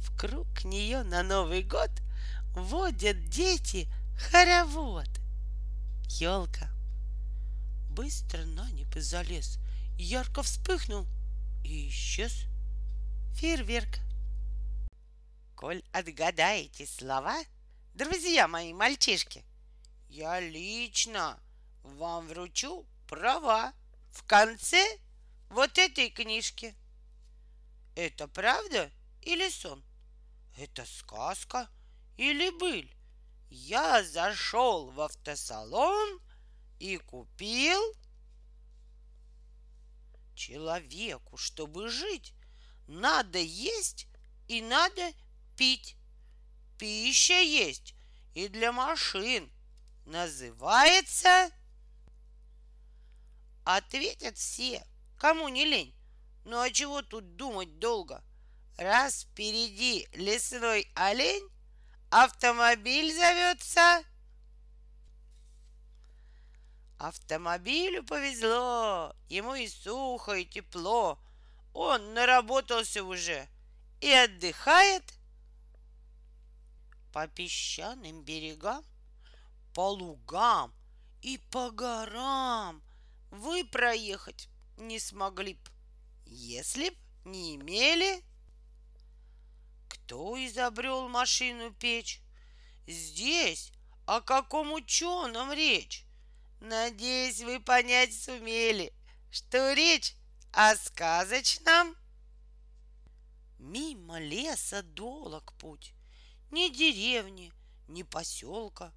[0.00, 1.90] В круг нее на Новый год
[2.54, 3.88] Водят дети
[4.18, 5.08] хоровод.
[6.20, 6.70] Елка.
[7.88, 9.58] Быстро на небо залез,
[10.04, 11.06] Ярко вспыхнул
[11.62, 12.46] и исчез.
[13.36, 14.00] Фейерверк.
[15.54, 17.40] Коль отгадаете слова,
[17.94, 19.44] друзья мои мальчишки,
[20.08, 21.38] я лично
[21.84, 23.72] вам вручу права
[24.10, 24.84] в конце
[25.50, 26.74] вот этой книжки.
[27.94, 29.84] Это правда или сон?
[30.58, 31.68] Это сказка
[32.16, 32.92] или быль?
[33.50, 36.20] Я зашел в автосалон
[36.80, 37.80] и купил
[40.42, 42.34] человеку, чтобы жить,
[42.88, 44.08] надо есть
[44.48, 45.12] и надо
[45.56, 45.96] пить.
[46.78, 47.94] Пища есть
[48.34, 49.50] и для машин.
[50.04, 51.50] Называется...
[53.64, 54.84] Ответят все,
[55.16, 55.94] кому не лень.
[56.44, 58.24] Ну а чего тут думать долго?
[58.76, 61.48] Раз впереди лесной олень,
[62.10, 64.02] автомобиль зовется?
[67.02, 71.18] Автомобилю повезло, ему и сухо, и тепло.
[71.74, 73.48] Он наработался уже
[74.00, 75.02] и отдыхает
[77.12, 78.84] по песчаным берегам,
[79.74, 80.72] по лугам
[81.22, 82.80] и по горам.
[83.32, 85.70] Вы проехать не смогли б,
[86.26, 88.22] если б не имели
[89.88, 92.20] кто изобрел машину печь?
[92.86, 93.72] Здесь
[94.06, 96.06] о каком ученом речь?
[96.64, 98.92] Надеюсь, вы понять сумели,
[99.32, 100.14] что речь
[100.52, 101.96] о сказочном.
[103.58, 105.92] Мимо леса долог путь,
[106.52, 107.52] ни деревни,
[107.88, 108.92] ни поселка.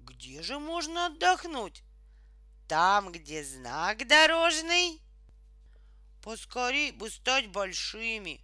[0.00, 1.84] Где же можно отдохнуть?
[2.66, 5.00] Там, где знак дорожный.
[6.20, 8.40] Поскорей бы стать большими,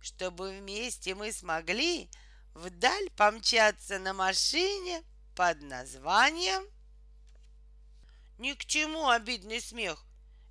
[0.00, 2.10] чтобы вместе мы смогли
[2.52, 5.04] вдаль помчаться на машине
[5.36, 6.64] под названием
[8.38, 10.04] Ни к чему обидный смех,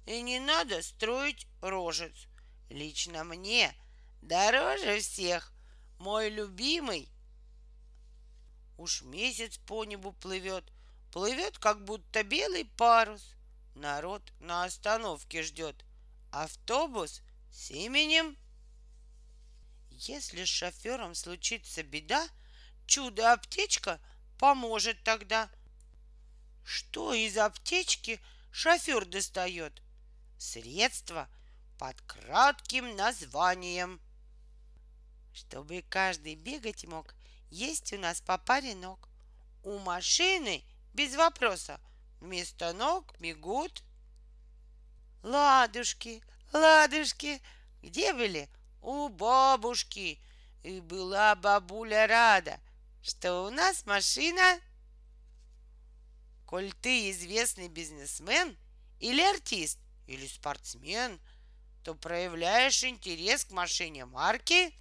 [0.05, 2.27] и не надо строить рожец.
[2.69, 3.73] Лично мне
[4.21, 5.51] дороже всех
[5.97, 7.09] мой любимый.
[8.77, 10.65] Уж месяц по небу плывет,
[11.11, 13.33] плывет, как будто белый парус.
[13.73, 15.85] Народ на остановке ждет.
[16.31, 18.37] Автобус с именем
[19.99, 22.27] если с шофером случится беда,
[22.85, 23.99] чудо-аптечка
[24.37, 25.49] поможет тогда.
[26.67, 28.19] Что из аптечки
[28.51, 29.81] шофер достает?
[30.37, 31.29] Средство
[31.79, 34.01] под кратким названием.
[35.33, 37.15] Чтобы каждый бегать мог,
[37.51, 39.07] есть у нас по паре ног.
[39.63, 40.61] У машины
[40.93, 41.79] без вопроса
[42.19, 43.81] вместо ног бегут
[45.23, 46.21] ладушки,
[46.51, 47.41] ладушки.
[47.81, 48.49] Где были?
[48.81, 50.19] у бабушки.
[50.63, 52.59] И была бабуля рада,
[53.01, 54.59] что у нас машина.
[56.47, 58.57] Коль ты известный бизнесмен
[59.01, 61.19] или артист, или спортсмен,
[61.83, 64.73] то проявляешь интерес к машине марки.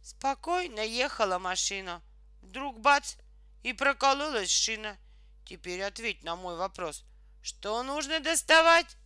[0.00, 2.00] Спокойно ехала машина.
[2.42, 3.16] Вдруг бац,
[3.64, 4.96] и прокололась шина.
[5.44, 7.04] Теперь ответь на мой вопрос.
[7.42, 8.96] Что нужно доставать?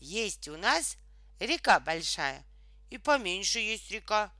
[0.00, 0.96] Есть у нас
[1.38, 2.44] река большая,
[2.90, 4.32] и поменьше есть река.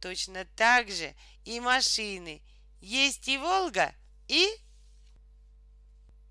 [0.00, 1.14] Точно так же
[1.44, 2.42] и машины.
[2.80, 3.94] Есть и Волга,
[4.28, 4.48] и...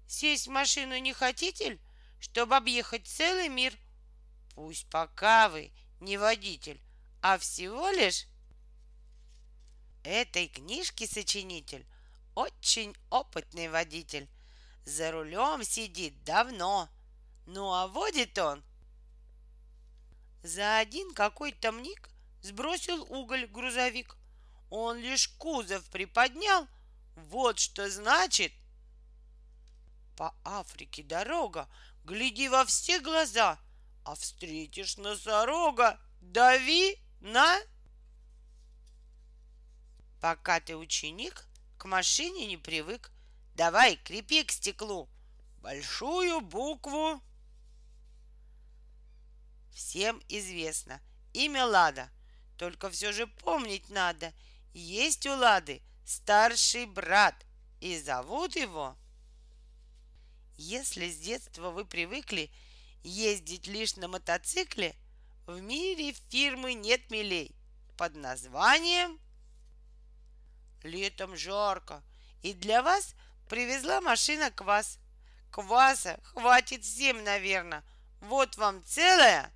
[0.08, 1.80] Сесть в машину не хотите,
[2.20, 3.74] чтобы объехать целый мир?
[4.56, 6.82] Пусть пока вы не водитель,
[7.22, 8.26] а всего лишь
[10.04, 11.86] этой книжки сочинитель
[12.36, 14.30] очень опытный водитель.
[14.86, 16.90] За рулем сидит давно,
[17.46, 18.64] ну а водит он
[20.48, 22.10] за один какой-то миг
[22.42, 24.16] сбросил уголь грузовик.
[24.70, 26.68] Он лишь кузов приподнял.
[27.18, 28.54] Вот что значит.
[30.16, 31.68] По Африке дорога,
[32.04, 33.60] гляди во все глаза,
[34.04, 37.60] а встретишь носорога, дави на...
[40.22, 41.46] Пока ты ученик,
[41.78, 43.12] к машине не привык.
[43.56, 45.10] Давай, крепи к стеклу
[45.68, 47.22] большую букву
[49.74, 51.02] Всем известно.
[51.34, 52.10] Имя Лада.
[52.58, 54.34] Только все же помнить надо.
[54.74, 57.46] Есть у Лады старший брат.
[57.82, 58.96] И зовут его...
[60.60, 62.50] Если с детства вы привыкли
[63.04, 64.96] ездить лишь на мотоцикле,
[65.46, 67.56] в мире фирмы нет милей
[67.96, 69.20] под названием
[70.84, 72.04] Летом жарко,
[72.42, 73.16] и для вас
[73.50, 75.00] привезла машина квас.
[75.52, 77.84] Кваса хватит всем, наверное.
[78.22, 79.52] Вот вам целая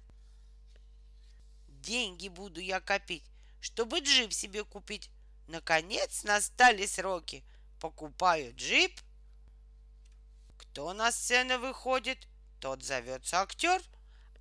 [1.68, 3.24] деньги буду я копить,
[3.60, 5.11] чтобы джип себе купить.
[5.48, 7.44] Наконец настали сроки.
[7.80, 9.00] Покупаю джип.
[10.58, 12.28] Кто на сцену выходит,
[12.60, 13.82] тот зовется актер.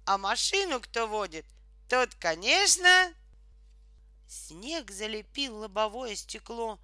[0.06, 1.47] А машину кто водит,
[1.89, 3.14] тот, конечно...
[4.28, 6.78] Снег залепил лобовое стекло.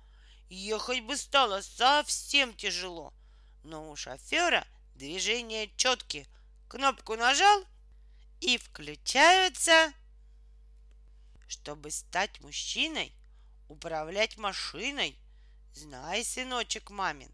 [0.48, 3.14] Ехать бы стало совсем тяжело.
[3.62, 4.66] Но у шофера
[4.96, 6.26] движения четкие.
[6.68, 7.64] Кнопку нажал
[8.40, 9.92] и включаются
[11.48, 13.12] чтобы стать мужчиной,
[13.68, 15.18] управлять машиной,
[15.72, 17.32] знай, сыночек мамин,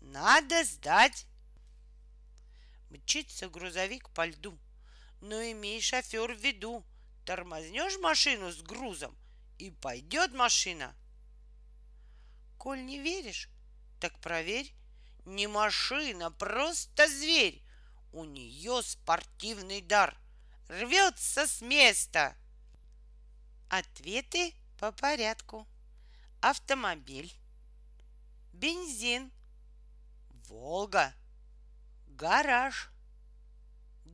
[0.00, 1.26] надо сдать.
[2.90, 4.58] Мчится грузовик по льду,
[5.20, 6.84] но имей шофер в виду,
[7.24, 9.16] тормознешь машину с грузом,
[9.58, 10.94] и пойдет машина.
[12.58, 13.48] Коль не веришь,
[14.00, 14.72] так проверь,
[15.24, 17.62] не машина, просто зверь.
[18.12, 20.16] У нее спортивный дар,
[20.68, 22.36] рвется с места—
[23.70, 25.68] Ответы по порядку.
[26.40, 27.30] автомобиль,
[28.54, 29.30] бензин,
[30.48, 31.14] Волга,
[32.06, 32.90] гараж,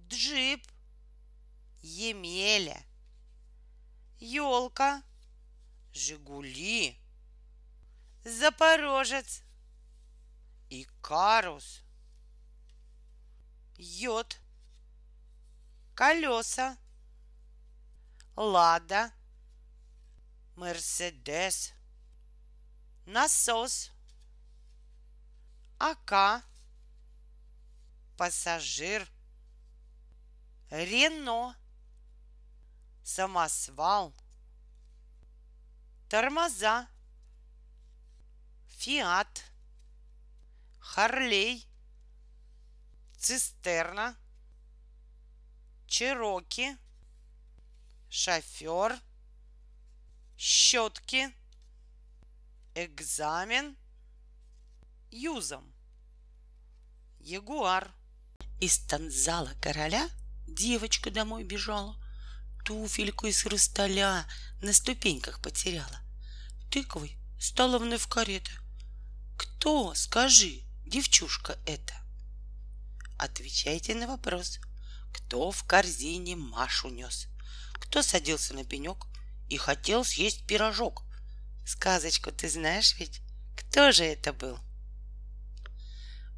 [0.09, 0.67] джип,
[1.83, 2.83] Емеля,
[4.19, 5.05] елка,
[5.95, 6.99] Жигули,
[8.25, 9.45] Запорожец,
[10.69, 11.81] Икарус,
[13.77, 14.41] Йод,
[15.95, 16.77] колеса,
[18.35, 19.16] Лада,
[20.57, 21.75] Мерседес,
[23.05, 23.93] насос,
[25.79, 26.43] АК,
[28.17, 29.07] пассажир,
[30.71, 31.55] Рено,
[33.05, 34.15] самосвал,
[36.09, 36.89] тормоза,
[38.79, 39.45] Фиат,
[40.81, 41.69] Харлей,
[43.19, 44.17] цистерна,
[45.87, 46.79] Чероки,
[48.09, 48.99] шофер,
[50.37, 51.35] щетки,
[52.75, 53.77] экзамен,
[55.11, 55.73] юзом,
[57.21, 57.93] ягуар.
[58.61, 60.09] Из танзала короля
[60.47, 61.95] девочка домой бежала,
[62.65, 64.27] туфельку из хрусталя
[64.63, 66.01] на ступеньках потеряла.
[66.71, 68.51] Тыквой стала вновь карета.
[69.37, 71.95] Кто, скажи, девчушка это?
[73.19, 74.59] Отвечайте на вопрос.
[75.13, 77.29] Кто в корзине Машу нес?
[77.75, 79.07] Кто садился на пенек
[79.49, 81.03] и хотел съесть пирожок?
[81.65, 83.21] Сказочку ты знаешь ведь?
[83.57, 84.59] Кто же это был?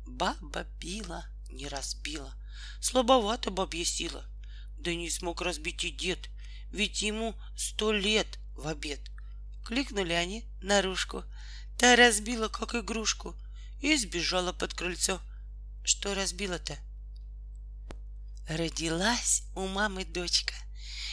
[0.07, 2.35] Баба била, не разбила,
[2.81, 4.25] слабовато бабья сила.
[4.79, 6.31] Да не смог разбить и дед,
[6.71, 9.01] ведь ему сто лет в обед.
[9.65, 11.25] Кликнули они наружку,
[11.77, 13.37] та разбила, как игрушку,
[13.81, 15.21] и сбежала под крыльцо.
[15.85, 16.79] Что разбила-то?
[18.49, 20.55] Родилась у мамы дочка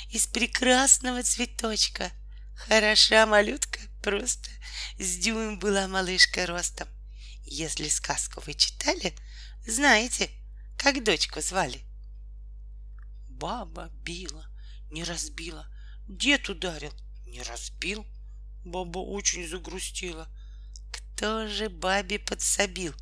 [0.10, 2.12] из прекрасного цветочка.
[2.56, 4.50] Хороша малютка просто,
[4.98, 6.88] с дюйм была малышка ростом.
[7.44, 9.16] Если сказку вы читали,
[9.68, 10.30] знаете,
[10.78, 11.84] как дочку звали?
[13.30, 14.46] Баба била,
[14.92, 15.68] не разбила,
[16.08, 16.94] дед ударил,
[17.26, 18.06] не разбил.
[18.64, 20.28] Баба очень загрустила.
[20.92, 22.96] Кто же бабе подсобил?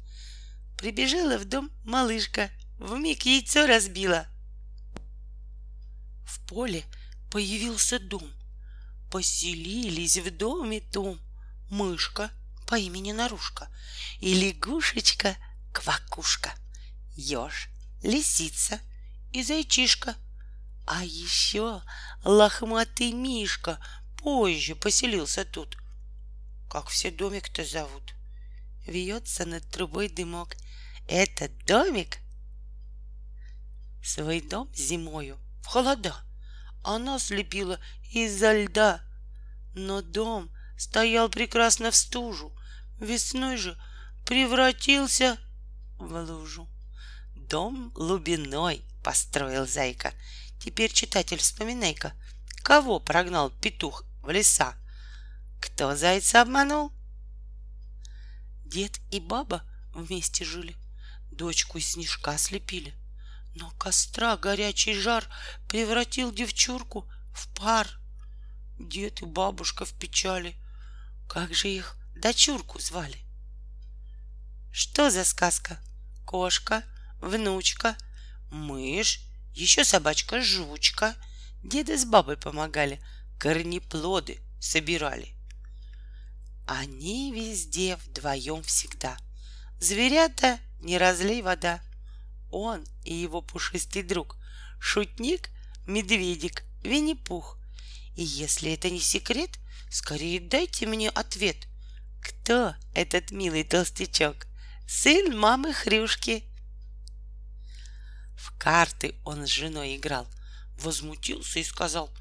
[0.77, 2.49] Прибежала в дом малышка,
[2.79, 4.27] вмиг яйцо разбила.
[6.25, 6.83] В поле
[7.29, 8.29] появился дом.
[9.11, 11.19] Поселились в доме том
[11.69, 12.31] мышка
[12.67, 13.69] по имени Нарушка
[14.19, 15.35] и лягушечка
[15.71, 16.53] Квакушка,
[17.15, 17.69] еж,
[18.03, 18.79] лисица
[19.31, 20.15] и зайчишка.
[20.85, 21.81] А еще
[22.23, 23.79] лохматый Мишка
[24.17, 25.77] позже поселился тут.
[26.69, 28.13] Как все домик-то зовут?
[28.85, 30.55] Вьется над трубой дымок.
[31.07, 32.19] Этот домик
[34.03, 36.13] свой дом зимою в холода
[36.83, 37.79] она слепила
[38.11, 39.01] из-за льда.
[39.73, 42.55] Но дом стоял прекрасно в стужу,
[42.99, 43.79] весной же
[44.25, 45.39] превратился
[45.97, 46.69] в лужу.
[47.35, 50.13] Дом глубиной построил зайка.
[50.59, 52.13] Теперь, читатель, вспоминай-ка,
[52.61, 54.75] кого прогнал петух в леса?
[55.61, 56.91] Кто зайца обманул?
[58.65, 59.63] Дед и баба
[59.93, 60.75] вместе жили,
[61.31, 62.93] дочку из снежка слепили.
[63.55, 65.27] Но костра горячий жар
[65.67, 67.87] превратил девчурку в пар.
[68.79, 70.55] Дед и бабушка в печали.
[71.29, 73.17] Как же их дочурку звали?
[74.71, 75.79] Что за сказка?
[76.25, 76.83] Кошка,
[77.21, 77.95] внучка,
[78.49, 79.21] мышь,
[79.53, 81.15] еще собачка жучка.
[81.63, 83.01] Деда с бабой помогали,
[83.39, 85.35] корнеплоды собирали.
[86.65, 89.17] Они везде вдвоем всегда.
[89.79, 91.81] Зверята не разлей вода.
[92.53, 94.37] Он и его пушистый друг,
[94.79, 95.49] шутник,
[95.87, 97.57] медведик, Винни-Пух.
[98.15, 99.57] И если это не секрет,
[99.89, 101.67] скорее дайте мне ответ.
[102.21, 104.45] Кто этот милый толстячок?
[104.87, 106.43] Сын мамы Хрюшки.
[108.37, 110.27] В карты он с женой играл,
[110.77, 112.11] возмутился и сказал,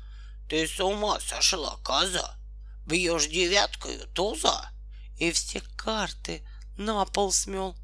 [0.48, 2.38] «Ты с ума сошла, коза!
[2.86, 4.70] Бьешь девяткою туза!»
[5.18, 6.42] И все карты
[6.78, 7.76] на пол смел.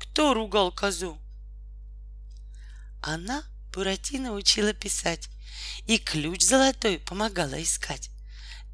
[0.00, 1.21] Кто ругал козу?
[3.02, 5.28] Она Буратино учила писать
[5.86, 8.10] и ключ золотой помогала искать.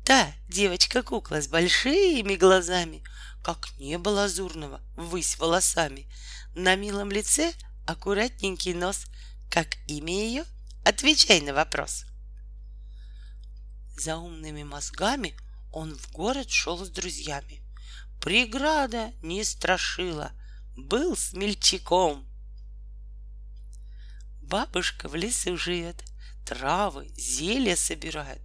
[0.04, 3.02] Та девочка-кукла с большими глазами,
[3.42, 6.06] как небо лазурного, ввысь волосами,
[6.54, 7.54] на милом лице
[7.86, 9.06] аккуратненький нос,
[9.50, 10.44] как имя ее,
[10.84, 12.04] отвечай на вопрос.
[13.96, 15.34] За умными мозгами
[15.72, 17.62] он в город шел с друзьями.
[18.20, 20.32] Преграда не страшила,
[20.76, 22.28] был смельчаком.
[24.48, 26.02] Бабушка в лесу живет,
[26.46, 28.40] травы, зелья собирает,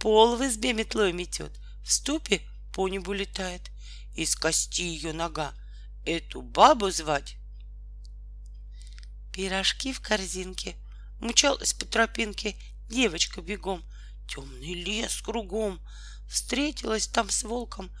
[0.00, 1.52] пол в избе метлой метет,
[1.84, 2.42] в ступе
[2.74, 3.70] по небу летает,
[4.16, 5.54] из кости ее нога.
[6.04, 7.36] Эту бабу звать?
[9.32, 10.74] Пирожки в корзинке,
[11.20, 12.56] мчалась по тропинке
[12.88, 13.84] девочка бегом,
[14.28, 15.80] темный лес кругом,
[16.28, 17.92] встретилась там с волком,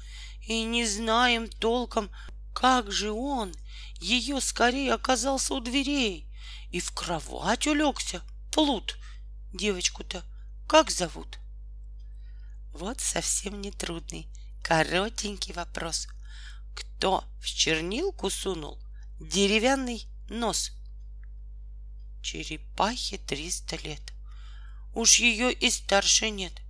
[0.48, 2.10] и не знаем толком,
[2.52, 3.54] как же он
[4.00, 6.25] ее скорее оказался у дверей
[6.76, 8.20] и в кровать улегся,
[8.52, 8.98] плут.
[9.54, 10.22] Девочку-то
[10.68, 11.38] как зовут?
[12.74, 14.28] Вот совсем не трудный,
[14.62, 16.06] коротенький вопрос.
[16.74, 18.78] Кто в чернилку сунул
[19.18, 20.72] деревянный нос?
[22.20, 24.12] Черепахе триста лет.
[24.92, 26.60] Уж ее и старше нет.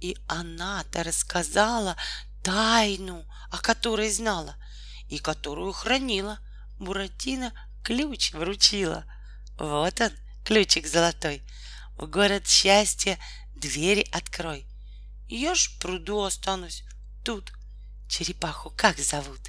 [0.00, 1.96] И она-то рассказала
[2.42, 4.56] тайну, о которой знала
[5.08, 6.40] и которую хранила.
[6.80, 7.52] Буратино
[7.84, 9.06] ключ вручила.
[9.58, 10.10] Вот он,
[10.44, 11.42] ключик золотой.
[11.96, 13.18] В город счастья
[13.54, 14.66] двери открой.
[15.28, 16.84] Я ж в пруду останусь.
[17.24, 17.52] Тут
[18.08, 19.40] черепаху как зовут?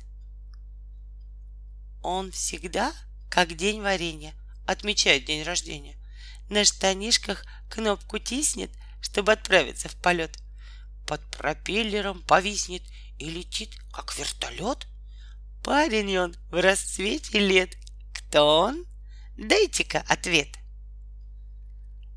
[2.01, 2.93] Он всегда,
[3.29, 4.34] как день варенья,
[4.65, 5.97] отмечает день рождения.
[6.49, 8.71] На штанишках кнопку тиснет,
[9.01, 10.38] чтобы отправиться в полет.
[11.05, 12.84] Под пропеллером повиснет
[13.17, 14.88] и летит, как вертолет.
[15.63, 17.75] Парень он в расцвете лет.
[18.13, 18.85] Кто он?
[19.38, 20.47] Дайте-ка ответ.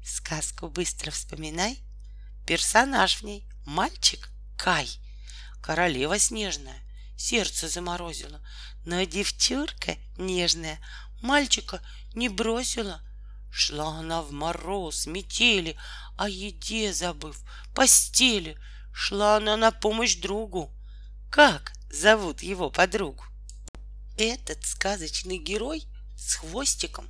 [0.02, 1.78] Сказку быстро вспоминай.
[2.46, 4.88] Персонаж в ней— мальчик Кай.
[5.60, 6.80] Королева снежная,
[7.18, 8.40] сердце заморозила.
[8.86, 10.80] Но девчурка нежная
[11.20, 11.82] мальчика
[12.14, 13.02] не бросила.
[13.52, 15.76] Шла она в мороз, метели,
[16.16, 17.42] о еде забыв,
[17.74, 18.56] постели.
[18.94, 20.72] Шла она на помощь другу.
[21.30, 23.24] Как зовут его подругу?
[24.16, 25.86] Этот сказочный герой
[26.20, 27.08] с хвостиком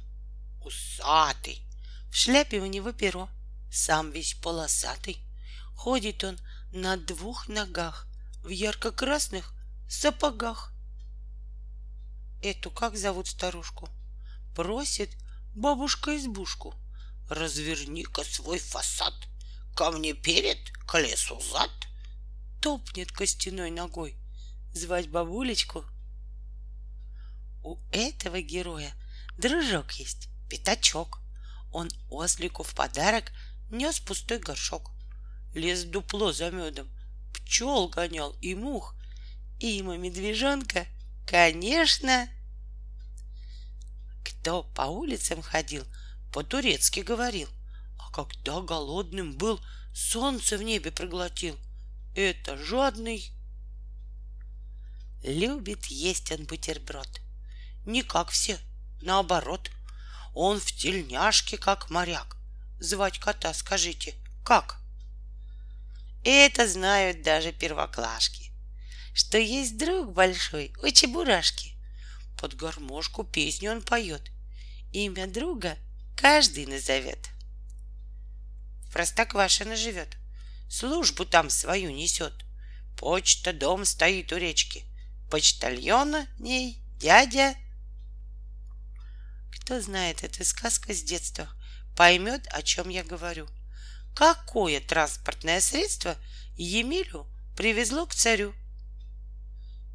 [0.62, 1.62] усатый,
[2.10, 3.28] в шляпе у него перо,
[3.70, 5.18] сам весь полосатый.
[5.74, 6.38] Ходит он
[6.72, 8.06] на двух ногах,
[8.44, 9.52] в ярко-красных
[9.88, 10.72] сапогах.
[12.42, 13.88] Эту как зовут старушку?
[14.54, 15.10] Просит
[15.54, 16.74] бабушка избушку.
[17.28, 19.14] Разверни-ка свой фасад,
[19.74, 21.70] ко мне перед, к лесу зад.
[22.62, 24.16] Топнет костяной ногой,
[24.72, 25.84] звать бабулечку.
[27.62, 28.94] У этого героя
[29.40, 31.20] дружок есть, пятачок.
[31.72, 33.32] Он ослику в подарок
[33.70, 34.90] нес пустой горшок.
[35.54, 36.88] Лез дупло за медом,
[37.32, 38.94] пчел гонял и мух.
[39.58, 40.86] И ему медвежонка,
[41.26, 42.28] конечно,
[44.24, 45.84] кто по улицам ходил,
[46.32, 47.48] по-турецки говорил,
[47.98, 49.60] а когда голодным был,
[49.92, 51.58] солнце в небе проглотил.
[52.14, 53.32] Это жадный.
[55.22, 57.20] Любит есть он бутерброд.
[57.84, 58.58] Не как все,
[59.02, 59.70] наоборот.
[60.34, 62.36] Он в тельняшке, как моряк.
[62.78, 64.14] Звать кота, скажите,
[64.44, 64.80] как?
[66.22, 68.52] Это знают даже первоклашки,
[69.14, 71.74] что есть друг большой у чебурашки.
[72.38, 74.30] Под гармошку песню он поет.
[74.92, 75.76] Имя друга
[76.16, 77.30] каждый назовет.
[78.86, 80.16] В Простоквашино живет,
[80.68, 82.44] службу там свою несет.
[82.96, 84.84] Почта, дом стоит у речки.
[85.30, 87.54] Почтальона ней дядя.
[89.70, 91.48] Кто знает эту сказку с детства,
[91.94, 93.48] поймет, о чем я говорю.
[94.16, 96.16] Какое транспортное средство
[96.56, 97.24] Емелю
[97.56, 98.52] привезло к царю?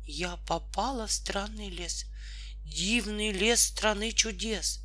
[0.06, 2.06] Я попала в странный лес,
[2.64, 4.80] Дивный лес страны чудес.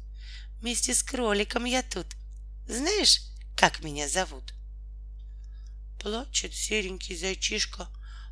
[0.58, 2.08] Вместе с кроликом я тут.
[2.66, 3.20] Знаешь,
[3.56, 4.54] как меня зовут?
[6.00, 7.88] Плачет серенький зайчишка,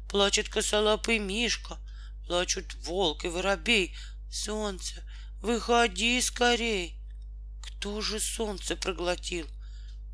[0.09, 1.79] Плачет косолапый мишка,
[2.27, 3.97] Плачут волк и воробей.
[4.29, 5.08] Солнце,
[5.41, 6.99] выходи скорей.
[7.63, 9.47] Кто же солнце проглотил?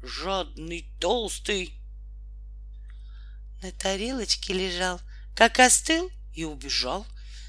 [0.02, 1.72] Жадный, толстый.
[3.62, 5.00] На тарелочке лежал,
[5.34, 7.06] как остыл и убежал.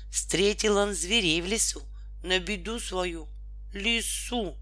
[0.10, 1.86] Встретил он зверей в лесу,
[2.24, 3.28] на беду свою,
[3.74, 4.58] лису.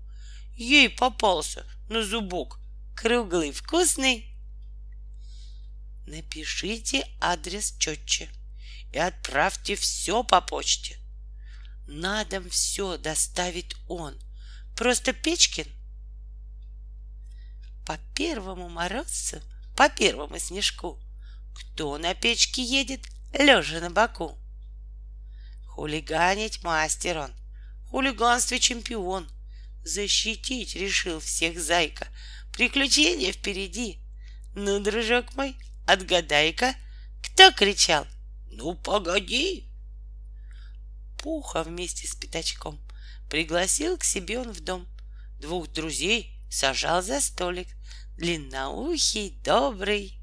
[0.55, 2.59] Ей попался на зубок,
[2.95, 4.35] круглый, вкусный.
[6.07, 8.29] Напишите адрес четче
[8.91, 11.02] и отправьте все по почте.
[11.87, 14.17] На дом все доставит он,
[14.75, 15.67] просто Печкин.
[17.85, 19.41] По первому морозцу,
[19.75, 20.99] по первому снежку,
[21.53, 23.01] кто на печке едет,
[23.33, 24.37] лежа на боку?
[25.67, 27.33] Хулиганить мастер он,
[27.89, 29.29] хулиганстве чемпион.
[29.83, 32.07] Защитить решил всех зайка,
[32.53, 33.99] приключения впереди.
[34.55, 36.75] Ну, дружок мой, отгадай-ка,
[37.21, 38.07] кто кричал?
[38.49, 39.72] Ну, погоди!
[41.23, 42.81] Пуха вместе с пятачком
[43.29, 44.85] пригласил к себе он в дом.
[45.39, 47.69] Двух друзей сажал за столик,
[48.17, 50.19] длинноухий, добрый.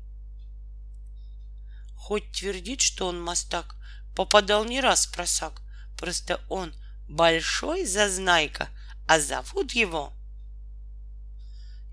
[1.96, 3.76] Хоть твердит, что он мастак,
[4.14, 5.62] попадал не раз в просак.
[5.96, 6.74] Просто он
[7.08, 8.68] большой зазнайка,
[9.08, 10.12] а зовут его...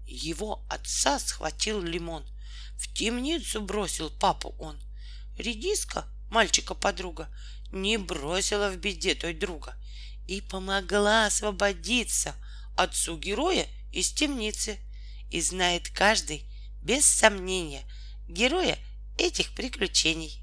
[0.06, 2.26] Его отца схватил лимон.
[2.76, 4.78] В темницу бросил папу он.
[5.38, 7.30] Редиска, мальчика подруга,
[7.72, 9.76] не бросила в беде той друга
[10.27, 12.35] и помогла освободиться
[12.76, 14.80] отцу героя из темницы.
[15.30, 16.45] И знает каждый,
[16.81, 17.84] без сомнения,
[18.30, 18.77] героя
[19.18, 20.41] этих приключений.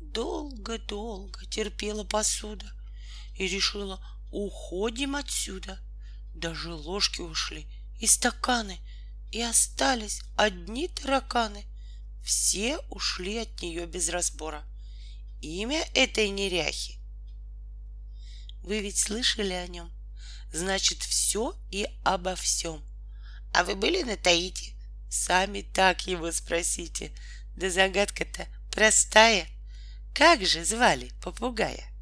[0.00, 2.66] Долго-долго терпела посуда
[3.36, 5.78] и решила, уходим отсюда.
[6.34, 7.68] Даже ложки ушли
[8.00, 8.80] и стаканы,
[9.30, 11.64] и остались одни тараканы.
[12.24, 14.64] Все ушли от нее без разбора.
[15.40, 16.98] Имя этой неряхи.
[18.62, 19.92] Вы ведь слышали о нем?
[20.52, 22.82] Значит, все и обо всем.
[23.52, 24.74] А вы были на Таити?
[25.08, 27.12] Сами так его спросите.
[27.56, 29.46] Да загадка-то простая.
[30.12, 31.92] Как же звали попугая?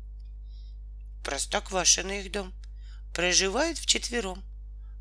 [1.22, 2.54] Простоквашино их дом.
[3.12, 4.42] Проживают вчетвером.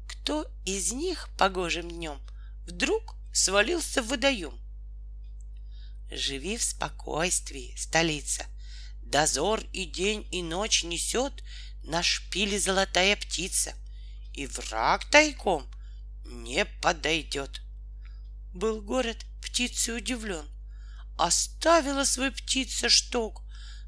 [0.08, 2.20] Кто из них погожим днем
[2.66, 4.60] вдруг свалился в водоем?
[6.16, 8.46] Живи в спокойствии, столица.
[9.02, 11.44] Дозор и день, и ночь несет
[11.84, 13.74] на шпиле золотая птица,
[14.34, 15.70] и враг тайком
[16.24, 17.62] не подойдет.
[18.54, 20.48] Был город птицей удивлен.
[21.18, 23.44] Оставила свой птица шток.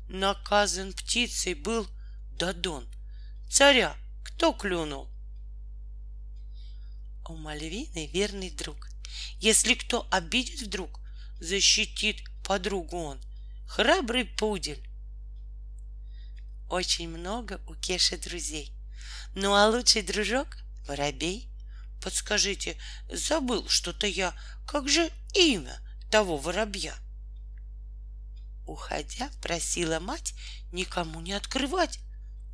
[0.10, 1.88] Наказан птицей был
[2.38, 2.90] Дадон.
[3.50, 5.10] Царя кто клюнул?
[7.30, 8.90] У Мальвины верный друг.
[9.40, 11.00] Если кто обидит вдруг,
[11.40, 13.22] защитит подругу он.
[13.68, 14.84] Храбрый пудель.
[16.70, 18.74] Очень много у Кеши друзей.
[19.36, 20.58] Ну а лучший дружок—
[20.88, 21.50] воробей.
[22.02, 22.78] Подскажите,
[23.12, 24.36] забыл что-то я.
[24.66, 25.80] Как же имя
[26.12, 26.96] того воробья?
[28.66, 30.34] Уходя, просила мать
[30.72, 32.00] никому не открывать.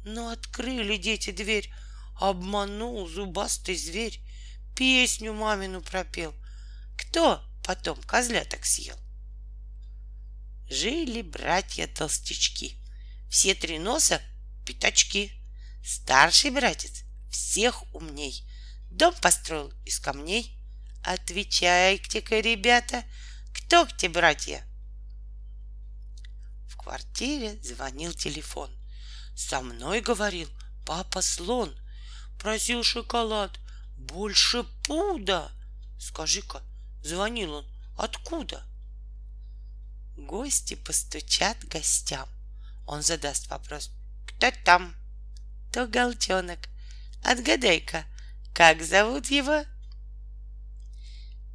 [0.06, 1.72] Но открыли дети дверь.
[2.20, 4.22] Обманул зубастый зверь.
[4.76, 6.34] Песню мамину пропел.
[6.98, 8.98] Кто потом козляток съел?
[10.70, 12.78] Жили братья-толстячки.
[13.30, 14.22] Все три носа—
[14.66, 15.32] пятачки.
[15.84, 18.48] Старший братец всех умней—
[18.94, 20.56] Дом построил из камней.
[21.04, 23.04] Отвечайте-ка, ребята,
[23.52, 24.64] кто где братья?
[26.70, 28.70] В квартире звонил телефон.
[29.36, 30.48] Со мной говорил
[30.86, 31.76] папа слон.
[32.40, 33.60] Просил шоколад,
[33.98, 35.52] больше пуда.
[36.00, 36.62] Скажи-ка,
[37.04, 37.66] звонил он
[37.98, 38.64] откуда?
[40.18, 42.28] Гости постучат гостям.
[42.86, 43.92] Он задаст вопрос.
[44.28, 44.96] Кто там?
[45.72, 46.60] То голчонок.
[47.24, 48.06] Отгадай-ка,
[48.54, 49.64] как зовут его?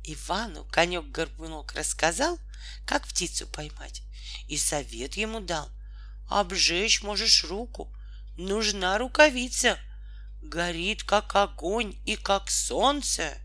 [0.04, 2.38] Ивану конек-горбунок рассказал,
[2.86, 4.02] как птицу поймать,
[4.48, 5.70] и совет ему дал.
[6.28, 7.94] Обжечь можешь руку,
[8.36, 9.78] нужна рукавица,
[10.42, 13.36] горит, как огонь и как солнце.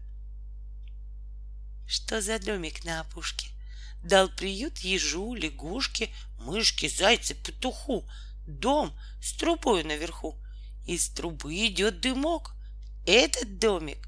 [1.87, 3.47] Что за домик на опушке?
[4.03, 8.07] Дал приют ежу, лягушке, мышке, зайце, петуху.
[8.45, 10.37] Дом с трубой наверху.
[10.85, 12.55] Из трубы идет дымок—
[13.05, 14.07] этот домик.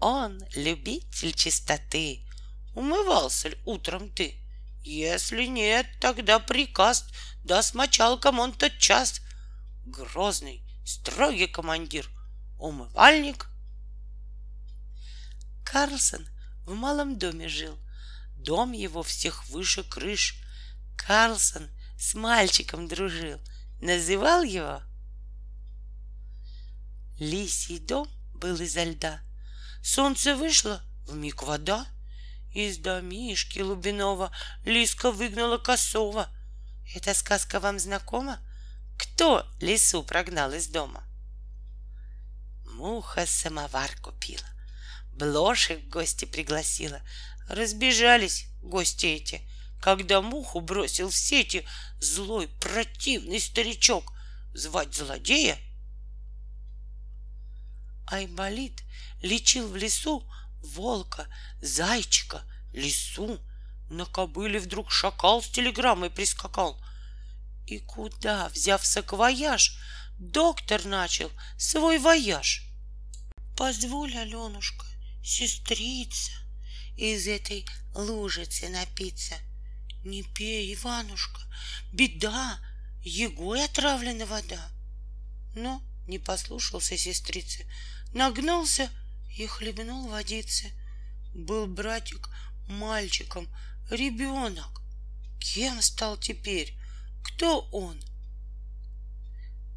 [0.00, 2.24] Он любитель чистоты.
[2.74, 4.34] Умывался ли утром ты?
[4.82, 7.04] Если нет, тогда приказ
[7.44, 9.20] даст мочалкам он тот час.
[9.84, 12.08] Грозный, строгий командир,
[12.58, 13.47] умывальник.
[15.70, 16.26] Карлсон
[16.64, 17.78] в малом доме жил.
[18.36, 20.40] Дом его всех выше крыш.
[20.96, 21.68] Карлсон
[21.98, 23.38] с мальчиком дружил.
[23.80, 24.82] Называл его
[27.18, 29.20] Лисий дом был изо льда.
[29.82, 31.86] Солнце вышло, в миг вода.
[32.54, 34.32] Из домишки Лубинова
[34.64, 36.28] Лиска выгнала косова.
[36.94, 38.38] Эта сказка вам знакома?
[38.96, 41.04] Кто лису прогнал из дома?
[42.64, 44.46] Муха самовар купила,
[45.18, 47.00] блошек в гости пригласила.
[47.48, 49.42] Разбежались гости эти,
[49.80, 51.64] когда муху бросил в сети
[52.00, 54.12] злой противный старичок.
[54.54, 55.58] Звать злодея
[58.10, 58.82] Айболит
[59.22, 60.26] лечил в лесу
[60.62, 61.28] волка,
[61.60, 62.42] зайчика,
[62.72, 63.38] лису.
[63.90, 66.78] На кобыле вдруг шакал с телеграммой прискакал.
[67.66, 69.78] И куда, взяв саквояж,
[70.18, 72.64] доктор начал свой вояж?
[73.56, 74.84] Позволь, Аленушка,
[75.28, 76.32] сестрица,
[76.96, 77.64] из этой
[77.94, 79.34] лужицы напиться.
[80.04, 81.40] Не пей, Иванушка,
[81.92, 82.58] беда,
[83.02, 84.70] егой отравлена вода.
[85.54, 87.66] Но не послушался сестрицы,
[88.14, 88.90] нагнулся
[89.36, 90.72] и хлебнул водицы.
[91.34, 92.28] Был братик
[92.68, 93.48] мальчиком,
[93.90, 94.82] ребенок.
[95.40, 96.76] Кем стал теперь?
[97.22, 98.00] Кто он?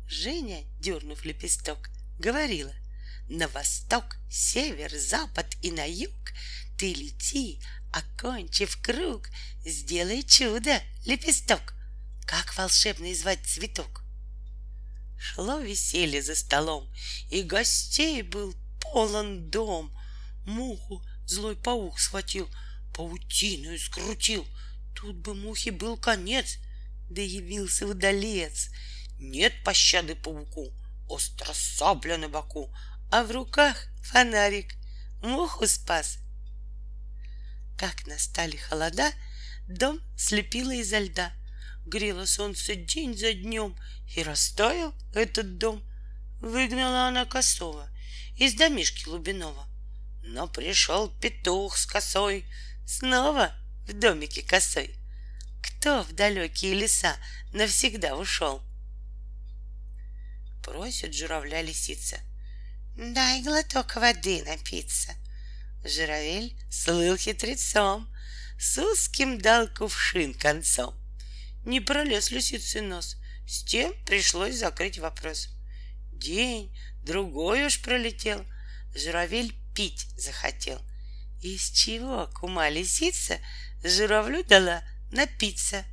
[0.07, 2.73] Женя, дернув лепесток, говорила,
[3.29, 6.33] на восток, север, запад и на юг
[6.77, 7.61] ты лети,
[7.93, 9.29] окончив круг,
[9.63, 11.75] сделай чудо, лепесток.
[12.25, 14.03] Как волшебный звать цветок?
[15.19, 16.91] Шло веселье за столом,
[17.29, 19.95] и гостей был полон дом.
[20.45, 22.49] Муху злой паук схватил,
[22.95, 24.47] паутину скрутил.
[24.95, 26.57] Тут бы мухе был конец,
[27.11, 28.69] да явился удалец.
[29.19, 30.73] Нет пощады пауку,
[31.07, 32.73] остро сабля на боку,
[33.11, 34.73] а в руках фонарик
[35.21, 36.17] муху спас.
[37.77, 39.11] Как настали холода,
[39.67, 41.33] дом слепило изо льда.
[41.85, 43.75] Грело солнце день за днем,
[44.15, 45.83] и растаял этот дом.
[46.39, 47.87] Выгнала она косого
[48.37, 49.67] из домишки Лубинова.
[50.23, 52.45] Но пришел петух с косой
[52.87, 53.53] снова
[53.87, 54.95] в домике косой.
[55.61, 57.17] Кто в далекие леса
[57.51, 58.61] навсегда ушел?
[60.63, 62.21] Просит журавля лисица.
[63.01, 65.15] Дай глоток воды напиться.
[65.83, 68.07] Журавель слыл хитрецом,
[68.59, 70.93] с узким дал кувшин концом.
[71.65, 73.17] Не пролез лисицы нос,
[73.47, 75.47] с тем пришлось закрыть вопрос.
[76.13, 78.45] День, другой уж пролетел,
[78.93, 80.79] журавель пить захотел.
[81.41, 83.39] Из чего кума лисица
[83.83, 85.85] журавлю дала напиться?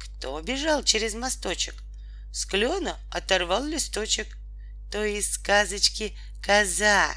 [0.00, 1.74] Кто бежал через мосточек?
[2.32, 4.38] С клена оторвал листочек.
[4.92, 7.10] То из сказочки «Коза»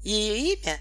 [0.00, 0.80] ее имя?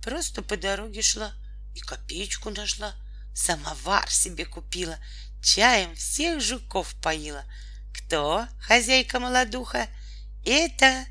[0.00, 1.34] Просто по дороге шла
[1.74, 2.94] и копеечку нашла,
[3.34, 4.96] самовар себе купила,
[5.42, 7.44] чаем всех жуков поила.
[7.92, 9.88] Кто хозяйка молодуха?
[10.46, 11.04] Это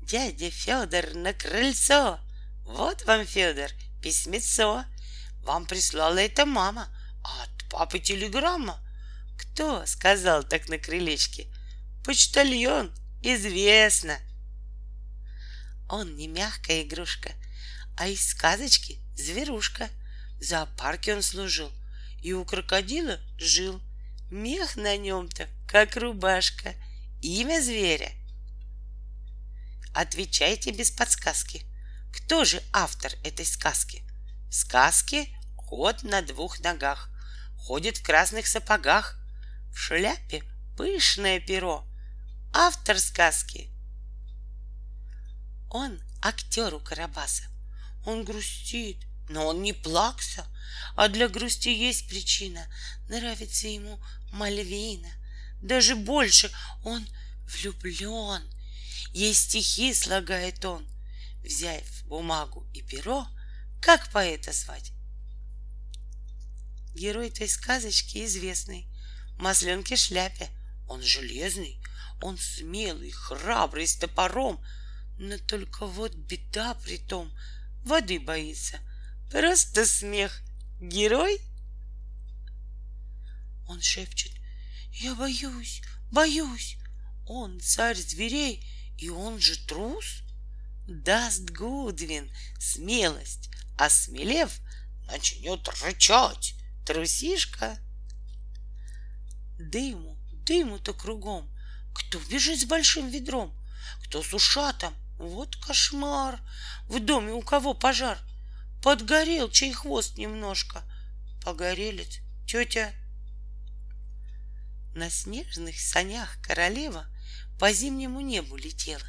[0.00, 2.18] дядя Федор на крыльцо.
[2.64, 3.70] Вот вам, Федор,
[4.02, 4.84] письмецо.
[5.44, 6.88] Вам прислала это мама,
[7.22, 8.81] а от папы телеграмма.
[9.52, 11.46] Кто сказал так на крылечке?
[12.04, 14.18] Почтальон, известно.
[15.90, 17.32] Он не мягкая игрушка,
[17.98, 19.90] а из сказочки зверушка.
[20.40, 21.70] В зоопарке он служил
[22.22, 23.80] и у крокодила жил.
[24.30, 26.74] Мех на нем-то, как рубашка.
[27.20, 28.10] Имя зверя.
[29.92, 31.62] Отвечайте без подсказки.
[32.10, 34.02] Кто же автор этой сказки?
[34.48, 37.10] В сказке кот на двух ногах,
[37.58, 39.21] ходит в красных сапогах,
[39.72, 40.42] в шляпе
[40.76, 41.86] пышное перо.
[42.52, 43.70] Автор сказки.
[45.70, 47.44] Он актер у Карабаса.
[48.04, 50.46] Он грустит, но он не плакса,
[50.96, 52.66] а для грусти есть причина.
[53.08, 53.98] Нравится ему
[54.32, 55.08] Мальвина.
[55.62, 56.50] Даже больше
[56.84, 57.06] он
[57.46, 58.42] влюблен.
[59.12, 60.86] Ей стихи слагает он.
[61.42, 63.26] Взяв бумагу и перо,
[63.80, 64.92] как поэта звать?
[66.94, 68.91] Герой той сказочки известный.
[69.42, 70.50] Масленке шляпе.
[70.86, 71.82] Он железный,
[72.20, 74.64] он смелый, храбрый, с топором.
[75.18, 77.28] Но только вот беда при том,
[77.84, 78.78] воды боится.
[79.32, 80.42] Просто смех.
[80.80, 81.40] Герой?
[83.66, 84.30] Он шепчет,
[84.92, 85.82] я боюсь,
[86.12, 86.76] боюсь.
[87.26, 88.64] Он царь зверей,
[88.96, 90.22] и он же трус.
[90.86, 94.52] Даст Гудвин смелость, осмелев,
[95.08, 96.54] начнет рычать.
[96.86, 97.80] Трусишка.
[99.70, 101.48] Дыму, дыму-то кругом.
[101.94, 103.54] Кто бежит с большим ведром?
[104.04, 104.94] Кто с ушатом?
[105.18, 106.40] Вот кошмар!
[106.88, 108.18] В доме у кого пожар?
[108.82, 110.82] Подгорел чей хвост немножко.
[111.44, 112.92] Погорелец, тетя.
[114.94, 117.06] На снежных санях королева
[117.58, 119.06] По зимнему небу летела.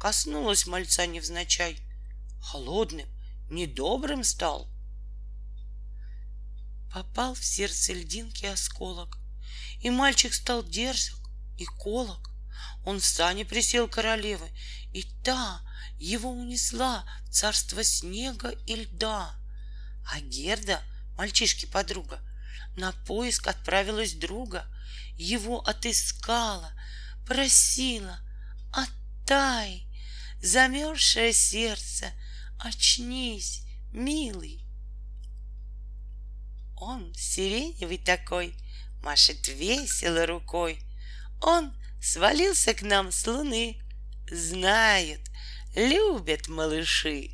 [0.00, 1.78] Коснулась мальца невзначай.
[2.40, 3.08] Холодным,
[3.50, 4.68] недобрым стал.
[6.92, 9.21] Попал в сердце льдинки осколок,
[9.82, 11.18] И мальчик стал дерзок
[11.58, 12.30] и колок.
[12.84, 14.48] Он в сане присел королевы,
[14.92, 15.60] И та
[15.98, 19.34] его унесла в царство снега и льда.
[20.04, 20.80] А Герда,
[21.16, 22.20] мальчишки подруга,
[22.76, 24.66] На поиск отправилась друга,
[25.16, 26.72] Его отыскала,
[27.26, 28.18] просила,
[28.72, 29.86] Оттай,
[30.40, 32.12] замерзшее сердце,
[32.58, 34.64] Очнись, милый.
[36.76, 38.56] Он сиреневый такой,
[39.02, 40.80] Машет весело рукой.
[41.40, 43.82] Он свалился к нам с луны.
[44.30, 45.20] Знают,
[45.74, 47.30] любят малыши.